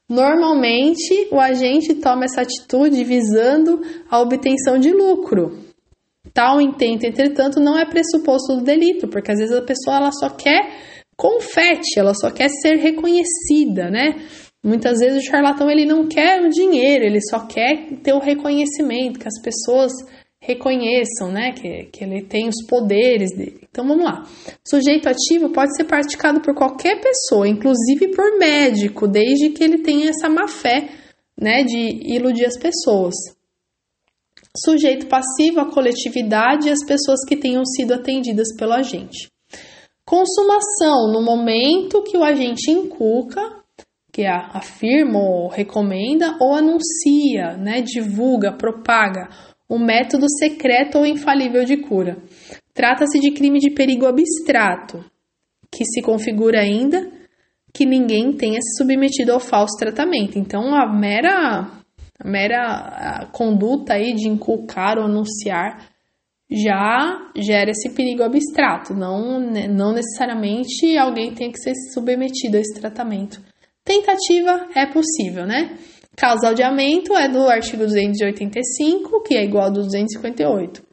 Normalmente, 0.10 1.28
o 1.32 1.40
agente 1.40 1.96
toma 1.96 2.26
essa 2.26 2.42
atitude 2.42 3.04
visando 3.04 3.82
a 4.10 4.20
obtenção 4.22 4.80
de 4.80 4.92
lucro. 4.92 5.60
Tal 6.34 6.62
intento, 6.62 7.04
entretanto, 7.04 7.60
não 7.60 7.78
é 7.78 7.86
pressuposto 7.86 8.56
do 8.56 8.64
delito, 8.64 9.08
porque 9.08 9.32
às 9.32 9.40
vezes 9.40 9.56
a 9.56 9.62
pessoa 9.62 9.98
ela 9.98 10.12
só 10.12 10.30
quer 10.30 10.72
confete, 11.16 12.00
ela 12.00 12.14
só 12.14 12.30
quer 12.30 12.50
ser 12.50 12.76
reconhecida, 12.76 13.90
né? 13.90 14.16
Muitas 14.64 15.00
vezes 15.00 15.24
o 15.24 15.26
charlatão 15.26 15.70
ele 15.70 15.86
não 15.86 16.08
quer 16.08 16.42
o 16.42 16.50
dinheiro, 16.50 17.04
ele 17.04 17.20
só 17.22 17.46
quer 17.46 17.98
ter 18.04 18.14
o 18.14 18.20
reconhecimento, 18.20 19.20
que 19.20 19.28
as 19.28 19.42
pessoas 19.42 19.92
reconheçam, 20.48 21.30
né, 21.30 21.52
que, 21.52 21.90
que 21.92 22.04
ele 22.06 22.22
tem 22.22 22.48
os 22.48 22.66
poderes 22.66 23.32
dele. 23.36 23.68
Então 23.70 23.86
vamos 23.86 24.06
lá. 24.06 24.24
Sujeito 24.66 25.10
ativo 25.10 25.50
pode 25.50 25.76
ser 25.76 25.84
praticado 25.84 26.40
por 26.40 26.56
qualquer 26.56 27.02
pessoa, 27.02 27.48
inclusive 27.48 28.08
por 28.16 28.40
médico, 28.40 29.08
desde 29.08 29.50
que 29.50 29.62
ele 29.62 29.80
tenha 29.80 30.10
essa 30.10 30.30
má 30.30 30.48
fé, 30.48 30.90
né, 31.38 31.64
de 31.64 32.16
iludir 32.16 32.46
as 32.46 32.58
pessoas. 32.58 33.14
Sujeito 34.66 35.08
passivo, 35.08 35.60
a 35.60 35.70
coletividade 35.70 36.68
e 36.68 36.72
as 36.72 36.84
pessoas 36.84 37.20
que 37.28 37.36
tenham 37.36 37.66
sido 37.66 37.94
atendidas 37.94 38.48
pelo 38.58 38.74
agente. 38.74 39.30
Consumação, 40.06 41.12
no 41.12 41.22
momento 41.22 42.02
que 42.04 42.18
o 42.18 42.24
agente 42.24 42.72
inculca, 42.72 43.42
que 44.14 44.26
afirma 44.26 45.20
ou 45.20 45.50
recomenda, 45.50 46.38
ou 46.40 46.56
anuncia, 46.56 47.58
né, 47.58 47.82
divulga, 47.82 48.54
propaga 48.54 49.30
um 49.70 49.80
método 49.80 50.26
secreto 50.30 50.98
ou 50.98 51.06
infalível 51.06 51.66
de 51.66 51.78
cura. 51.78 52.18
Trata-se 52.74 53.20
de 53.20 53.32
crime 53.32 53.60
de 53.60 53.72
perigo 53.72 54.06
abstrato, 54.06 55.04
que 55.72 55.84
se 55.86 56.02
configura 56.02 56.62
ainda 56.62 57.12
que 57.74 57.86
ninguém 57.86 58.34
tenha 58.34 58.60
se 58.62 58.78
submetido 58.78 59.32
ao 59.32 59.40
falso 59.40 59.78
tratamento. 59.78 60.40
Então, 60.40 60.74
a 60.74 60.92
mera, 60.92 61.70
a 62.20 62.28
mera 62.28 63.30
conduta 63.32 63.94
aí 63.94 64.14
de 64.14 64.28
inculcar 64.28 64.98
ou 64.98 65.06
anunciar 65.06 65.86
já 66.50 67.30
gera 67.36 67.72
esse 67.72 67.90
perigo 67.94 68.24
abstrato. 68.24 68.94
Não, 68.94 69.40
né, 69.40 69.68
não 69.68 69.94
necessariamente 69.94 70.98
alguém 70.98 71.34
tem 71.34 71.52
que 71.52 71.60
ser 71.60 71.74
submetido 71.94 72.58
a 72.58 72.62
esse 72.62 72.80
tratamento. 72.80 73.42
Tentativa 73.84 74.68
é 74.76 74.86
possível, 74.86 75.46
né? 75.46 75.78
Causaldeamento 76.18 77.16
é 77.16 77.30
do 77.30 77.48
artigo 77.48 77.86
285, 77.86 79.22
que 79.22 79.36
é 79.36 79.44
igual 79.44 79.66
ao 79.66 79.72
258. 79.72 80.84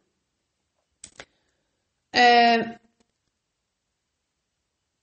É... 2.14 2.77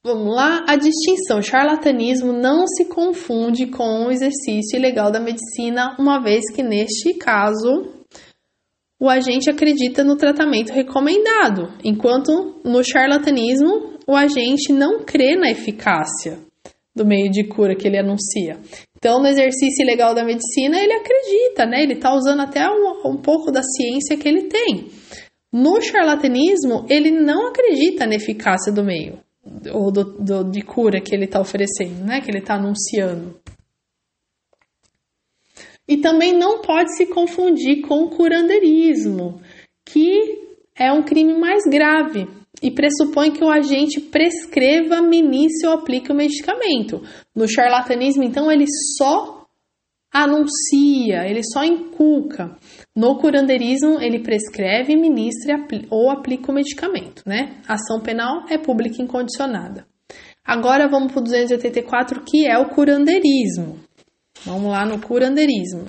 Vamos 0.06 0.36
lá, 0.36 0.64
a 0.68 0.76
distinção 0.76 1.42
charlatanismo 1.42 2.32
não 2.32 2.68
se 2.68 2.86
confunde 2.86 3.68
com 3.68 4.06
o 4.06 4.12
exercício 4.12 4.78
ilegal 4.78 5.12
da 5.12 5.20
medicina, 5.20 5.96
uma 6.00 6.20
vez 6.20 6.44
que 6.54 6.62
neste 6.62 7.16
caso 7.16 8.06
o 9.00 9.10
agente 9.10 9.50
acredita 9.50 10.04
no 10.04 10.16
tratamento 10.16 10.72
recomendado, 10.72 11.74
enquanto 11.84 12.62
no 12.64 12.84
charlatanismo 12.84 13.98
o 14.08 14.16
agente 14.16 14.72
não 14.72 15.04
crê 15.04 15.36
na 15.36 15.50
eficácia 15.50 16.40
do 16.96 17.06
meio 17.06 17.32
de 17.32 17.48
cura 17.48 17.76
que 17.76 17.88
ele 17.88 17.98
anuncia. 17.98 18.60
Então, 19.02 19.20
no 19.20 19.28
exercício 19.28 19.84
legal 19.84 20.14
da 20.14 20.24
medicina, 20.24 20.80
ele 20.80 20.94
acredita, 20.94 21.66
né? 21.66 21.82
Ele 21.82 21.94
está 21.94 22.14
usando 22.14 22.42
até 22.42 22.70
um, 22.70 23.10
um 23.10 23.18
pouco 23.18 23.52
da 23.52 23.64
ciência 23.64 24.16
que 24.16 24.30
ele 24.30 24.44
tem. 24.44 24.92
No 25.52 25.82
charlatanismo, 25.82 26.86
ele 26.88 27.10
não 27.10 27.48
acredita 27.48 28.06
na 28.06 28.14
eficácia 28.14 28.72
do 28.72 28.84
meio, 28.84 29.18
ou 29.74 29.92
do, 29.92 30.04
do 30.04 30.44
de 30.44 30.62
cura 30.62 31.02
que 31.02 31.16
ele 31.16 31.26
está 31.26 31.42
oferecendo, 31.42 32.06
né? 32.06 32.22
Que 32.22 32.30
ele 32.30 32.38
está 32.38 32.54
anunciando. 32.54 33.42
E 35.88 35.98
também 35.98 36.32
não 36.32 36.62
pode 36.62 36.96
se 36.96 37.08
confundir 37.08 37.82
com 37.82 38.04
o 38.04 38.10
curandeirismo, 38.12 39.42
que 39.84 40.48
é 40.76 40.92
um 40.92 41.02
crime 41.02 41.34
mais 41.40 41.64
grave, 41.64 42.28
e 42.62 42.72
pressupõe 42.72 43.32
que 43.32 43.44
o 43.44 43.50
agente 43.50 44.00
prescreva, 44.00 45.02
ministre 45.02 45.68
ou 45.68 45.74
aplique 45.74 46.12
o 46.12 46.16
medicamento. 46.16 47.02
No 47.36 47.48
charlatanismo, 47.48 48.24
então, 48.24 48.52
ele 48.52 48.66
só 48.98 49.46
anuncia, 50.12 51.26
ele 51.26 51.42
só 51.44 51.64
inculca. 51.64 52.58
No 52.96 53.18
curanderismo, 53.18 54.02
ele 54.02 54.20
prescreve, 54.20 54.96
ministra 54.96 55.56
ou 55.90 56.10
aplica 56.10 56.52
o 56.52 56.56
medicamento, 56.56 57.24
né? 57.26 57.62
Ação 57.68 58.02
penal 58.02 58.46
é 58.50 58.58
pública 58.58 59.02
incondicionada. 59.02 59.88
Agora 60.44 60.90
vamos 60.90 61.14
para 61.14 61.22
o 61.22 61.24
284, 61.24 62.24
que 62.24 62.46
é 62.46 62.58
o 62.58 62.70
curandeirismo. 62.70 63.80
Vamos 64.44 64.72
lá 64.72 64.86
no 64.86 65.00
curandeirismo. 65.00 65.86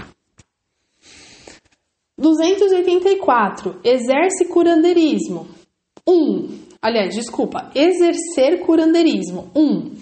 284. 2.18 3.80
Exerce 3.82 4.44
curandeirismo. 4.48 5.48
1. 6.08 6.12
Um, 6.12 6.58
aliás, 6.80 7.14
desculpa, 7.14 7.70
exercer 7.74 8.60
curandeirismo. 8.60 9.50
1. 9.54 9.60
Um, 9.60 9.94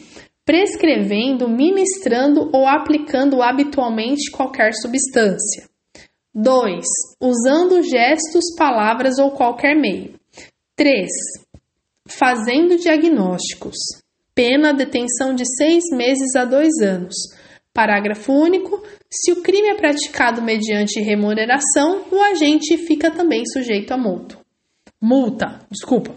prescrevendo, 0.44 1.48
ministrando 1.48 2.51
ou 2.53 2.66
aplicando 2.66 3.42
habitualmente 3.42 4.30
qualquer 4.30 4.72
substância. 4.74 5.68
2. 6.34 6.84
Usando 7.20 7.82
gestos, 7.82 8.55
palavras 8.57 9.18
ou 9.18 9.32
qualquer 9.32 9.76
meio. 9.76 10.14
3. 10.76 11.09
Fazendo 12.09 12.76
diagnósticos. 12.78 13.76
Pena 14.34 14.72
detenção 14.72 15.34
de 15.34 15.44
seis 15.57 15.84
meses 15.92 16.34
a 16.34 16.44
dois 16.44 16.80
anos. 16.82 17.14
Parágrafo 17.74 18.32
único. 18.32 18.82
Se 19.11 19.32
o 19.32 19.42
crime 19.42 19.68
é 19.68 19.74
praticado 19.74 20.40
mediante 20.40 21.01
remuneração, 21.01 22.05
o 22.11 22.20
agente 22.22 22.76
fica 22.86 23.11
também 23.11 23.44
sujeito 23.46 23.92
a 23.92 23.98
multa. 23.98 24.39
Multa, 25.01 25.61
desculpa. 25.70 26.14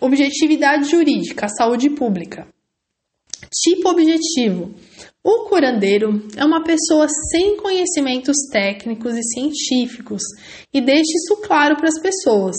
Objetividade 0.00 0.90
jurídica, 0.90 1.48
saúde 1.48 1.90
pública. 1.90 2.46
Tipo 3.52 3.90
objetivo. 3.90 4.74
O 5.22 5.48
curandeiro 5.48 6.22
é 6.36 6.44
uma 6.44 6.62
pessoa 6.62 7.06
sem 7.30 7.56
conhecimentos 7.56 8.36
técnicos 8.52 9.16
e 9.16 9.22
científicos 9.22 10.22
e 10.72 10.80
deixa 10.80 11.12
isso 11.14 11.40
claro 11.42 11.76
para 11.76 11.88
as 11.88 12.00
pessoas, 12.00 12.56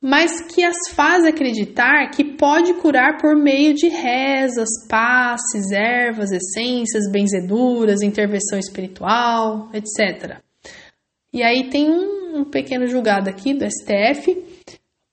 mas 0.00 0.42
que 0.42 0.62
as 0.62 0.76
faz 0.92 1.24
acreditar 1.24 2.10
que 2.10 2.22
pode 2.22 2.74
curar 2.74 3.20
por 3.20 3.34
meio 3.34 3.74
de 3.74 3.88
rezas, 3.88 4.68
passes, 4.88 5.72
ervas, 5.72 6.30
essências, 6.30 7.10
benzeduras, 7.10 8.02
intervenção 8.02 8.58
espiritual, 8.58 9.68
etc. 9.74 10.38
E 11.32 11.42
aí 11.42 11.68
tem 11.68 11.90
um, 11.90 12.38
um 12.38 12.44
pequeno 12.44 12.86
julgado 12.86 13.28
aqui 13.28 13.52
do 13.52 13.64
STF. 13.68 14.45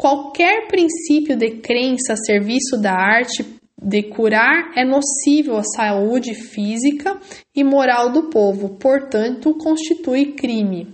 Qualquer 0.03 0.67
princípio 0.67 1.37
de 1.37 1.61
crença 1.61 2.11
a 2.11 2.17
serviço 2.17 2.75
da 2.75 2.91
arte 2.91 3.57
de 3.81 4.03
curar 4.03 4.73
é 4.75 4.83
nocivo 4.83 5.55
à 5.55 5.63
saúde 5.63 6.33
física 6.33 7.17
e 7.55 7.63
moral 7.63 8.11
do 8.11 8.23
povo, 8.23 8.77
portanto, 8.77 9.57
constitui 9.57 10.33
crime. 10.33 10.93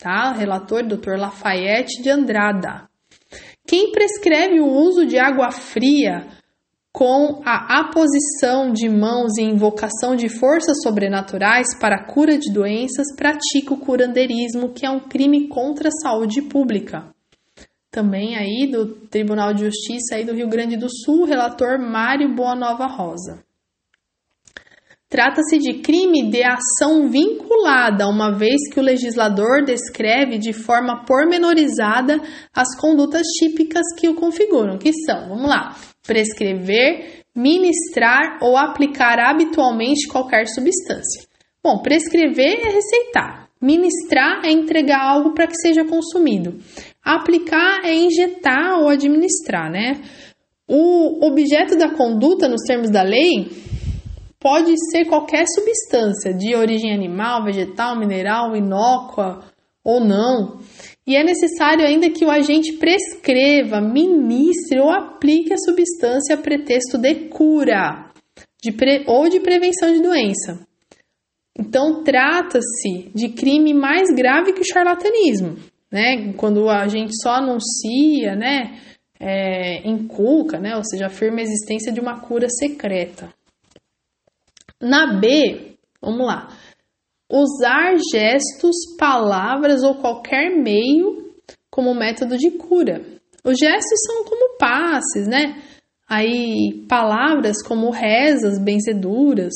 Tá? 0.00 0.32
Relator 0.32 0.82
Dr. 0.82 1.16
Lafayette 1.16 2.02
de 2.02 2.10
Andrada. 2.10 2.88
Quem 3.64 3.92
prescreve 3.92 4.58
o 4.58 4.66
uso 4.66 5.06
de 5.06 5.16
água 5.16 5.52
fria 5.52 6.26
com 6.92 7.40
a 7.44 7.82
aposição 7.82 8.72
de 8.72 8.88
mãos 8.88 9.38
e 9.38 9.42
invocação 9.42 10.16
de 10.16 10.28
forças 10.28 10.82
sobrenaturais 10.82 11.68
para 11.78 12.00
a 12.00 12.04
cura 12.04 12.36
de 12.36 12.52
doenças 12.52 13.14
pratica 13.14 13.74
o 13.74 13.78
curandeirismo, 13.78 14.70
que 14.70 14.84
é 14.84 14.90
um 14.90 14.98
crime 14.98 15.46
contra 15.46 15.88
a 15.88 16.02
saúde 16.02 16.42
pública 16.42 17.13
também 17.94 18.36
aí 18.36 18.66
do 18.66 18.86
Tribunal 19.06 19.54
de 19.54 19.66
Justiça 19.66 20.16
aí 20.16 20.24
do 20.24 20.34
Rio 20.34 20.48
Grande 20.48 20.76
do 20.76 20.88
Sul, 20.90 21.24
relator 21.24 21.78
Mário 21.78 22.34
Boanova 22.34 22.86
Rosa. 22.86 23.44
Trata-se 25.08 25.58
de 25.58 25.74
crime 25.74 26.28
de 26.28 26.42
ação 26.42 27.08
vinculada, 27.08 28.08
uma 28.08 28.36
vez 28.36 28.68
que 28.72 28.80
o 28.80 28.82
legislador 28.82 29.64
descreve 29.64 30.38
de 30.38 30.52
forma 30.52 31.04
pormenorizada 31.04 32.20
as 32.52 32.76
condutas 32.76 33.22
típicas 33.38 33.84
que 33.96 34.08
o 34.08 34.16
configuram, 34.16 34.76
que 34.76 34.92
são, 35.06 35.28
vamos 35.28 35.48
lá, 35.48 35.76
prescrever, 36.04 37.22
ministrar 37.32 38.38
ou 38.42 38.56
aplicar 38.56 39.20
habitualmente 39.20 40.08
qualquer 40.08 40.48
substância. 40.48 41.22
Bom, 41.62 41.78
prescrever 41.80 42.66
é 42.66 42.70
receitar, 42.70 43.48
ministrar 43.62 44.44
é 44.44 44.50
entregar 44.50 45.00
algo 45.00 45.32
para 45.32 45.46
que 45.46 45.54
seja 45.54 45.84
consumido. 45.84 46.58
Aplicar 47.04 47.84
é 47.84 47.94
injetar 47.94 48.80
ou 48.80 48.88
administrar, 48.88 49.70
né? 49.70 50.00
O 50.66 51.26
objeto 51.26 51.76
da 51.76 51.90
conduta, 51.90 52.48
nos 52.48 52.62
termos 52.66 52.90
da 52.90 53.02
lei, 53.02 53.50
pode 54.40 54.74
ser 54.90 55.04
qualquer 55.04 55.44
substância 55.46 56.32
de 56.32 56.54
origem 56.54 56.94
animal, 56.94 57.44
vegetal, 57.44 57.98
mineral, 57.98 58.56
inócua 58.56 59.44
ou 59.84 60.00
não. 60.00 60.58
E 61.06 61.14
é 61.14 61.22
necessário 61.22 61.84
ainda 61.84 62.08
que 62.08 62.24
o 62.24 62.30
agente 62.30 62.72
prescreva, 62.74 63.82
ministre 63.82 64.80
ou 64.80 64.90
aplique 64.90 65.52
a 65.52 65.58
substância 65.58 66.34
a 66.34 66.38
pretexto 66.38 66.96
de 66.96 67.28
cura 67.28 68.10
de 68.62 68.72
pre... 68.72 69.04
ou 69.06 69.28
de 69.28 69.40
prevenção 69.40 69.92
de 69.92 70.00
doença. 70.00 70.66
Então, 71.58 72.02
trata-se 72.02 73.10
de 73.14 73.28
crime 73.28 73.74
mais 73.74 74.08
grave 74.14 74.54
que 74.54 74.62
o 74.62 74.66
charlatanismo 74.66 75.56
né? 75.94 76.32
Quando 76.32 76.68
a 76.68 76.88
gente 76.88 77.12
só 77.22 77.34
anuncia, 77.34 78.34
né? 78.34 78.80
É, 79.20 79.88
inculca, 79.88 80.58
né? 80.58 80.76
Ou 80.76 80.82
seja, 80.84 81.06
afirma 81.06 81.38
a 81.38 81.42
existência 81.42 81.92
de 81.92 82.00
uma 82.00 82.18
cura 82.18 82.48
secreta. 82.48 83.32
Na 84.82 85.20
B, 85.20 85.76
vamos 86.02 86.26
lá. 86.26 86.48
Usar 87.30 87.94
gestos, 88.10 88.74
palavras 88.98 89.84
ou 89.84 89.94
qualquer 89.94 90.50
meio 90.50 91.32
como 91.70 91.94
método 91.94 92.36
de 92.36 92.50
cura. 92.50 93.00
Os 93.44 93.56
gestos 93.56 94.00
são 94.04 94.24
como 94.24 94.58
passes, 94.58 95.28
né? 95.28 95.62
Aí, 96.08 96.84
palavras 96.88 97.62
como 97.62 97.90
rezas, 97.90 98.58
benzeduras, 98.60 99.52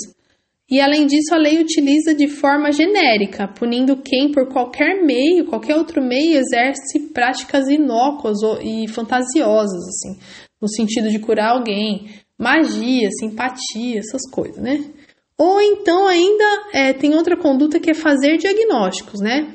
e 0.70 0.82
além 0.82 1.06
disso, 1.06 1.34
a 1.34 1.38
lei 1.38 1.58
utiliza 1.58 2.14
de 2.14 2.28
forma 2.28 2.70
genérica, 2.70 3.48
punindo 3.48 3.96
quem, 3.96 4.30
por 4.30 4.48
qualquer 4.52 5.02
meio, 5.02 5.46
qualquer 5.46 5.76
outro 5.76 6.02
meio, 6.02 6.38
exerce 6.38 7.08
práticas 7.14 7.68
inócuas 7.68 8.36
e 8.62 8.86
fantasiosas, 8.88 9.82
assim, 9.88 10.18
no 10.60 10.68
sentido 10.68 11.08
de 11.08 11.18
curar 11.18 11.52
alguém, 11.52 12.10
magia, 12.38 13.08
simpatia, 13.18 13.98
essas 13.98 14.28
coisas, 14.30 14.62
né? 14.62 14.84
Ou 15.38 15.58
então 15.60 16.06
ainda 16.06 16.68
é, 16.74 16.92
tem 16.92 17.14
outra 17.14 17.36
conduta 17.36 17.80
que 17.80 17.90
é 17.90 17.94
fazer 17.94 18.36
diagnósticos, 18.36 19.20
né? 19.20 19.54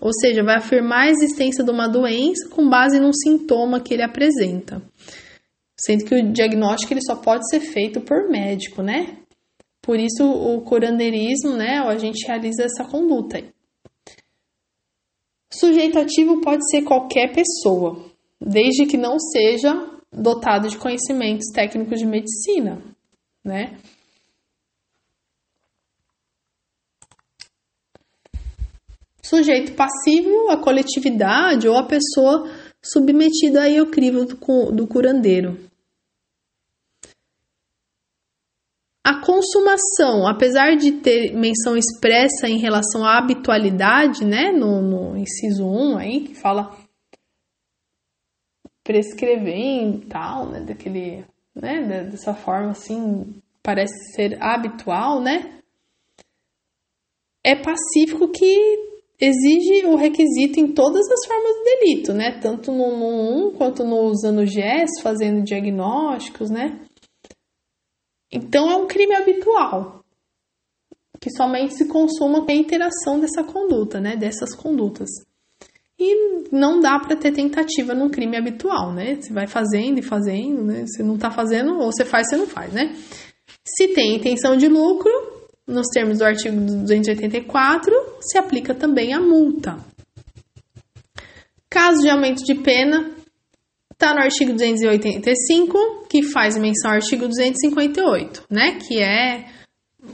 Ou 0.00 0.12
seja, 0.12 0.44
vai 0.44 0.56
afirmar 0.56 1.06
a 1.06 1.10
existência 1.10 1.64
de 1.64 1.70
uma 1.70 1.88
doença 1.88 2.48
com 2.48 2.68
base 2.68 3.00
num 3.00 3.12
sintoma 3.12 3.80
que 3.80 3.94
ele 3.94 4.02
apresenta. 4.02 4.80
Sendo 5.76 6.04
que 6.04 6.14
o 6.14 6.32
diagnóstico 6.32 6.92
ele 6.92 7.02
só 7.04 7.16
pode 7.16 7.48
ser 7.48 7.60
feito 7.60 8.00
por 8.00 8.28
médico, 8.28 8.82
né? 8.82 9.16
Por 9.82 9.98
isso, 9.98 10.24
o 10.24 10.62
curandeirismo, 10.62 11.56
né, 11.56 11.80
a 11.80 11.98
gente 11.98 12.24
realiza 12.24 12.62
essa 12.62 12.84
conduta. 12.84 13.42
Sujeito 15.50 15.98
ativo 15.98 16.40
pode 16.40 16.62
ser 16.70 16.82
qualquer 16.82 17.34
pessoa, 17.34 18.04
desde 18.40 18.86
que 18.86 18.96
não 18.96 19.18
seja 19.18 19.90
dotado 20.12 20.68
de 20.68 20.78
conhecimentos 20.78 21.46
técnicos 21.52 21.98
de 21.98 22.06
medicina, 22.06 22.80
né? 23.44 23.76
Sujeito 29.20 29.72
passivo, 29.72 30.50
a 30.50 30.56
coletividade 30.56 31.66
ou 31.66 31.76
a 31.76 31.86
pessoa 31.86 32.48
submetida 32.82 33.62
aí 33.62 33.78
ao 33.78 33.86
crivo 33.86 34.26
do 34.26 34.86
curandeiro. 34.86 35.71
A 39.04 39.20
consumação, 39.20 40.28
apesar 40.28 40.76
de 40.76 40.92
ter 40.92 41.34
menção 41.34 41.76
expressa 41.76 42.48
em 42.48 42.58
relação 42.58 43.04
à 43.04 43.18
habitualidade, 43.18 44.24
né, 44.24 44.52
no, 44.52 44.80
no 44.80 45.16
inciso 45.16 45.66
1 45.66 45.98
aí, 45.98 46.20
que 46.20 46.34
fala 46.36 46.76
prescrever 48.84 49.94
e 49.94 50.06
tal, 50.06 50.48
né, 50.48 50.60
daquele, 50.60 51.24
né, 51.54 52.04
dessa 52.04 52.32
forma 52.32 52.70
assim, 52.70 53.34
parece 53.60 54.14
ser 54.14 54.40
habitual, 54.40 55.20
né, 55.20 55.58
é 57.44 57.56
pacífico 57.56 58.28
que 58.28 58.92
exige 59.20 59.84
o 59.86 59.96
requisito 59.96 60.60
em 60.60 60.72
todas 60.72 61.08
as 61.10 61.26
formas 61.26 61.52
de 61.56 61.64
delito, 61.64 62.12
né, 62.12 62.38
tanto 62.40 62.70
no, 62.70 62.96
no 62.96 63.48
1 63.48 63.54
quanto 63.56 63.82
no 63.84 64.02
usando 64.02 64.46
gesto, 64.46 65.02
fazendo 65.02 65.42
diagnósticos, 65.42 66.50
né, 66.50 66.80
então 68.32 68.70
é 68.70 68.76
um 68.76 68.86
crime 68.86 69.14
habitual 69.14 70.02
que 71.20 71.30
somente 71.30 71.74
se 71.74 71.86
consuma 71.86 72.44
com 72.44 72.50
a 72.50 72.54
interação 72.54 73.20
dessa 73.20 73.44
conduta, 73.44 74.00
né, 74.00 74.16
dessas 74.16 74.56
condutas. 74.56 75.08
E 75.96 76.48
não 76.50 76.80
dá 76.80 76.98
para 76.98 77.14
ter 77.14 77.30
tentativa 77.30 77.94
num 77.94 78.08
crime 78.08 78.36
habitual, 78.36 78.92
né? 78.92 79.20
Você 79.20 79.32
vai 79.32 79.46
fazendo 79.46 79.98
e 79.98 80.02
fazendo, 80.02 80.64
né? 80.64 80.84
Você 80.84 81.00
não 81.00 81.16
tá 81.16 81.30
fazendo, 81.30 81.78
ou 81.78 81.92
você 81.92 82.04
faz, 82.04 82.28
você 82.28 82.36
não 82.36 82.46
faz, 82.46 82.72
né? 82.72 82.96
Se 83.64 83.88
tem 83.94 84.16
intenção 84.16 84.56
de 84.56 84.66
lucro, 84.66 85.12
nos 85.64 85.86
termos 85.94 86.18
do 86.18 86.24
artigo 86.24 86.56
284, 86.56 87.94
se 88.20 88.36
aplica 88.36 88.74
também 88.74 89.14
a 89.14 89.20
multa. 89.20 89.78
Caso 91.70 92.00
de 92.00 92.10
aumento 92.10 92.42
de 92.42 92.56
pena, 92.56 93.12
está 94.02 94.12
no 94.12 94.20
artigo 94.20 94.52
285, 94.52 96.06
que 96.08 96.24
faz 96.24 96.58
menção 96.58 96.90
ao 96.90 96.96
artigo 96.96 97.28
258, 97.28 98.46
né? 98.50 98.78
Que 98.80 99.00
é 99.00 99.46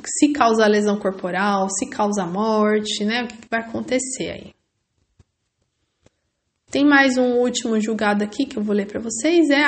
se 0.05 0.30
causa 0.30 0.66
lesão 0.66 0.99
corporal, 0.99 1.68
se 1.70 1.89
causa 1.89 2.26
morte, 2.26 3.03
né? 3.03 3.22
O 3.22 3.26
que, 3.26 3.36
vai 3.51 3.61
acontecer 3.61 4.30
aí? 4.30 4.53
Tem 6.70 6.84
mais 6.84 7.16
um 7.16 7.39
último 7.39 7.80
julgado 7.80 8.22
aqui 8.22 8.45
que 8.45 8.59
eu 8.59 8.62
vou 8.62 8.74
ler 8.74 8.86
para 8.86 9.01
vocês, 9.01 9.49
é 9.49 9.64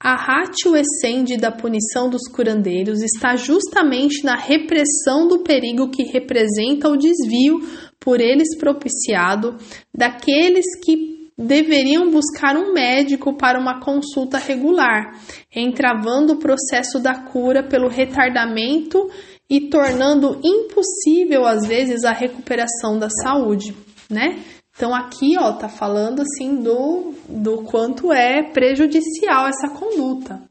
a 0.00 0.14
ratio 0.14 0.74
essendi 0.74 1.36
da 1.36 1.52
punição 1.52 2.08
dos 2.08 2.26
curandeiros 2.28 3.02
está 3.02 3.36
justamente 3.36 4.24
na 4.24 4.34
repressão 4.34 5.28
do 5.28 5.40
perigo 5.40 5.90
que 5.90 6.04
representa 6.04 6.88
o 6.88 6.96
desvio 6.96 7.60
por 8.00 8.18
eles 8.18 8.56
propiciado 8.58 9.56
daqueles 9.94 10.64
que 10.82 11.15
deveriam 11.38 12.10
buscar 12.10 12.56
um 12.56 12.72
médico 12.72 13.36
para 13.36 13.58
uma 13.58 13.80
consulta 13.80 14.38
regular, 14.38 15.20
entravando 15.54 16.32
o 16.32 16.38
processo 16.38 16.98
da 16.98 17.14
cura 17.14 17.62
pelo 17.62 17.88
retardamento 17.88 19.10
e 19.48 19.68
tornando 19.68 20.40
impossível 20.42 21.46
às 21.46 21.66
vezes 21.66 22.04
a 22.04 22.12
recuperação 22.12 22.98
da 22.98 23.08
saúde, 23.10 23.76
né? 24.10 24.42
Então 24.74 24.94
aqui, 24.94 25.36
ó, 25.38 25.52
tá 25.52 25.68
falando 25.68 26.20
assim 26.20 26.56
do, 26.56 27.14
do 27.28 27.62
quanto 27.64 28.12
é 28.12 28.42
prejudicial 28.42 29.46
essa 29.46 29.68
conduta, 29.68 30.42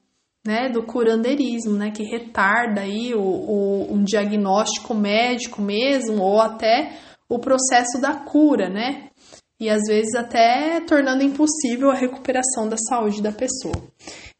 né? 0.45 0.69
Do 0.69 0.83
curandeirismo, 0.83 1.73
né? 1.73 1.91
Que 1.91 2.03
retarda 2.03 2.81
aí 2.81 3.13
o, 3.13 3.21
o 3.21 3.93
um 3.93 4.03
diagnóstico 4.03 4.93
médico 4.93 5.61
mesmo 5.61 6.23
ou 6.23 6.41
até 6.41 6.93
o 7.29 7.39
processo 7.39 7.99
da 7.99 8.15
cura, 8.15 8.69
né? 8.69 9.09
E 9.59 9.69
às 9.69 9.81
vezes 9.87 10.13
até 10.15 10.81
tornando 10.81 11.23
impossível 11.23 11.89
a 11.89 11.95
recuperação 11.95 12.67
da 12.67 12.77
saúde 12.77 13.21
da 13.21 13.31
pessoa. 13.31 13.75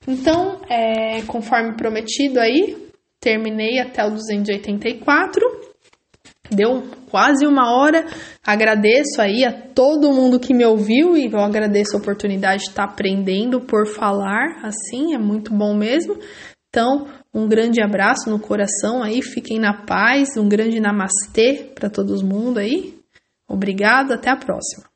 Então, 0.07 0.61
é, 0.70 1.22
conforme 1.24 1.76
prometido 1.76 2.39
aí, 2.39 2.78
terminei 3.20 3.80
até 3.80 4.05
o 4.05 4.11
284, 4.11 5.41
deu 6.51 6.84
quase 7.09 7.47
uma 7.47 7.76
hora. 7.76 8.05
Agradeço 8.45 9.20
aí 9.20 9.43
a 9.43 9.51
todo 9.51 10.13
mundo 10.13 10.39
que 10.39 10.53
me 10.53 10.66
ouviu 10.66 11.18
e 11.18 11.32
eu 11.32 11.39
agradeço 11.39 11.95
a 11.95 11.99
oportunidade 11.99 12.63
de 12.63 12.70
estar 12.70 12.84
aprendendo 12.84 13.61
por 13.61 13.88
falar 13.88 14.61
assim, 14.63 15.16
é 15.16 15.18
muito 15.18 15.53
bom 15.53 15.76
mesmo. 15.76 16.18
Então, 16.70 17.07
um 17.34 17.47
grande 17.47 17.82
abraço 17.82 18.30
no 18.30 18.38
coração 18.38 19.01
aí, 19.01 19.22
fiquem 19.22 19.59
na 19.59 19.86
paz, 19.86 20.38
um 20.38 20.47
grande 20.47 20.80
namastê 20.80 21.72
para 21.74 21.89
todo 21.89 22.22
mundo 22.24 22.59
aí. 22.59 22.93
Obrigado, 23.47 24.11
até 24.11 24.30
a 24.30 24.36
próxima. 24.36 24.95